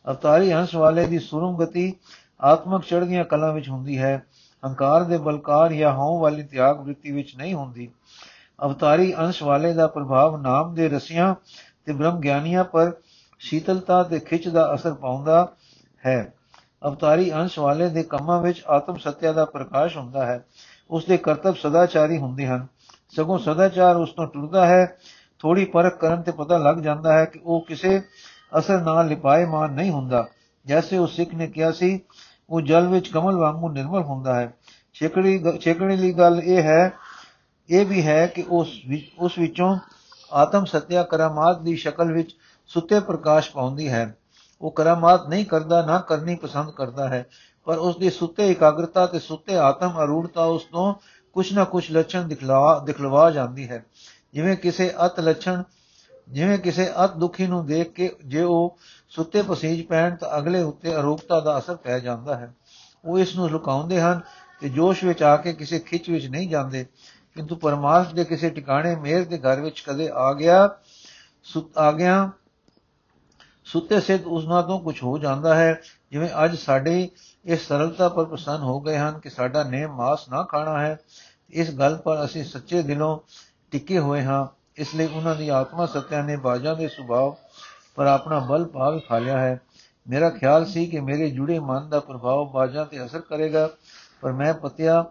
ਅਵਤਾਰੀ 0.07 0.53
ਅੰਸ਼ 0.53 0.75
ਵਾਲੇ 0.75 1.07
ਦੀ 1.07 1.19
ਸੁਰਮ 1.19 1.57
ਗਤੀ 1.57 1.95
ਆਤਮਕ 2.41 2.83
ਚੜ੍ਹਦੀਆਂ 2.83 3.25
ਕਲਾਂ 3.25 3.53
ਵਿੱਚ 3.53 3.69
ਹੁੰਦੀ 3.69 3.97
ਹੈ। 3.97 4.25
ਹੰਕਾਰ 4.65 5.03
ਦੇ 5.03 5.17
ਬਲਕਾਰ 5.17 5.73
ਜਾਂ 5.73 5.93
ਹਉ 5.93 6.19
ਵਾਲੀ 6.19 6.43
ਤਿਆਗ 6.43 6.79
ਵ੍ਰਿਤੀ 6.79 7.11
ਵਿੱਚ 7.11 7.35
ਨਹੀਂ 7.37 7.53
ਹੁੰਦੀ। 7.53 7.91
ਅਵਤਾਰੀ 8.63 9.13
ਅੰਸ਼ 9.17 9.43
ਵਾਲੇ 9.43 9.73
ਦਾ 9.73 9.87
ਪ੍ਰਭਾਵ 9.87 10.41
ਨਾਮ 10.41 10.73
ਦੇ 10.73 10.89
ਰਸੀਆਂ 10.89 11.35
ਤੇ 11.85 11.93
ਬ੍ਰਹਮ 11.93 12.19
ਗਿਆਨੀਆਂ 12.19 12.63
ਪਰ 12.63 12.91
ਸ਼ੀਤਲਤਾ 13.39 14.03
ਤੇ 14.03 14.19
ਖਿੱਚ 14.19 14.47
ਦਾ 14.47 14.73
ਅਸਰ 14.73 14.93
ਪਾਉਂਦਾ 14.93 15.53
ਹੈ। 16.05 16.33
ਅਵਤਾਰੀ 16.85 17.33
ਅੰਸ਼ 17.33 17.59
ਵਾਲੇ 17.59 17.89
ਦੇ 17.89 18.03
ਕੰਮਾਂ 18.03 18.41
ਵਿੱਚ 18.41 18.63
ਆਤਮ 18.67 18.95
ਸਤਿਆ 18.95 19.31
ਦਾ 19.31 19.45
ਪ੍ਰਕਾਸ਼ 19.45 19.97
ਹੁੰਦਾ 19.97 20.25
ਹੈ। 20.25 20.45
ਉਸ 20.91 21.05
ਦੇ 21.05 21.17
ਕਰਤੱਵ 21.17 21.53
ਸਦਾਚਾਰੀ 21.53 22.17
ਹੁੰਦੇ 22.17 22.47
ਹਨ। 22.47 22.67
ਸਗੋਂ 23.15 23.39
ਸਦਾਚਾਰ 23.39 23.95
ਉਸ 23.95 24.11
ਤੋਂ 24.11 24.27
ਟੁਰਦਾ 24.27 24.65
ਹੈ। 24.65 24.97
ਥੋੜੀ 25.39 25.65
ਪਰਖ 25.65 25.97
ਕਰਨ 25.97 26.21
ਤੇ 26.21 26.31
ਪਤਾ 26.31 26.57
ਲੱਗ 26.57 26.75
ਜਾਂਦਾ 26.75 27.13
ਹੈ 27.13 27.25
ਕਿ 27.25 27.39
ਉਹ 27.43 27.65
ਕਿਸੇ 27.65 28.01
ਅਸਰ 28.59 28.81
ਨਾਲ 28.81 29.07
ਲਿਪਾਏਮਾਨ 29.07 29.71
ਨਹੀਂ 29.71 29.91
ਹੁੰਦਾ। 29.91 30.27
ਜੈਸੇ 30.65 30.97
ਉਹ 30.97 31.07
ਸਿੱਖ 31.07 31.33
ਨੇ 31.33 31.47
ਕਿਹਾ 31.47 31.71
ਸੀ, 31.71 31.99
ਉਹ 32.49 32.61
ਜਲ 32.61 32.87
ਵਿੱਚ 32.87 33.07
ਕਮਲ 33.07 33.35
ਵਾਂਗੂ 33.35 33.69
ਨਿਰਮਲ 33.69 34.01
ਹੁੰਦਾ 34.01 34.35
ਹੈ। 34.35 34.53
ਛੇਕੜੀ 34.93 35.43
ਛੇਕੜੀ 35.59 35.95
ਲਈ 35.95 36.13
ਗੱਲ 36.13 36.41
ਇਹ 36.43 36.63
ਹੈ, 36.63 36.93
ਇਹ 37.69 37.85
ਵੀ 37.85 38.07
ਹੈ 38.07 38.27
ਕਿ 38.27 38.45
ਉਸ 38.49 38.81
ਉਸ 39.19 39.39
ਵਿੱਚੋਂ 39.39 39.77
ਆਤਮ 40.33 40.65
ਸਤਿਆ 40.65 41.03
ਕਰਾਮਾਤ 41.03 41.61
ਦੀ 41.61 41.75
ਸ਼ਕਲ 41.75 42.13
ਵਿੱਚ 42.13 42.35
ਸੁੱਤੇ 42.67 42.99
ਪ੍ਰਕਾਸ਼ 42.99 43.51
ਪਾਉਂਦੀ 43.51 43.89
ਹੈ। 43.89 44.17
ਉਹ 44.61 44.71
ਕਰਾਮਾਤ 44.71 45.29
ਨਹੀਂ 45.29 45.45
ਕਰਦਾ, 45.45 45.85
ਨਾ 45.85 45.97
ਕਰਨੀ 45.97 46.35
ਪਸੰਦ 46.35 46.71
ਕਰਦਾ 46.71 47.09
ਹੈ। 47.09 47.25
ਪਰ 47.65 47.77
ਉਸ 47.77 47.97
ਦੀ 47.97 48.09
ਸੁੱਤੇ 48.09 48.51
ਇਕਾਗਰਤਾ 48.51 49.05
ਤੇ 49.05 49.19
ਸੁੱਤੇ 49.19 49.57
ਆਤਮ 49.57 50.03
ਅਰੂੜਤਾ 50.03 50.43
ਉਸ 50.43 50.63
ਤੋਂ 50.63 50.93
ਕੁਛ 51.33 51.53
ਨਾ 51.53 51.63
ਕੁਛ 51.63 51.91
ਲੱਛਣ 51.91 52.27
ਦਿਖਲਾ, 52.27 52.79
ਦਿਖਲਵਾ 52.79 53.31
ਜਾਂਦੀ 53.31 53.69
ਹੈ। 53.69 53.85
ਜਿਵੇਂ 54.33 54.57
ਕਿਸੇ 54.57 54.93
ਅਤ 55.05 55.19
ਲੱਛਣ, 55.19 55.63
ਜਿਵੇਂ 56.29 56.59
ਕਿਸੇ 56.59 56.91
ਅਤ 57.05 57.15
ਦੁਖੀ 57.15 57.47
ਨੂੰ 57.47 57.65
ਦੇਖ 57.65 57.91
ਕੇ 57.91 58.15
ਜੇ 58.25 58.41
ਉਹ 58.41 58.77
ਸੁੱਤੇ 59.09 59.41
ਪਸੀਜ 59.41 59.85
ਪੈਣ 59.85 60.15
ਤਾਂ 60.15 60.37
ਅਗਲੇ 60.37 60.61
ਉੱਤੇ 60.61 60.95
ਅਰੂਪਤਾ 60.95 61.39
ਦਾ 61.39 61.57
ਅਸਰ 61.57 61.75
ਪੈ 61.75 61.99
ਜਾਂਦਾ 61.99 62.35
ਹੈ। 62.35 62.53
ਉਹ 63.05 63.19
ਇਸ 63.19 63.35
ਨੂੰ 63.35 63.49
ਲੁਕਾਉਂਦੇ 63.49 64.01
ਹਨ 64.01 64.21
ਤੇ 64.61 64.69
ਜੋਸ਼ 64.69 65.03
ਵਿੱਚ 65.03 65.23
ਆ 65.23 65.37
ਕੇ 65.37 65.53
ਕਿਸੇ 65.53 65.79
ਖਿੱਚ 65.79 66.09
ਵਿੱਚ 66.09 66.25
ਨਹੀਂ 66.25 66.49
ਜਾਂਦੇ। 66.49 66.85
ਕਿੰਤੂ 67.35 67.55
ਪਰਮਾਰਥ 67.55 68.13
ਦੇ 68.13 68.23
ਕਿਸੇ 68.23 68.49
ਟਿਕਾਣੇ 68.49 68.95
ਮੇਰ 68.95 69.25
ਦੇ 69.25 69.37
ਘਰ 69.37 69.61
ਵਿੱਚ 69.61 69.83
ਕਦੇ 69.87 70.09
ਆ 70.13 70.33
ਗਿਆ 70.33 70.69
ਸੁੱਤ 71.43 71.77
ਆ 71.77 71.91
ਗਿਆ 71.91 72.31
ਸੁੱਤੇ 73.65 73.99
ਸਿੱਧ 73.99 74.25
ਉਸ 74.25 74.45
ਨਾਲ 74.45 74.63
ਤੋਂ 74.63 74.79
ਕੁਝ 74.79 75.03
ਹੋ 75.03 75.17
ਜਾਂਦਾ 75.17 75.55
ਹੈ। 75.55 75.81
ਜਿਵੇਂ 76.11 76.29
ਅੱਜ 76.45 76.55
ਸਾਡੇ 76.55 77.09
ਇਸ 77.45 77.67
ਸਰਲਤਾ 77.67 78.09
ਪਰ 78.09 78.25
ਪ੍ਰਸੰਨ 78.25 78.61
ਹੋ 78.61 78.81
ਗਏ 78.81 78.97
ਹਨ 78.97 79.19
ਕਿ 79.19 79.29
ਸਾਡਾ 79.29 79.63
ਨੇਮ 79.63 79.95
ਮਾਸ 79.95 80.29
ਨਾ 80.29 80.43
ਖਾਣਾ 80.43 80.79
ਹੈ। 80.79 80.99
ਇਸ 81.49 81.71
ਗੱਲ 81.71 81.95
ਪਰ 81.95 82.25
ਅਸੀਂ 82.25 82.43
ਸੱਚੇ 82.43 82.81
ਦਿਲੋਂ 82.81 83.19
ਟਿਕੇ 83.71 83.99
ਹੋਏ 83.99 84.23
ਹਾਂ। 84.23 84.47
ਇਸ 84.75 84.95
ਲਈ 84.95 85.05
ਉਹਨਾਂ 85.05 85.35
ਦੀ 85.35 85.49
ਆਤਮਾ 85.49 85.85
ਸਤਿਆ 85.85 86.21
ਨੇ 86.21 86.35
ਬਾਜਾਂ 86.37 86.75
ਦੇ 86.75 86.87
ਸੁਭਾਅ 86.87 87.49
ਪਰ 87.95 88.05
ਆਪਣਾ 88.05 88.39
ਬਲ 88.39 88.65
ਭਾਵ 88.65 88.99
ਖਾ 88.99 89.19
ਲਿਆ 89.19 89.39
ਹੈ। 89.39 89.61
ਮੇਰਾ 90.07 90.29
ਖਿਆਲ 90.29 90.65
ਸੀ 90.65 90.85
ਕਿ 90.85 90.99
ਮੇਰੇ 90.99 91.29
ਜੁੜੇ 91.29 91.59
ਮਨ 91.59 91.89
ਦਾ 91.89 91.99
ਪ੍ਰਭਾਵ 91.99 92.51
ਬਾਜਾਂ 92.51 92.85
ਤੇ 92.85 93.05
ਅਸਰ 93.05 93.21
ਕਰੇਗਾ। 93.21 93.69
ਪਰ 94.21 94.31
ਮੈਂ 94.31 94.53
ਪਤਿਆ 94.53 95.05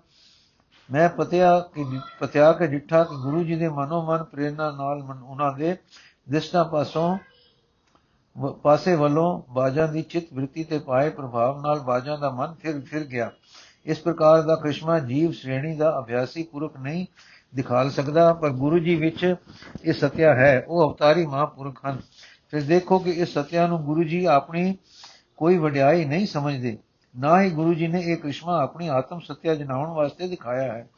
ਮੈਂ 0.93 1.09
ਪਤਿਆ 1.09 1.61
ਕਿ 1.61 1.85
ਪਤਿਆ 2.21 2.53
ਕੇ 2.53 2.67
ਡਿੱਠਾ 2.67 3.05
ਕਿ 3.05 3.23
ਗੁਰੂ 3.23 3.45
ਜੀ 3.45 3.57
ਦੇ 3.57 3.69
ਮਨੋ 3.69 4.03
ਮਨ 4.03 4.25
ਪ੍ਰੇਰਣਾ 4.25 4.71
ਨਾਲ 4.71 5.03
ਉਹਨਾਂ 5.25 5.53
ਦੇ 5.53 5.77
ਦਿਸ਼ਟਾ 6.31 6.65
ਪਾਸੋਂ 6.65 7.19
ਪਾਸੇ 8.63 8.95
ਵੱਲੋਂ 8.95 9.53
ਬਾਜਾਂ 9.53 9.89
ਦੀ 9.89 10.03
ਚਿਤ 10.03 10.33
ਵ੍ਰਿਤੀ 10.35 10.65
ਤੇ 10.65 10.79
ਪਾਏ 10.79 11.11
ਪ੍ਰਭਾਵ 11.11 11.61
ਨਾਲ 11.61 11.81
ਬਾਜਾਂ 11.81 12.19
ਦਾ 12.19 12.31
ਮਨ 12.31 12.55
ਫਿਰ 12.61 12.81
ਫਿਰ 12.81 13.05
ਗਿਆ। 13.05 13.31
ਇਸ 13.85 13.99
ਪ੍ਰਕਾਰ 13.99 14.43
ਦਾ 14.43 14.57
ਕ੍ਰਿਸ਼ਮਾ 14.57 14.99
ਜੀਵ 14.99 15.31
ਸ਼੍ਰੇਣੀ 15.33 15.77
ਦਾ 15.77 15.99
ਅਭਿਆਸੀ 15.99 16.43
ਪੁਰਖ 16.43 16.81
ਨਹੀਂ 16.81 17.07
ਦਿਖਾਲ 17.55 17.91
ਸਕਦਾ, 17.91 18.33
ਪਰ 18.33 18.51
ਗੁਰੂ 18.51 18.79
ਜੀ 18.79 18.95
ਵਿੱਚ 18.95 19.35
ਇਹ 19.85 19.93
ਸਤਿਆ 19.93 20.35
ਹੈ। 20.35 20.65
ਉਹ 20.69 20.91
ਅਵਤਾਰੀ 20.91 21.27
ਮਹਾਪੁਰਖ 21.27 21.81
ਹਨ। 21.87 21.99
ਫਿਰ 22.51 22.63
ਦੇਖੋ 22.63 22.99
ਕਿ 22.99 23.11
ਇਸ 23.11 23.39
ਸਤਿਆ 23.39 23.67
ਨੂੰ 23.67 23.83
ਗੁਰੂ 23.83 24.05
ਜੀ 24.05 24.25
ਆਪਣੀ 24.25 24.77
ਕੋਈ 25.37 25.59
ਵਡਿਆਈ 25.59 26.05
ਨਹੀਂ 26.05 26.27
ਸਮਝਦੇ। 26.27 26.79
ਨਾ 27.19 27.43
ਹੀ 27.43 27.51
ਗੁਰੂ 27.51 27.75
ਜੀ 27.75 27.87
ਨੇ 27.87 28.01
ਇਹ 28.01 28.17
ਕ੍ਰਿਸ਼ਮਾ 28.17 28.63
ਆਪਣੀ 28.63 28.89
ਆਤਮ 28.89 29.21
ਸਤਿਆ 29.21 29.55
ਜਨਾਉਣ 29.55 29.89
ਵਾਸਤੇ 29.89 30.29
ਦਿਖਾਇਆ 30.29 30.73
ਹੈ। 30.73 30.89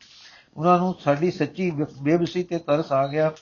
ਉਹਨਾਂ 0.56 0.78
ਨੂੰ 0.78 0.94
ਸਾਡੀ 1.04 1.30
ਸੱਚੀ 1.30 1.72
ਬੇਬਸੀ 2.02 2.42
ਤੇ 2.42 2.58
ਤਰਸ 2.58 2.92
ਆ 2.92 3.06
ਗਿਆ। 3.06 3.32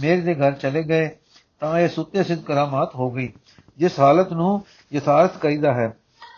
ਮੇਰੇ 0.00 0.20
ਦੇ 0.20 0.34
ਘਰ 0.34 0.52
ਚਲੇ 0.52 0.82
ਗਏ। 0.82 1.16
ਤਾਂ 1.60 1.78
ਇਹ 1.78 1.88
ਸੁੱਤੇ 1.88 2.22
ਸਿੱਧ 2.24 2.42
ਕਰਾਮਾਤ 2.42 2.94
ਹੋ 2.94 3.10
ਗਈ। 3.10 3.32
ਜਿਸ 3.78 3.98
ਹਾਲਤ 4.00 4.32
ਨੂੰ 4.32 4.64
ਯਥਾਰਥ 4.92 5.36
ਕਹੀਦਾ 5.36 5.72
ਹੈ 5.74 5.96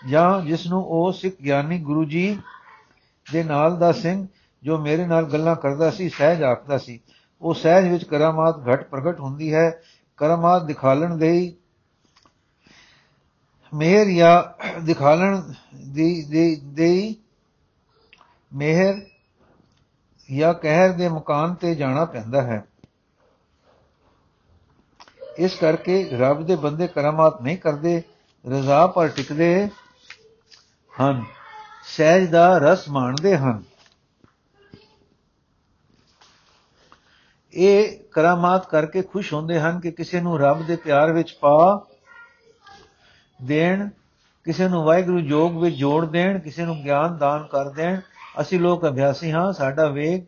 ਜਾਂ 0.08 0.40
ਜਿਸ 0.40 0.66
ਨੂੰ 0.66 0.82
ਉਹ 0.84 1.12
ਸਿੱਖ 1.12 1.36
ਗਿਆਨੀ 1.42 1.78
ਗੁਰੂ 1.78 2.04
ਜੀ 2.04 2.38
ਦੇ 3.32 3.42
ਨਾਲ 3.44 3.76
ਦਾ 3.78 3.92
ਸਿੰਘ 3.92 4.26
ਜੋ 4.62 4.78
ਮੇਰੇ 4.78 5.06
ਨਾਲ 5.06 5.24
ਗੱਲਾਂ 5.24 5.56
ਕਰਦਾ 5.56 5.90
ਸੀ, 5.90 6.08
ਸਹਿਜ 6.08 6.42
ਆਖਦਾ 6.42 6.78
ਸੀ, 6.78 7.00
ਉਹ 7.42 7.54
ਸਹਿਜ 7.54 7.88
ਵਿੱਚ 7.88 8.04
ਕਰਾਮਾਤ 8.04 8.58
ਘਟ 8.68 8.88
ਪ੍ਰਗਟ 8.88 9.20
ਹੁੰਦੀ 9.20 9.54
ਹੈ। 9.54 9.70
ਕਰਾਮਾਤ 10.16 10.62
ਦਿਖਾਲਣ 10.62 11.16
ਦੇ 11.16 11.54
ਮਿਹਰ 13.72 14.06
ਜਾਂ 14.06 14.80
ਦਿਖਾਲਣ 14.80 15.40
ਦੀ, 15.88 16.22
ਦੇ 16.22 16.60
ਦੇ 16.64 17.14
ਮਿਹਰ 18.52 19.00
ਜਾਂ 20.28 20.54
ਕਹਿਰ 20.54 20.92
ਦੇ 20.92 21.08
ਮਕਾਨ 21.08 21.54
ਤੇ 21.54 21.74
ਜਾਣਾ 21.74 22.04
ਪੈਂਦਾ 22.04 22.42
ਹੈ। 22.42 22.64
ਇਸ 25.38 25.54
ਕਰਕੇ 25.54 26.10
ਰੱਬ 26.12 26.46
ਦੇ 26.46 26.56
ਬੰਦੇ 26.56 26.86
ਕਰਾਮਾਤ 26.86 27.42
ਨਹੀਂ 27.42 27.58
ਕਰਦੇ, 27.58 28.02
ਰਜ਼ਾ 28.50 28.86
ਪਰ 28.86 29.08
ਟਿਕਦੇ 29.08 29.68
ਹਨ, 31.00 31.24
ਸਹਿਜ 31.84 32.30
ਦਾ 32.30 32.58
ਰਸ 32.58 32.88
ਮਾਣਦੇ 32.88 33.36
ਹਨ। 33.36 33.62
ਇਹ 37.52 37.98
ਕਰਾਮਾਤ 38.12 38.66
ਕਰਕੇ 38.66 39.02
ਖੁਸ਼ 39.02 39.34
ਹੁੰਦੇ 39.34 39.60
ਹਨ 39.60 39.80
ਕਿ 39.80 39.90
ਕਿਸੇ 39.90 40.20
ਨੂੰ 40.20 40.38
ਰੱਬ 40.38 40.66
ਦੇ 40.66 40.76
ਪਿਆਰ 40.76 41.12
ਵਿੱਚ 41.12 41.32
ਪਾ 41.32 41.86
ਦੇਣ, 43.42 43.88
ਕਿਸੇ 44.44 44.68
ਨੂੰ 44.68 44.84
ਵਾਹਿਗੁਰੂ 44.84 45.20
ਜੋਗ 45.20 45.62
ਵਿੱਚ 45.62 45.76
ਜੋੜ 45.76 46.06
ਦੇਣ, 46.06 46.38
ਕਿਸੇ 46.38 46.64
ਨੂੰ 46.64 46.82
ਗਿਆਨ 46.82 47.18
ਦਾਨ 47.18 47.46
ਕਰ 47.50 47.68
ਦੇਣ। 47.68 48.00
ਅਸੀਂ 48.40 48.60
ਲੋਕ 48.60 48.88
ਅਭਿਆਸੀ 48.88 49.32
ਹਾਂ, 49.32 49.52
ਸਾਡਾ 49.52 49.86
ਵੇਗ, 49.86 50.22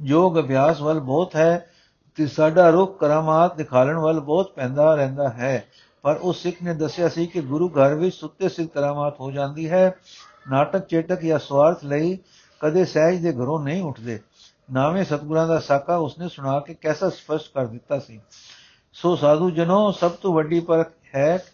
ਜੋਗ 0.00 0.38
ਅਭਿਆਸ 0.40 0.80
ਵੱਲ 0.80 1.00
ਬਹੁਤ 1.00 1.36
ਹੈ। 1.36 1.70
ਤੇ 2.16 2.26
ਸਾਡਾ 2.26 2.70
ਰੁਖ 2.70 2.98
ਕਰਾਮਾਤ 2.98 3.56
ਦਿਖਾਲਣ 3.56 3.96
ਵੱਲ 3.98 4.20
ਬਹੁਤ 4.20 4.52
ਪੈਂਦਾ 4.52 4.94
ਰਹਿੰਦਾ 4.94 5.28
ਹੈ। 5.28 5.64
ਪਰ 6.02 6.16
ਉਸ 6.16 6.42
ਸਿੱਖ 6.42 6.56
ਨੇ 6.62 6.74
ਦੱਸਿਆ 6.74 7.08
ਸੀ 7.08 7.26
ਕਿ 7.26 7.40
ਗੁਰੂ 7.40 7.68
ਘਰ 7.68 7.94
ਵਿੱਚ 7.94 8.16
ਸੁੱਤੇ 8.16 8.48
ਸਿੱਧ 8.48 8.68
ਕਰਾਮਾਤ 8.68 9.20
ਹੋ 9.20 9.30
ਜਾਂਦੀ 9.30 9.70
ਹੈ। 9.70 9.94
ਨਾਟਕ 10.50 10.78
ਚੇਟਕ 10.78 11.20
ਜਾਂ 11.20 11.38
ਸਵਾਰਥ 11.38 11.84
ਲਈ 11.84 12.18
ਕਦੇ 12.60 12.84
ਸਹਿਜ 12.84 13.22
ਦੇ 13.22 13.32
ਘਰੋਂ 13.32 13.60
ਨਹੀਂ 13.60 13.82
ਉੱਠਦੇ। 13.82 14.20
ਨਾਵੇਂ 14.72 15.04
ਸਤਗੁਰਾਂ 15.04 15.48
ਦਾ 15.48 15.58
ਸਾਕਾ 15.58 15.96
ਉਸਨੇ 15.96 16.28
ਸੁਣਾ 16.28 16.60
ਕੇ 16.60 16.74
ਕੈਸਾ 16.74 17.08
ਸਪਸ਼ਟ 17.08 17.52
ਕਰ 17.54 17.66
ਦਿੱਤਾ 17.66 17.98
ਸੀ। 17.98 18.20
ਸੋ 18.92 19.16
ਸਾਧੂ 19.16 19.50
ਜਨੋ, 19.50 19.90
ਸਭ 19.90 20.10
ਤੋਂ 20.10 20.34
ਵੱਡੀ 20.34 20.60
ਪਰਖ 20.60 20.92
ਹੈ, 21.14 21.44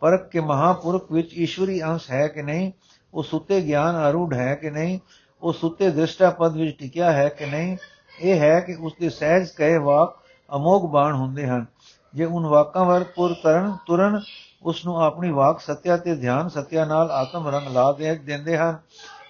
ਪਰਖ 0.00 0.28
ਕੇ 0.28 0.40
ਮਹਾਪੁਰਖ 0.40 1.12
ਵਿੱਚ 1.12 1.34
ਈਸ਼ਵਰੀ 1.34 1.82
ਅੰਸ਼ 1.82 2.10
ਹੈ 2.10 2.28
ਕਿ 2.28 2.42
ਨਹੀਂ? 2.42 2.72
ਉਹ 3.14 3.22
ਸੁੱਤੇ 3.22 3.60
ਗਿਆਨ 3.60 3.94
ਆਰੂੜ 3.94 4.34
ਹੈ 4.34 4.54
ਕਿ 4.54 4.70
ਨਹੀਂ? 4.70 4.98
ਉਹ 5.42 5.52
ਸੁੱਤੇ 5.52 5.90
ਦ੍ਰਿਸ਼ਟਾ 5.90 6.30
ਪਦ 6.30 6.56
ਵਿੱਚ 6.56 6.78
ਟਿਕਿਆ 6.78 7.12
ਹੈ 7.12 7.28
ਕਿ 7.28 7.46
ਨਹੀਂ? 7.46 7.76
ਇਹ 8.20 8.40
ਹੈ 8.40 8.60
ਕਿ 8.60 8.74
ਉਸ 8.74 8.92
ਦੇ 9.00 9.08
ਸਹਿਜ 9.08 9.48
ਕਹੇ 9.48 9.78
ਵਾਕ 9.78 10.16
ਅਮੋਗ 10.56 10.90
ਬਾਣ 10.90 11.14
ਹੁੰਦੇ 11.14 11.46
ਹਨ। 11.46 11.66
ਜੇ 12.14 12.24
ਉਨ 12.24 12.46
ਵਾਕਾਂ 12.46 12.84
ਵਰ 12.84 13.04
ਪੁਰ 13.04 13.34
ਕਰਨ 13.42 13.76
ਤੁਰਨ 13.86 14.20
ਉਸ 14.62 14.84
ਨੂੰ 14.84 15.02
ਆਪਣੀ 15.02 15.30
ਵਾਕ 15.30 15.60
ਸਤਿਆ 15.60 15.96
ਤੇ 15.96 16.14
ਧਿਆਨ 16.14 16.48
ਸਤਿਆ 16.48 16.84
ਨਾਲ 16.84 17.10
ਆਤਮ 17.10 17.48
ਰੰਗ 17.48 17.68
ਲਾ 17.68 17.92
ਦੇ 17.92 18.14
ਦਿੰਦੇ 18.14 18.58
ਹਨ। 18.58 18.78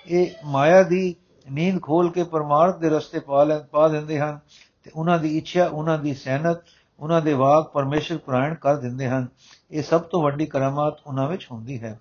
ਇਹ 0.06 0.30
ਮਾਇਆ 0.44 0.82
ਦੀ 0.82 1.14
ਨੀਂਦ 1.50 1.82
ਖੋਲ 1.82 2.10
ਕੇ 2.10 2.22
ਪਰਮਾਰਥ 2.22 2.78
ਦੇ 2.78 2.88
ਰਸਤੇ 2.88 3.18
ਪਾ 3.18 3.44
ਲੈ 3.44 3.58
ਪਾ 3.58 3.88
ਦਿੰਦੇ 3.88 4.20
ਹਨ 4.20 4.38
ਤੇ 4.84 4.90
ਉਹਨਾਂ 4.94 5.18
ਦੀ 5.18 5.38
ਇੱਛਾ 5.38 5.66
ਉਹਨਾਂ 5.66 5.98
ਦੀ 5.98 6.14
ਸਹਿਨਤ 6.14 6.58
ਉਹਨਾਂ 7.00 7.22
ਦੇ 7.22 7.32
ਵਾਕ 7.32 7.72
ਪਰਮੇਸ਼ਰ 7.72 8.18
ਪ੍ਰਾਣ 8.18 8.54
ਕਰ 8.54 8.76
ਦਿੰਦੇ 8.76 9.08
ਹਨ। 9.08 9.26
ਇਹ 9.70 9.82
ਸਭ 9.82 10.00
ਤੋਂ 10.00 10.22
ਵੱਡੀ 10.22 10.46
ਕਰਾਮਾਤ 10.46 10.98
ਉਹਨਾਂ 11.06 11.28
ਵਿੱਚ 11.28 11.48
ਹੁੰਦੀ 11.52 11.82
ਹੈ। 11.82 12.00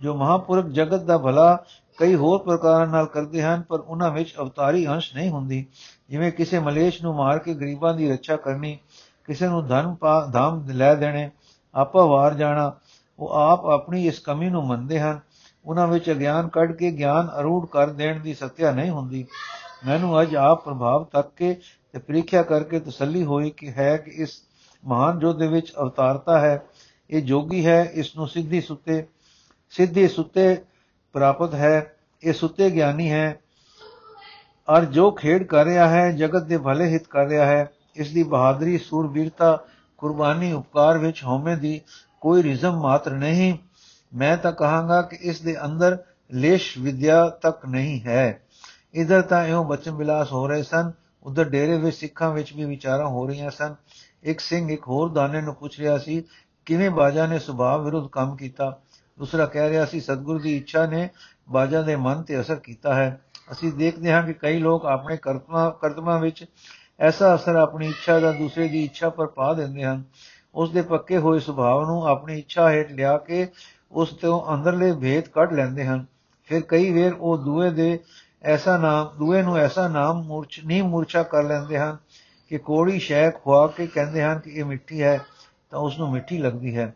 ਜੋ 0.00 0.14
ਮਹਾਪੁਰਖ 0.14 0.66
ਜਗਤ 0.66 1.02
ਦਾ 1.02 1.18
ਭਲਾ 1.18 1.64
ਕਈ 1.98 2.14
ਹੋਰ 2.14 2.42
ਪ੍ਰਕਾਰਾਂ 2.42 2.86
ਨਾਲ 2.86 3.06
ਕਰਦੇ 3.06 3.42
ਹਨ, 3.42 3.62
ਪਰ 3.62 3.80
ਉਹਨਾਂ 3.80 4.10
ਵਿੱਚ 4.10 4.34
ਅਵਤਾਰੀ 4.38 4.86
ਅੰਸ਼ 4.86 5.14
ਨਹੀਂ 5.14 5.30
ਹੁੰਦੀ। 5.30 5.64
ਜਿਵੇਂ 6.10 6.32
ਕਿਸੇ 6.32 6.58
ਮਲੇਸ਼ 6.58 7.02
ਨੂੰ 7.02 7.14
ਮਾਰ 7.14 7.38
ਕੇ 7.38 7.54
ਗਰੀਬਾਂ 7.54 7.94
ਦੀ 7.94 8.10
ਰੱਖਿਆ 8.10 8.36
ਕਰਨੀ, 8.36 8.78
ਕਿਸੇ 9.24 9.48
ਨੂੰ 9.48 9.66
ਧਨ 9.66 9.94
ਧਾਮ 10.32 10.64
ਲੈ 10.70 10.94
ਦੇਣੇ, 10.94 11.30
ਆਪਾ 11.74 12.04
ਵਾਰ 12.04 12.34
ਜਾਣਾ, 12.34 12.72
ਉਹ 13.18 13.30
ਆਪ 13.30 13.66
ਆਪਣੀ 13.66 14.06
ਇਸ 14.06 14.18
ਕਮੀ 14.18 14.48
ਨੂੰ 14.50 14.66
ਮੰਨਦੇ 14.66 15.00
ਹਨ। 15.00 15.20
ਉਹਨਾਂ 15.64 15.86
ਵਿੱਚ 15.88 16.10
ਅਗਿਆਨ 16.10 16.48
ਕੱਢ 16.48 16.72
ਕੇ 16.72 16.90
ਗਿਆਨ 16.90 17.28
ਅਰੂੜ 17.40 17.66
ਕਰ 17.66 17.90
ਦੇਣ 17.90 18.20
ਦੀ 18.20 18.34
ਸਤਿਆ 18.34 18.70
ਨਹੀਂ 18.70 18.90
ਹੁੰਦੀ। 18.90 19.26
ਮੈਨੂੰ 19.86 20.20
ਅੱਜ 20.22 20.34
ਆਪ 20.36 20.64
ਪ੍ਰਭਾਵ 20.64 21.04
ਤੱਕ 21.04 21.28
ਕੇ 21.36 21.54
ਤੇ 21.92 21.98
ਪ੍ਰੀਖਿਆ 21.98 22.42
ਕਰਕੇ 22.42 22.80
ਤਸੱਲੀ 22.80 23.24
ਹੋਈ 23.24 23.50
ਕਿ 23.50 23.72
ਹੈ 23.72 23.96
ਕਿ 23.96 24.10
ਇਸ 24.22 24.42
ਮਹਾਨ 24.84 25.18
ਜੋਧ 25.18 25.38
ਦੇ 25.38 25.46
ਵਿੱਚ 25.46 25.72
ਅਵਤਾਰਤਾ 25.80 26.38
ਹੈ, 26.40 26.62
ਇਹ 27.10 27.22
ਜੋਗੀ 27.22 27.66
ਹੈ, 27.66 27.82
ਇਸ 27.84 28.16
ਨੂੰ 28.16 28.28
ਸਿੱਧੀ 28.28 28.60
ਸੁੱਤੇ 28.60 29.06
ਸਿੱਧੀ 29.70 30.08
ਸੁੱਤੇ 30.08 30.56
ਪ੍ਰਾਪਤ 31.12 31.54
ਹੈ, 31.54 31.94
ਇਹ 32.22 32.32
ਸੁੱਤੇ 32.32 32.70
ਗਿਆਨੀ 32.70 33.10
ਹੈ। 33.10 33.40
ਔਰ 34.68 34.84
ਜੋ 34.84 35.10
ਖੇਡ 35.10 35.42
ਕਰ 35.42 35.64
ਰਿਹਾ 35.64 35.88
ਹੈ, 35.88 36.12
ਜਗਤ 36.12 36.42
ਦੇ 36.42 36.58
ਭਲੇ 36.58 36.88
ਹਿੱਤ 36.88 37.06
ਕਰ 37.06 37.26
ਰਿਹਾ 37.26 37.46
ਹੈ, 37.46 37.70
ਇਸ 37.96 38.12
ਦੀ 38.12 38.22
ਬਹਾਦਰੀ, 38.22 38.78
ਸੂਰਬੀਰਤਾ, 38.78 39.64
ਕੁਰਬਾਨੀ, 39.98 40.52
ਉਪਕਾਰ 40.52 40.98
ਵਿੱਚ 40.98 41.24
ਹਉਮੈ 41.24 41.56
ਦੀ 41.56 41.80
ਕੋਈ 42.20 42.42
ਰਿਜ਼ਮ 42.42 42.80
ਮਾਤਰ 42.80 43.10
ਨਹੀਂ। 43.10 43.58
ਮੈਂ 44.14 44.36
ਤਾਂ 44.36 44.52
ਕਹਾਂਗਾ 44.52 45.02
ਕਿ 45.02 45.16
ਇਸ 45.20 45.40
ਦੇ 45.40 45.64
ਅੰਦਰ 45.64 45.98
ਲੇਸ਼ 46.32 46.78
ਵਿਦਿਆ 46.78 47.28
ਤੱਕ 47.28 47.66
ਨਹੀਂ 47.66 48.00
ਹੈ। 48.00 48.42
ਇਧਰ 48.94 49.22
ਤਾਂ 49.22 49.44
ਇਹੋ 49.44 49.64
ਬਚਨ 49.64 49.92
ਬਿਲਾਸ 49.92 50.32
ਹੋ 50.32 50.46
ਰਹੇ 50.48 50.62
ਸਨ। 50.62 50.92
ਉਧਰ 51.22 51.44
ਡੇਰੇ 51.44 51.78
ਵਿੱਚ, 51.78 51.96
ਸਿੱਖਾਂ 51.96 52.30
ਵਿੱਚ 52.30 52.52
ਵੀ 52.52 52.64
ਵਿਚਾਰਾਂ 52.64 53.06
ਹੋ 53.06 53.26
ਰਹੀਆਂ 53.26 53.50
ਸਨ। 53.50 53.74
ਇੱਕ 54.22 54.40
ਸਿੰਘ 54.40 54.72
ਇੱਕ 54.72 54.88
ਹੋਰ 54.88 55.08
ਦਾਨੇ 55.08 55.40
ਨੂੰ 55.40 55.54
ਪੁੱਛ 55.54 55.78
ਰਿਹਾ 55.80 55.98
ਸੀ, 55.98 56.24
ਕਿਵੇਂ 56.66 56.90
ਬਾਜਾ 56.90 57.26
ਨੇ 57.26 57.38
ਸੁਭਾਅ 57.38 57.78
ਵਿਰੁੱਧ 57.78 58.08
ਕੰਮ 58.12 58.36
ਕੀਤਾ? 58.36 58.78
ਦੂਸਰਾ 59.18 59.46
ਕਹਿ 59.46 59.70
ਰਿਹਾ 59.70 59.84
ਸੀ, 59.84 60.00
ਸਤਿਗੁਰੂ 60.00 60.38
ਦੀ 60.38 60.56
ਇੱਛਾ 60.56 60.86
ਨੇ 60.86 61.08
ਬਾਜਾ 61.50 61.82
ਦੇ 61.82 61.96
ਮਨ 61.96 62.22
ਤੇ 62.22 62.40
ਅਸਰ 62.40 62.56
ਕੀਤਾ 62.56 62.94
ਹੈ। 62.94 63.20
ਅਸੀਂ 63.52 63.72
ਦੇਖਦੇ 63.72 64.12
ਹਾਂ 64.12 64.22
ਕਿ 64.22 64.32
ਕਈ 64.32 64.58
ਲੋਕ 64.58 64.86
ਆਪਣੇ 64.86 65.16
ਕਰਤਮਾਂ 65.16 65.70
ਕਰਤਮਾਂ 65.70 66.18
ਵਿੱਚ 66.20 66.44
ਐਸਾ 67.00 67.34
ਅਸਰ 67.34 67.56
ਆਪਣੀ 67.56 67.88
ਇੱਛਾ 67.88 68.18
ਦਾ 68.20 68.32
ਦੂਸਰੇ 68.32 68.68
ਦੀ 68.68 68.84
ਇੱਛਾ 68.84 69.08
ਪਰ 69.08 69.26
ਪਾ 69.26 69.52
ਦਿੰਦੇ 69.54 69.84
ਹਨ। 69.84 70.02
ਉਸ 70.54 70.70
ਦੇ 70.70 70.82
ਪੱਕੇ 70.82 71.18
ਹੋਏ 71.18 71.38
ਸੁਭਾਅ 71.38 71.86
ਨੂੰ 71.86 72.06
ਆਪਣੀ 72.08 72.38
ਇੱਛਾ 72.38 72.70
ਹੇਠ 72.70 72.92
ਲਿਆ 72.92 73.16
ਕੇ 73.18 73.46
ਉਸ 73.92 74.10
ਤੋਂ 74.12 74.54
ਅੰਦਰਲੇ 74.54 74.92
ਭੇਦ 74.92 75.28
ਕੱਢ 75.28 75.52
ਲੈਂਦੇ 75.52 75.84
ਹਨ। 75.84 76.04
ਫਿਰ 76.44 76.60
ਕਈ 76.60 76.92
ਵੇਰ 76.92 77.12
ਉਹ 77.12 77.38
ਦੂਏ 77.38 77.70
ਦੇ 77.70 77.98
ਐਸਾ 78.42 78.76
ਨਾਮ, 78.76 79.08
ਦੂਏ 79.18 79.42
ਨੂੰ 79.42 79.56
ਐਸਾ 79.56 79.88
ਨਾਮ 79.88 80.22
ਮੂਰਛ, 80.22 80.60
ਨਹੀਂ 80.64 80.82
ਮੂਰਛਾ 80.82 81.22
ਕਰ 81.22 81.42
ਲੈਂਦੇ 81.42 81.78
ਹਨ 81.78 81.96
ਕਿ 82.48 82.58
ਕੋੜੀ 82.58 82.98
ਸ਼ੈ 82.98 83.30
ਖਵਾ 83.30 83.66
ਕੇ 83.66 83.86
ਕਹਿੰਦੇ 83.86 84.22
ਹਨ 84.22 84.38
ਕਿ 84.38 84.50
ਇਹ 84.50 84.64
ਮਿੱਠੀ 84.64 85.02
ਹੈ 85.02 85.20
ਤਾਂ 85.70 85.78
ਉਸ 85.78 85.98
ਨੂੰ 85.98 86.10
ਮਿੱਠੀ 86.12 86.38
ਲੱਗਦੀ 86.38 86.76
ਹੈ। 86.76 86.94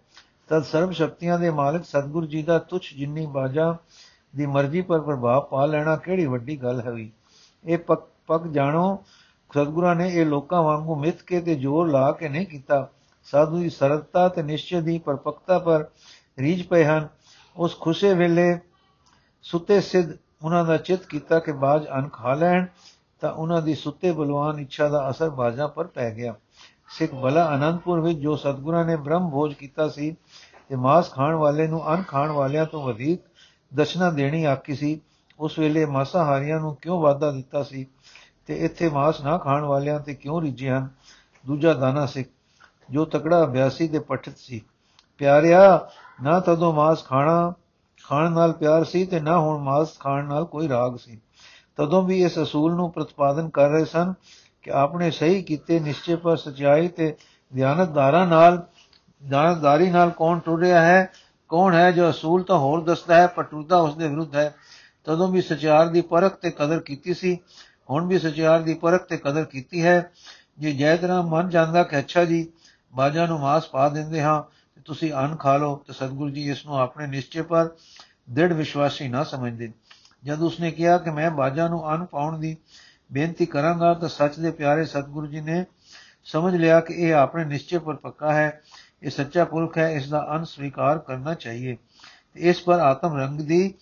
ਤਦ 0.53 0.63
ਸਰਬ 0.63 0.91
ਸ਼ਕਤੀਆਂ 0.91 1.39
ਦੇ 1.39 1.51
ਮਾਲਕ 1.51 1.85
ਸਤਗੁਰੂ 1.85 2.27
ਜੀ 2.27 2.43
ਦਾ 2.43 2.59
ਤੁਛ 2.59 2.95
ਜਿੰਨੀ 2.95 3.27
ਬਾਜਾ 3.27 3.77
ਦੀ 4.37 4.47
ਮਰਜ਼ੀ 4.47 4.81
ਪਰ 4.81 5.01
ਪ੍ਰਭਾਵ 5.01 5.43
ਪਾ 5.43 5.67
ਲੈਣਾ 5.67 5.97
ਕਿਹੜੀ 5.97 6.27
ਵੱਡੀ 6.27 6.57
ਗੱਲ 6.63 6.81
ਹੈ 6.81 6.91
ਵੀ? 6.91 7.13
ਇਹ 7.65 7.79
ਪੱਕ 7.79 8.03
ਪੱਕ 8.27 8.47
ਜਾਣੋ, 8.47 9.05
ਸਤਗੁਰਾਂ 9.51 9.95
ਨੇ 9.97 10.09
ਇਹ 10.09 10.27
ਲੋਕਾਂ 10.27 10.63
ਵਾਂਗੂ 10.63 10.97
ਮਿੱਥ 10.97 11.23
ਕੇ 11.23 11.41
ਤੇ 11.41 11.55
ਜ਼ੋਰ 11.55 11.89
ਲਾ 11.89 12.13
ਕੇ 12.13 12.29
ਨਹੀਂ 12.29 12.47
ਕੀਤਾ। 12.47 12.91
ਸਾਧੂ 13.25 13.59
ਦੀ 13.59 13.71
ਸਰਲਤਾ 13.71 14.29
ਤੇ 14.29 14.43
ਨਿਸ਼ਚੈ 14.43 14.81
ਦੀ 14.81 14.99
ਪਰਪਕਤਾ 14.99 15.59
ਪਰ 15.59 15.87
ਰੀਝ 16.39 16.67
ਪਏ 16.67 16.85
ਹਨ। 16.85 17.09
ਉਸ 17.57 17.81
ਖੁਸ਼ੇ 17.81 18.15
ਵੇਲੇ 18.15 18.59
ਸੁੱਤੇ 19.43 19.81
ਸਿੱਧ 19.81 20.11
ਉਹਨਾਂ 20.43 20.65
ਦਾ 20.65 20.77
ਚਿੱਤ 20.77 21.07
ਕੀਤਾ 21.07 21.39
ਕਿ 21.39 21.53
ਬਾਜ 21.53 21.87
ਅਨ 21.99 22.09
ਖਾ 22.09 22.35
ਲੈਣ 22.35 22.67
ਤਾਂ 23.21 23.33
ਉਹਨਾਂ 23.33 23.63
ਦੀ 23.63 23.75
ਸੁੱਤੇ 23.75 24.13
ਬਲਵਾਨ 24.13 24.59
ਇੱਛਾ 24.59 24.89
ਦਾ 24.89 25.11
ਅਸਰ 25.11 25.31
ਬਾਜਾਂ 25.31 25.69
ਪਰ 25.69 25.87
ਪੈ 25.87 26.15
ਗਿਆ। 26.15 26.35
ਸਿੱਖ 26.99 27.15
ਬਲਾ 27.15 27.55
ਅਨੰਦਪੁਰ 27.55 28.01
ਵਿੱਚ 28.01 28.19
ਜੋ 28.19 28.37
ਸਤਗੁਰਾਂ 28.37 28.85
ਨੇ 28.85 28.97
ਬ੍ਰਹਮ 28.97 29.31
ਭੋਜ 29.31 29.55
ਕੀਤਾ 29.55 29.89
ਸੀ 29.89 30.17
ਤੇ 30.69 30.77
ਮਾਸ 30.77 31.13
ਖਾਣ 31.13 31.35
ਵਾਲੇ 31.35 31.67
ਨੂੰ 31.67 31.95
ਅਨ 31.95 32.03
ਖਾਣ 32.03 32.31
ਵਾਲਿਆਂ 32.31 32.67
ਤੋਂ 32.67 32.83
ਵਧੇਕ 32.83 33.21
ਦਸ਼ਨਾ 33.75 34.11
ਦੇਣੀ 34.11 34.45
ਆਕੀ 34.45 34.75
ਸੀ, 34.75 35.01
ਉਸ 35.39 35.59
ਵੇਲੇ 35.59 35.87
ਮਾਸਾਹਾਰੀਆਂ 35.87 36.61
ਨੂੰ 36.61 36.77
ਕਿਉਂ 36.77 37.01
ਵਾਅਦਾ 37.03 37.31
ਦਿੱਤਾ 37.31 37.63
ਸੀ? 37.63 37.87
ਤੇ 38.47 38.57
ਇੱਥੇ 38.57 38.89
ਮਾਸ 38.89 39.21
ਨਾ 39.21 39.39
ਖਾਣ 39.39 39.63
ਵਾਲਿਆਂ 39.63 40.01
ਤੇ 40.01 40.15
ਕਿਉਂ 40.15 40.43
ਰਿਜੇ 40.43 40.71
ਹਨ? 40.71 40.89
ਦੂਜਾ 41.47 41.75
ਦਾਨਾ 41.75 42.07
ਸਿੱਖ, 42.07 42.29
ਜੋ 42.91 43.05
ਤਕੜਾ 43.05 43.45
ਅਭਿਆਸੀ 43.45 43.89
ਦੇ 43.89 43.99
ਪਠਿਤ 43.99 44.39
ਸੀ। 44.39 44.63
ਪਿਆਰਿਆ, 45.19 45.89
ਨਾ 46.23 46.41
ਤਦੋਂ 46.41 46.73
ਮਾਸ 46.73 47.05
ਖਾਣਾ, 47.05 47.53
ਖਾਣ 48.05 48.33
ਨਾਲ 48.33 48.53
ਪਿਆਰ 48.53 48.85
ਸੀ 48.85 49.07
ਤੇ 49.07 49.21
ਨਾ 49.21 49.39
ਹੁਣ 49.39 49.59
ਮਾਸ 49.59 49.99
ਖਾਣ 49.99 50.25
ਨਾਲ 50.25 50.45
ਕੋਈ 50.45 50.69
ਰਾਗ 50.69 50.97
ਸੀ। 50.97 51.21
ਤਦੋਂ 51.77 52.03
ਵੀ 52.03 52.23
ਇਸ 52.23 52.39
ਅਸੂਲ 52.43 52.75
ਨੂੰ 52.75 52.93
ਪ੍ਰਤੀਪਾਦਨ 52.93 53.49
ਕਰ 53.49 53.69
ਰਹੇ 53.69 53.85
ਸਨ 53.85 54.15
ਕਿ 54.63 54.71
ਆਪਣੇ 54.71 55.11
ਸਹੀ 55.11 55.43
ਕੀਤੇ, 55.43 55.81
ਨਿਸ਼ਚੇ 55.81 56.17
ਪਰ 56.17 56.37
ਸਚਾਈ 56.37 56.89
ਤੇ 56.89 57.17
ਧਿਆਨਤਦਾਰਾਂ 57.55 58.27
ਨਾਲ 58.27 58.67
ਧਿਆਨਤਦਾਰੀ 59.29 59.91
ਨਾਲ 59.91 60.11
ਕੌਣ 60.11 60.39
ਟੁਰ 60.39 60.61
ਰਿਹਾ 60.61 60.81
ਹੈ? 60.81 61.13
ਕੌਣ 61.49 61.75
ਹੈ 61.75 61.91
ਜੋ 61.91 62.11
ਅਸੂਲ 62.11 62.43
ਤਾਂ 62.43 62.59
ਹੋਰ 62.59 62.85
ਦੱਸਦਾ 62.85 63.15
ਹੈ, 63.15 63.27
ਪਰ 63.27 63.43
ਟੁਰਦਾ 63.43 63.77
ਉਸ 63.77 63.97
ਦੇ 63.97 64.09
ਵਿਰੁੱਧ 64.09 64.37
ਹੈ? 64.37 64.55
ਤਦੋਂ 65.05 65.29
ਵੀ 65.29 65.43
ਸਚਿਆਰ 65.43 65.89
ਦੀ 65.89 66.01
ਪਰਖ 66.01 66.35
ਤੇ 66.35 66.51
ਕਦਰ 66.51 66.81
ਕੀਤੀ 66.81 67.15
ਸੀ। 67.15 67.39
ਹੁਣ 67.91 68.07
ਵੀ 68.07 68.19
ਸਚਿਆਰ 68.19 68.61
ਦੀ 68.61 68.75
ਪਰਖ 68.75 69.07
ਤੇ 69.07 69.17
ਕਦਰ 69.17 69.45
ਕੀਤੀ 69.45 69.85
ਹੈ। 69.85 70.11
ਜੇ 70.59 70.73
ਜੈ 70.73 70.97
ਤਰ੍ਹਾਂ 70.97 71.23
ਮਨ 71.23 71.49
ਜਾਂਦਾ 71.49 71.83
ਕਿ 71.83 71.99
ਅੱਛਾ 71.99 72.25
ਜੀ, 72.25 72.49
ਬਾਜਾਂ 72.95 73.29
ਨੂੰ 73.29 73.41
ਮਾਸ 73.41 73.69
ਪਾ 73.69 73.89
ਦਿੰਦੇ 73.89 74.23
ਹਾਂ, 74.23 74.43
ਤੇ 74.75 74.83
ਤੁਸੀਂ 74.85 75.13
ਅੰਨ 75.13 75.37
ਖਾ 75.37 75.57
ਲਓ, 75.57 75.77
ਤੇ 75.77 75.93
ਸਤਿਗੁਰੂ 75.93 76.31
ਜੀ 76.31 76.51
ਇਸ 76.51 76.67
ਨੂੰ 76.67 76.79
ਆਪਣੇ 76.81 77.07
ਨਿਸ਼ਚੇ 77.07 77.43
ਪਰ 77.43 77.71
ਦ੍ਰਿੜ 78.31 78.53
ਵਿਸ਼ਵਾਸੀ 78.53 79.09
ਨਾ 79.09 79.25
ਸਮਝਦੇ। 79.25 79.73
ਜਦ 80.25 80.43
ਉਸਨੇ 80.43 80.71
ਕਿਹਾ 80.71 80.99
ਕਿ 80.99 81.11
ਮੈਂ 81.11 81.31
ਬਾਜਾਂ 81.31 81.69
ਨੂੰ 81.69 81.91
ਅੰਨ 81.91 82.05
ਪਾਉਣ 82.05 82.39
ਦੀ 82.39 82.57
ਬੇਨਤੀ 83.13 83.47
ਕਰਾਂਗਾ 83.47 83.95
ਤਾਂ 83.95 84.09
ਸੱਚ 84.09 84.39
ਦੇ 84.39 84.51
ਪਿਆਰੇ 84.51 84.85
ਸਤਿਗੁਰੂ 84.85 85.27
ਜੀ 85.27 85.41
ਨੇ 85.41 85.65
ਸਮਝ 86.25 86.57
ਲਿਆ 86.57 86.81
ਕਿ 86.81 86.95
ਇਹ 86.95 87.15
ਆਪਣੇ 87.15 87.45
ਨਿਸ਼ਚੇ 87.45 87.79
ਪਰ 87.79 87.95
ਪੱਕਾ 87.95 88.33
ਹੈ, 88.33 88.61
ਇਹ 89.03 89.11
ਸੱਚਾ 89.11 89.45
ਪੁਰਖ 89.45 89.79
ਹੈ, 89.79 89.91
ਇਸ 89.91 90.11
ਦਾ 90.11 90.27
ਅੰਨ 90.31 90.45
ਸਵੀਕਾਰ 90.45 90.99
ਕਰਨਾ 90.99 91.35
ਚਾਹੀਏ। 91.35 91.77
ਇਸ 92.37 92.63
ਪਰ 92.63 92.79
ਆਤਮ 92.79 93.17
ਰੰਗ 93.17 93.41
ਦੀ 93.41 93.75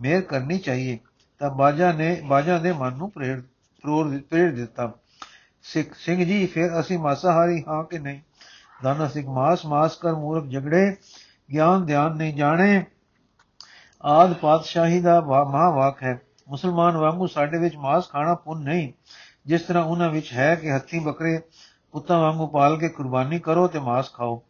ਮਿਹਰ 0.00 0.20
ਕਰਨੀ 0.20 0.58
ਚਾਹੀਏ। 0.58 0.98
ਤਾਂ 1.38 1.50
ਬਾਜਾ 1.50 1.92
ਨੇ, 1.92 2.20
ਬਾਜਾ 2.24 2.58
ਦੇ 2.58 2.72
ਮਨ 2.72 2.92
ਨੂੰ 2.92 3.10
ਪ੍ਰੇਰ 3.10 3.42
ਪ੍ਰੇਰ 4.30 4.54
ਦਿੱਤਾ। 4.54 4.92
ਸਿੱਖ, 5.62 5.94
ਸਿੰਘ 5.94 6.24
ਜੀ, 6.24 6.46
ਫਿਰ 6.46 6.80
ਅਸੀਂ 6.80 6.98
ਮਾਸਾਹਾਰੀ 6.98 7.64
ਹਾਂ 7.68 7.84
ਕਿ 7.84 7.98
ਨਹੀਂ? 7.98 8.20
ਦਾਨਾ 8.82 9.08
ਸਿੱਖ 9.08 9.26
ਮਾਸ 9.26 9.66
ਮਾਸ 9.66 9.96
ਕਰ 9.96 10.12
ਮੂਰਖ 10.12 10.50
ਝਗੜੇ 10.50 10.96
ਗਿਆਨ 11.52 11.86
ਧਿਆਨ 11.86 12.16
ਨਹੀਂ 12.16 12.34
ਜਾਣੇ। 12.34 12.84
ਆਦ 14.02 14.32
ਪਾਤਸ਼ਾਹੀ 14.32 15.00
ਦਾ 15.00 15.20
ਮਹਾਵਾਕ 15.20 16.02
ਹੈ। 16.02 16.20
ਮੁਸਲਮਾਨ 16.48 16.96
ਵਾਂਗੂ 16.96 17.26
ਸਾਡੇ 17.26 17.58
ਵਿੱਚ 17.58 17.76
ਮਾਸ 17.76 18.08
ਖਾਣਾ 18.08 18.34
ਪੁੰਨ 18.34 18.62
ਨਹੀਂ। 18.62 18.92
ਜਿਸ 19.46 19.62
ਤਰ੍ਹਾਂ 19.62 19.84
ਉਹਨਾਂ 19.84 20.10
ਵਿੱਚ 20.10 20.32
ਹੈ 20.32 20.54
ਕਿ 20.54 20.72
ਹੱਥੀ 20.72 20.98
ਬੱਕਰੇ 20.98 21.38
ਕੁੱਤਾ 21.92 22.18
ਵਾਂਗੂ 22.18 22.46
ਪਾਲ 22.46 22.78
ਕੇ 22.78 22.88
ਕੁਰਬਾਨੀ 22.88 23.38
ਕਰੋ 23.38 23.66
ਤੇ 23.66 23.78
ਮਾਸ 23.78 24.12
ਖਾਓ। 24.12 24.42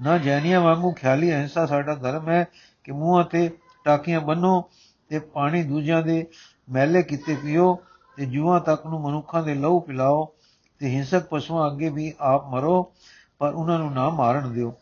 ਨਾ 0.00 0.18
ਜੈਨੀਆਂ 0.18 0.60
ਵਾਂਗੂ 0.60 0.92
ਖਿਆਲੀ 0.92 1.30
ਅਹਿੰਸਾ 1.30 1.66
ਸਾਡਾ 1.66 1.94
ਧਰਮ 1.94 2.28
ਹੈ 2.28 2.46
ਕਿ 2.84 2.92
ਮੂੰਹਾਂ 2.92 3.24
ਤੇ 3.24 3.50
ਟਾਕੀਆਂ 3.84 4.20
ਬੰਨੋ 4.20 4.70
ਤੇ 5.08 5.18
ਪਾਣੀ 5.18 5.62
ਦੂਜਿਆਂ 5.62 6.02
ਦੇ 6.02 6.26
ਮੈਲੇ 6.68 7.02
ਕੀਤੇ 7.02 7.36
ਪੀਓ 7.36 7.78
ਤੇ 8.16 8.26
ਜੂਆਂ 8.26 8.60
ਤੱਕ 8.60 8.86
ਨੂੰ 8.86 9.00
ਮਨੁੱਖਾਂ 9.00 9.42
ਦੇ 9.42 9.54
ਲਹੂ 9.54 9.80
ਪਿਲਾਓ 9.80 10.34
ਤੇ 10.78 10.86
ਹਿੰਸਕ 10.86 11.26
ਪਸ਼ੂਆਂ 11.26 11.70
ਅੱਗੇ 11.70 11.88
ਵੀ 11.88 12.12
ਆਪ 12.20 12.46
ਮਰੋ, 12.46 12.92
ਪਰ 13.38 13.52
ਉਹਨਾਂ 13.52 13.78
ਨੂੰ 13.78 13.92
ਨਾ 13.92 14.10
ਮਾਰਨ 14.10 14.52
ਦਿਓ। 14.52 14.74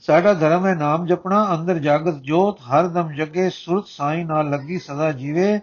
ਸਾਡਾ 0.00 0.32
ਧਰਮ 0.34 0.66
ਹੈ 0.66 0.74
ਨਾਮ 0.74 1.06
ਜਪਣਾ, 1.06 1.54
ਅੰਦਰ 1.54 1.78
ਜਾਗਤ 1.78 2.20
ਜੋਤ, 2.22 2.60
ਹਰ 2.60 2.86
ਦਮ 2.86 3.12
ਜਗੇ, 3.14 3.48
ਸੁਰਤ 3.50 3.86
ਸਾਈ 3.86 4.22
ਨਾਲ 4.24 4.50
ਲੱਗੀ, 4.50 4.78
ਸਦਾ 4.78 5.10
ਜੀਵੇ 5.12 5.58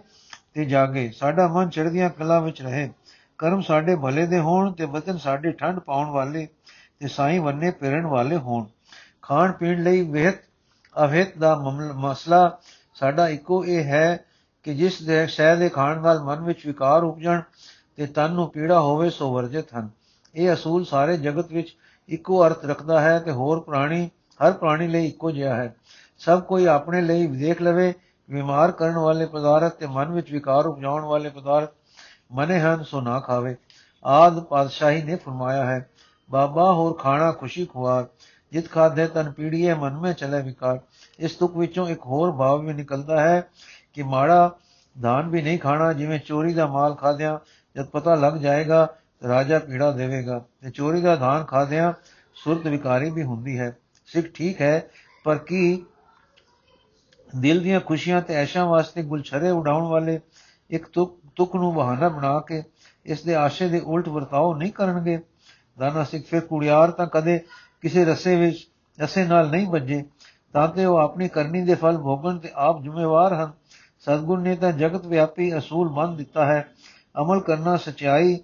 ਤੇ 0.54 0.64
ਜਾਗੇ। 0.64 1.10
ਸਾਡਾ 1.10 1.46
ਮਨ 1.48 1.68
ਚੜ੍ਹਦੀਆਂ 1.68 2.10
ਕਲਾ 2.10 2.38
ਵਿੱਚ 2.40 2.62
ਰਹੇ। 2.62 2.88
ਕਰਮ 3.38 3.60
ਸਾਡੇ 3.60 3.96
ਭਲੇ 3.96 4.26
ਦੇ 4.26 4.38
ਹੋਣ 4.38 4.72
ਤੇ 4.72 4.86
ਬਚਨ 4.86 5.16
ਸਾਡੇ 5.18 5.52
ਠੰਡ 5.52 5.78
ਪਾਉਣ 5.78 6.10
ਵਾਲੇ 6.10 6.46
ਤੇ 7.00 7.08
ਸਾਈ 7.08 7.38
ਵੰਨੇ 7.38 7.70
ਪੇਰਣ 7.70 8.06
ਵਾਲੇ 8.06 8.36
ਹੋਣ। 8.36 8.64
ਖਾਣ 9.22 9.52
ਪੀਣ 9.52 9.82
ਲਈ 9.82 10.02
ਵਿਹਤ 10.02 10.38
ਅਵਿਤ 10.96 11.36
ਦਾ 11.38 11.54
ਮਸਲਾ 11.96 12.58
ਸਾਡਾ 12.94 13.28
ਇੱਕੋ 13.28 13.64
ਇਹ 13.64 13.84
ਹੈ 13.84 14.18
ਕਿ 14.64 14.74
ਜਿਸ 14.74 15.02
ਦੇ 15.02 15.26
ਸ਼ੈ 15.26 15.54
ਦੇ 15.56 15.68
ਖਾਣ 15.68 16.00
ਨਾਲ 16.02 16.22
ਮਨ 16.22 16.40
ਵਿੱਚ 16.40 16.66
ਵਿਕਾਰ 16.66 17.04
ਉਪਜਣ 17.04 17.40
ਤੇ 17.96 18.06
ਤਨ 18.06 18.32
ਨੂੰ 18.32 18.48
ਪੀੜਾ 18.50 18.80
ਹੋਵੇ, 18.80 19.10
ਸੋ 19.10 19.32
ਵਰਜਿਤ 19.34 19.74
ਹਨ। 19.74 19.88
ਇਹ 20.34 20.52
ਅਸੂਲ 20.52 20.84
ਸਾਰੇ 20.84 21.16
ਜਗਤ 21.16 21.52
ਵਿੱਚ 21.52 21.76
ਇੱਕੋ 22.08 22.46
ਅਰਥ 22.46 22.64
ਰੱਖਦਾ 22.64 23.00
ਹੈ 23.00 23.18
ਕਿ 23.18 23.30
ਹੋਰ 23.30 23.60
ਪ੍ਰਾਣੀ 23.60 24.08
ਹਰ 24.42 24.52
ਪ੍ਰਾਣੀ 24.52 24.88
ਲਈ 24.88 25.06
ਇੱਕੋ 25.06 25.30
ਜਿਹਾ 25.30 25.54
ਹੈ। 25.54 25.74
ਸਭ 26.18 26.42
ਕੋਈ 26.42 26.66
ਆਪਣੇ 26.66 27.00
ਲਈ 27.00 27.26
ਦੇਖ 27.26 27.62
ਲਵੇ, 27.62 27.94
ਬਿਮਾਰ 28.30 28.72
ਕਰਨ 28.72 28.96
ਵਾਲੇ 28.96 29.26
ਪਦਾਰਥ 29.26 29.72
ਤੇ 29.72 29.86
ਮਨ 29.86 30.12
ਵਿੱਚ 30.12 30.32
ਵਿਕਾਰ 30.32 30.66
ਉਪਜਾਉਣ 30.66 31.04
ਵਾਲੇ 31.04 31.28
ਪਦਾਰਥ 31.28 31.70
ਮਨੇ 32.32 32.60
ਹਨ, 32.60 32.82
ਸੋ 32.82 33.00
ਨਾ 33.00 33.20
ਖਾਵੇ। 33.20 33.56
ਆਦ 34.04 34.40
ਪਾਤਸ਼ਾਹੀ 34.40 35.02
ਨੇ 35.02 35.16
ਫਰਮਾਇਆ 35.16 35.64
ਹੈ, 35.66 35.90
ਬਾਬਾ, 36.30 36.72
ਹੋਰ 36.72 36.94
ਖਾਣਾ 36.94 37.32
ਖੁਸ਼ੀ 37.32 37.66
ਖੁਆਰ। 37.66 38.06
ਜਿਤ 38.52 38.70
ਖਾਦੇ 38.70 39.06
ਤਨ 39.06 39.32
ਪੀੜੀਏ, 39.32 39.74
ਮਨ 39.74 39.96
ਮੇ 39.96 40.12
ਚਲੇ 40.12 40.42
ਵਿਕਾਰ। 40.42 40.80
ਇਸ 41.18 41.34
ਤੁਕ 41.34 41.56
ਵਿੱਚੋਂ 41.56 41.88
ਇੱਕ 41.88 42.06
ਹੋਰ 42.06 42.32
ਭਾਵ 42.32 42.60
ਵੀ 42.60 42.72
ਨਿਕਲਦਾ 42.72 43.20
ਹੈ 43.20 43.48
ਕਿ 43.92 44.02
ਮਾੜਾ 44.02 44.56
ਦਾਨ 45.00 45.28
ਵੀ 45.28 45.42
ਨਹੀਂ 45.42 45.58
ਖਾਣਾ, 45.58 45.92
ਜਿਵੇਂ 45.92 46.20
ਚੋਰੀ 46.20 46.54
ਦਾ 46.54 46.66
ਮਾਲ 46.66 46.94
ਖਾਦਿਆਂ 46.94 47.38
ਜਦ 47.76 47.86
ਪਤਾ 47.86 48.14
ਲੱਗ 48.14 48.32
ਜਾਏਗਾ, 48.32 48.88
ਰਾਜਾ 49.28 49.58
ਪੀੜਾ 49.58 49.90
ਦੇਵੇਗਾ। 49.90 50.44
ਤੇ 50.62 50.70
ਚੋਰੀ 50.70 51.00
ਦਾ 51.00 51.16
ਦਾਨ 51.16 51.44
ਖਾਦਿਆਂ 51.44 51.92
ਸੁਰਤ 52.34 52.66
ਵਿਕਾਰੀ 52.66 53.10
ਵੀ 53.10 53.22
ਹੁੰਦੀ 53.22 53.58
ਹੈ। 53.58 53.76
ਸਿੱਖ 54.12 54.26
ਠੀਕ 54.26 54.60
ਹੈ, 54.60 54.90
ਪਰ 55.24 55.38
ਕੀ 55.38 55.84
ਦਿਲ 57.36 57.60
ਦੀਆਂ 57.60 57.80
ਖੁਸ਼ੀਆਂ 57.80 58.22
ਤੇ 58.22 58.34
ਐਸ਼ਾਂ 58.34 58.66
ਵਾਸਤੇ 58.66 59.02
ਗੁਲਛਰੇ 59.02 59.50
ਉਡਾਉਣ 59.50 59.82
ਵਾਲੇ 59.82 60.20
ਇੱਕ 60.70 60.86
ਤੁਕ 60.86 61.18
ਤੁਕ 61.36 61.56
ਨੂੰ 61.56 61.74
ਬਹਾਨਾ 61.74 62.08
ਬਣਾ 62.08 62.40
ਕੇ 62.40 62.62
ਇਸ 63.06 63.22
ਦੇ 63.22 63.34
ਆਸ਼ੇ 63.34 63.68
ਦੇ 63.68 63.80
ਉਲਟ 63.80 64.08
ਵਰਤਾਓ 64.08 64.54
ਨਹੀਂ 64.54 64.72
ਕਰਨਗੇ। 64.72 65.18
ਦਾਨਾ 65.78 66.04
ਸਿੱਖ 66.04 66.26
ਫਿਰ 66.26 66.40
ਕੁੜਿਆਰ 66.40 66.90
ਤਾਂ 66.90 67.06
ਕਦੇ 67.06 67.40
ਕਿਸੇ 67.80 68.04
ਰਸੇ 68.04 68.36
ਵਿੱਚ, 68.36 68.68
ਰਸੇ 69.00 69.24
ਨਾਲ 69.24 69.50
ਨਹੀਂ 69.50 69.66
ਵੱਜੇ, 69.66 70.04
ਤਾਂ 70.52 70.68
ਕਿ 70.68 70.84
ਉਹ 70.84 70.98
ਆਪਣੀ 70.98 71.28
ਕਰਨੀ 71.28 71.62
ਦੇ 71.62 71.74
ਫਲ 71.74 71.98
ਭੋਗਣ 71.98 72.38
ਤੇ 72.38 72.50
ਆਪ 72.54 72.82
ਜ਼ਿੰਮੇਵਾਰ 72.82 73.34
ਹਨ। 73.34 73.52
ਸਤਗੁਰ 73.98 74.38
ਨੇ 74.38 74.56
ਤਾਂ 74.56 74.72
ਜਗਤ 74.72 75.06
ਵਿਆਪੀ 75.06 75.58
ਅਸੂਲ 75.58 75.90
ਮੰਨ 75.90 76.16
ਦਿੱਤਾ 76.16 76.46
ਹੈ। 76.46 76.68
ਅਮਲ 77.20 77.40
ਕਰਨਾ 77.40 77.76
ਸਚਾਈ 77.76 78.38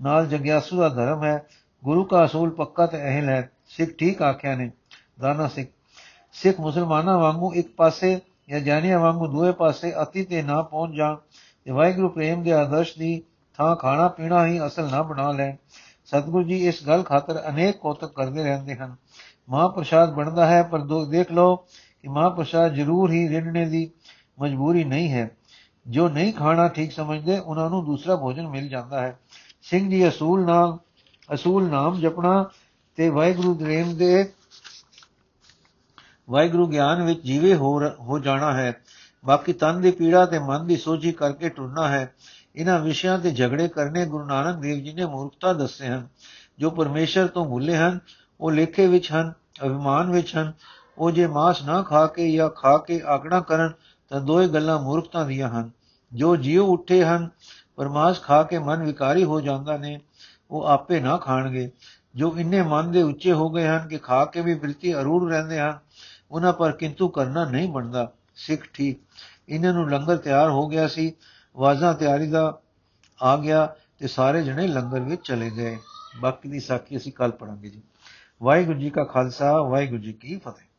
ਨਾਲ 0.00 0.26
ਜਗਿਆਸੂ 0.26 0.78
ਦਾ 0.78 0.88
ਧਰਮ 0.88 1.24
ਹੈ। 1.24 1.46
ਗੁਰੂ 1.84 2.04
ਦਾ 2.04 2.24
ਅਸੂਲ 2.24 2.50
ਪੱਕਾ 2.50 2.86
ਤੇ 2.86 2.98
ਅਹਿਲ 2.98 3.28
ਹੈ। 3.28 3.50
ਸਿੱਖ 3.66 3.90
ਠੀਕ 3.90 4.22
ਆਖਿਆ 4.22 4.54
ਨੇ। 4.54 4.70
ਦਾਨਾ 5.20 5.48
ਸਿੱਖ 5.48 5.70
ਸਿੱਖ 6.32 6.60
ਮੁਸਲਮਾਨਾਂ 6.60 7.18
ਵਾਂਗੂ 7.18 7.54
ਇੱਕ 7.54 7.74
ਪਾਸੇ 7.76 8.20
ਜਾਂ 8.48 8.60
ਜਾਨੀਆਂ 8.60 8.98
ਵਾਂਗੂ 8.98 9.26
ਦੂਏ 9.26 9.52
ਪਾਸੇ 9.52 9.92
ਅਤੀ 10.02 10.24
ਤੇ 10.24 10.42
ਨਾ 10.42 10.62
ਪਹੁੰਚ 10.62 10.94
ਜਾਣ 10.94 11.16
ਤੇ 11.64 11.70
ਵਾਹਿਗੁਰੂ 11.70 12.08
ਪ੍ਰੇਮ 12.08 12.42
ਦੇ 12.42 12.52
ਆਦਰਸ਼ 12.52 12.98
ਦੀ 12.98 13.22
ਥਾਂ 13.56 13.76
ਖਾਣਾ 13.76 14.08
ਪੀਣਾ 14.08 14.46
ਹੀ 14.46 14.66
ਅਸਲ 14.66 14.90
ਨਾ 14.90 15.02
ਬਣਾ 15.02 15.32
ਲੈਣ। 15.32 15.56
ਸਤਿਗੁਰੂ 16.04 16.44
ਜੀ 16.44 16.68
ਇਸ 16.68 16.86
ਗੱਲ 16.86 17.02
ਖਾਤਰ 17.02 17.42
ਅਨੇਕ 17.48 17.76
ਕੋਤਕ 17.76 18.12
ਕਰਦੇ 18.14 18.44
ਰਹਿੰਦੇ 18.44 18.74
ਹਨ। 18.74 18.96
ਮਹਾਪ੍ਰਸਾਦ 19.48 20.14
ਬਣਦਾ 20.14 20.46
ਹੈ 20.46 20.62
ਪਰ 20.62 20.78
ਦੇਖ 21.06 21.32
ਲਓ 21.32 21.56
ਕਿ 22.02 22.08
ਮਹਾਪ੍ਰਸਾਦ 22.08 22.74
ਜ਼ਰੂਰ 22.74 23.10
ਹੀ 23.10 23.28
ਰਿੜਨੇ 23.28 23.66
ਦੀ 23.66 23.90
ਮਜਬੂਰੀ 24.40 24.84
ਨਹੀਂ 24.84 25.12
ਹੈ। 25.12 25.30
ਜੋ 25.86 26.08
ਨਹੀਂ 26.08 26.32
ਖਾਣਾ 26.32 26.68
ਠੀਕ 26.68 26.92
ਸਮਝਦੇ, 26.92 27.38
ਉਹਨਾਂ 27.38 27.70
ਨੂੰ 27.70 27.84
ਦੂਸਰਾ 27.84 28.16
ਭੋਜਨ 28.16 28.48
ਮਿਲ 28.48 28.68
ਜਾਂਦਾ 28.68 29.00
ਹੈ। 29.00 29.18
ਸਿੰਘ 29.62 29.90
ਜੀ 29.90 30.08
ਅਸੂਲ 30.08 30.46
ਨਾਮ 30.46 30.78
ਅਸੂਲ 31.34 31.68
ਨਾਮ 31.68 32.00
ਜਪਣਾ 32.00 32.50
ਤੇ 32.96 33.08
ਵਾਹਿਗੁਰੂ 33.08 33.54
ਪ੍ਰੇਮ 33.54 33.96
ਦੇ 33.96 34.32
ਵਾਹਿਗੁਰੂ 36.30 36.66
ਗਿਆਨ 36.66 37.02
ਵਿੱਚ 37.02 37.22
ਜੀਵੇ 37.22 37.54
ਹੋ 37.54 37.80
ਹੋ 38.00 38.18
ਜਾਣਾ 38.18 38.52
ਹੈ। 38.52 38.80
ਬਾਕੀ 39.24 39.52
ਤਨ 39.52 39.80
ਦੀ 39.80 39.90
ਪੀੜਾ 39.90 40.26
ਤੇ 40.26 40.38
ਮਨ 40.38 40.66
ਦੀ 40.66 40.76
ਸੋਝੀ 40.76 41.12
ਕਰਕੇ 41.12 41.48
ਟੁਰਨਾ 41.48 41.88
ਹੈ। 41.88 42.14
ਇਹਨਾਂ 42.56 42.80
ਵਿਸ਼ਿਆਂ 42.80 43.18
ਤੇ 43.18 43.30
ਝਗੜੇ 43.30 43.68
ਕਰਨੇ 43.68 44.06
ਗੁਰੂ 44.06 44.24
ਨਾਨਕ 44.24 44.56
ਦੇਵ 44.56 44.84
ਜੀ 44.84 44.92
ਨੇ 44.92 45.06
ਮੂਰਖਤਾ 45.06 45.52
ਦੱਸੇ 45.52 45.86
ਹਨ। 45.86 46.08
ਜੋ 46.58 46.70
ਪਰਮੇਸ਼ਰ 46.70 47.26
ਤੋਂ 47.26 47.46
ਭੁੱਲੇ 47.46 47.76
ਹਨ, 47.76 47.98
ਉਹ 48.40 48.50
ਲੇਖੇ 48.50 48.86
ਵਿੱਚ 48.86 49.12
ਹਨ, 49.12 49.32
ਅਭਿਮਾਨ 49.64 50.10
ਵਿੱਚ 50.10 50.36
ਹਨ। 50.36 50.52
ਉਹ 50.98 51.10
ਜੇ 51.10 51.26
ਮਾਸ 51.26 51.62
ਨਾ 51.62 51.82
ਖਾ 51.82 52.06
ਕੇ 52.06 52.32
ਜਾਂ 52.32 52.50
ਖਾ 52.50 52.78
ਕੇ 52.78 53.00
ਆਗਣਾ 53.06 53.40
ਕਰਨ, 53.40 53.72
ਤਾਂ 54.08 54.20
ਦੋਏ 54.20 54.48
ਗੱਲਾਂ 54.48 54.78
ਮੂਰਖਤਾ 54.78 55.24
ਦੀਆਂ 55.24 55.48
ਹਨ। 55.48 55.70
ਜੋ 56.12 56.36
ਜੀਵ 56.36 56.62
ਉੱਠੇ 56.62 57.04
ਹਨ 57.04 57.28
ਪਰਮਾਸ 57.76 58.22
ਖਾ 58.22 58.42
ਕੇ 58.42 58.58
ਮਨ 58.58 58.82
ਵਿਕਾਰੀ 58.82 59.24
ਹੋ 59.24 59.40
ਜਾਂਦਾ 59.40 59.76
ਨੇ, 59.76 60.00
ਉਹ 60.50 60.64
ਆਪੇ 60.64 61.00
ਨਾ 61.00 61.16
ਖਾਣਗੇ। 61.16 61.70
ਜੋ 62.14 62.34
ਇੰਨੇ 62.38 62.62
ਮਨ 62.62 62.92
ਦੇ 62.92 63.02
ਉੱਚੇ 63.02 63.32
ਹੋ 63.32 63.50
ਗਏ 63.50 63.66
ਹਨ 63.66 63.88
ਕਿ 63.88 63.98
ਖਾ 63.98 64.24
ਕੇ 64.24 64.40
ਵੀ 64.40 64.54
ਬਿਲਤੀ 64.54 64.94
ਅਰੂੜ 64.94 65.30
ਰਹਿੰਦੇ 65.30 65.60
ਹਨ 65.60 65.78
ਉਹਨਾਂ 66.30 66.52
ਪਰ 66.52 66.72
ਕਿੰਤੂ 66.72 67.08
ਕਰਨਾ 67.08 67.44
ਨਹੀਂ 67.44 67.68
ਬਣਦਾ। 67.68 68.12
ਸਿੱਖ 68.34 68.62
ਠੀਕ। 68.74 69.00
ਇਹਨਾਂ 69.48 69.72
ਨੂੰ 69.72 69.90
ਲੰਗਰ 69.90 70.16
ਤਿਆਰ 70.16 70.50
ਹੋ 70.50 70.68
ਗਿਆ 70.68 70.88
ਸੀ। 70.88 71.12
ਵਾਜ਼ਾਂ 71.56 71.94
ਤਿਆਰੀ 71.94 72.26
ਦਾ 72.26 72.60
ਆ 73.22 73.36
ਗਿਆ 73.36 73.74
ਤੇ 73.98 74.06
ਸਾਰੇ 74.06 74.42
ਜਣੇ 74.42 74.66
ਲੰਗਰ 74.66 75.00
ਵਿੱਚ 75.00 75.20
ਚਲੇ 75.24 75.50
ਗਏ। 75.50 75.78
ਬਾਕੀ 76.20 76.48
ਦੀ 76.48 76.60
ਸਾਖੀ 76.60 76.96
ਅਸੀਂ 76.96 77.12
ਕੱਲ 77.12 77.30
ਪੜਾਂਗੇ 77.30 77.68
ਜੀ। 77.68 77.82
ਵਾਹਿਗੁਰੂ 78.42 78.78
ਜੀ 78.78 78.90
ਕਾ 78.90 79.04
ਖਾਲਸਾ, 79.04 79.62
ਵਾਹਿਗੁਰੂ 79.62 80.02
ਜੀ 80.02 80.12
ਕੀ 80.12 80.36
ਫਤਿਹ। 80.36 80.69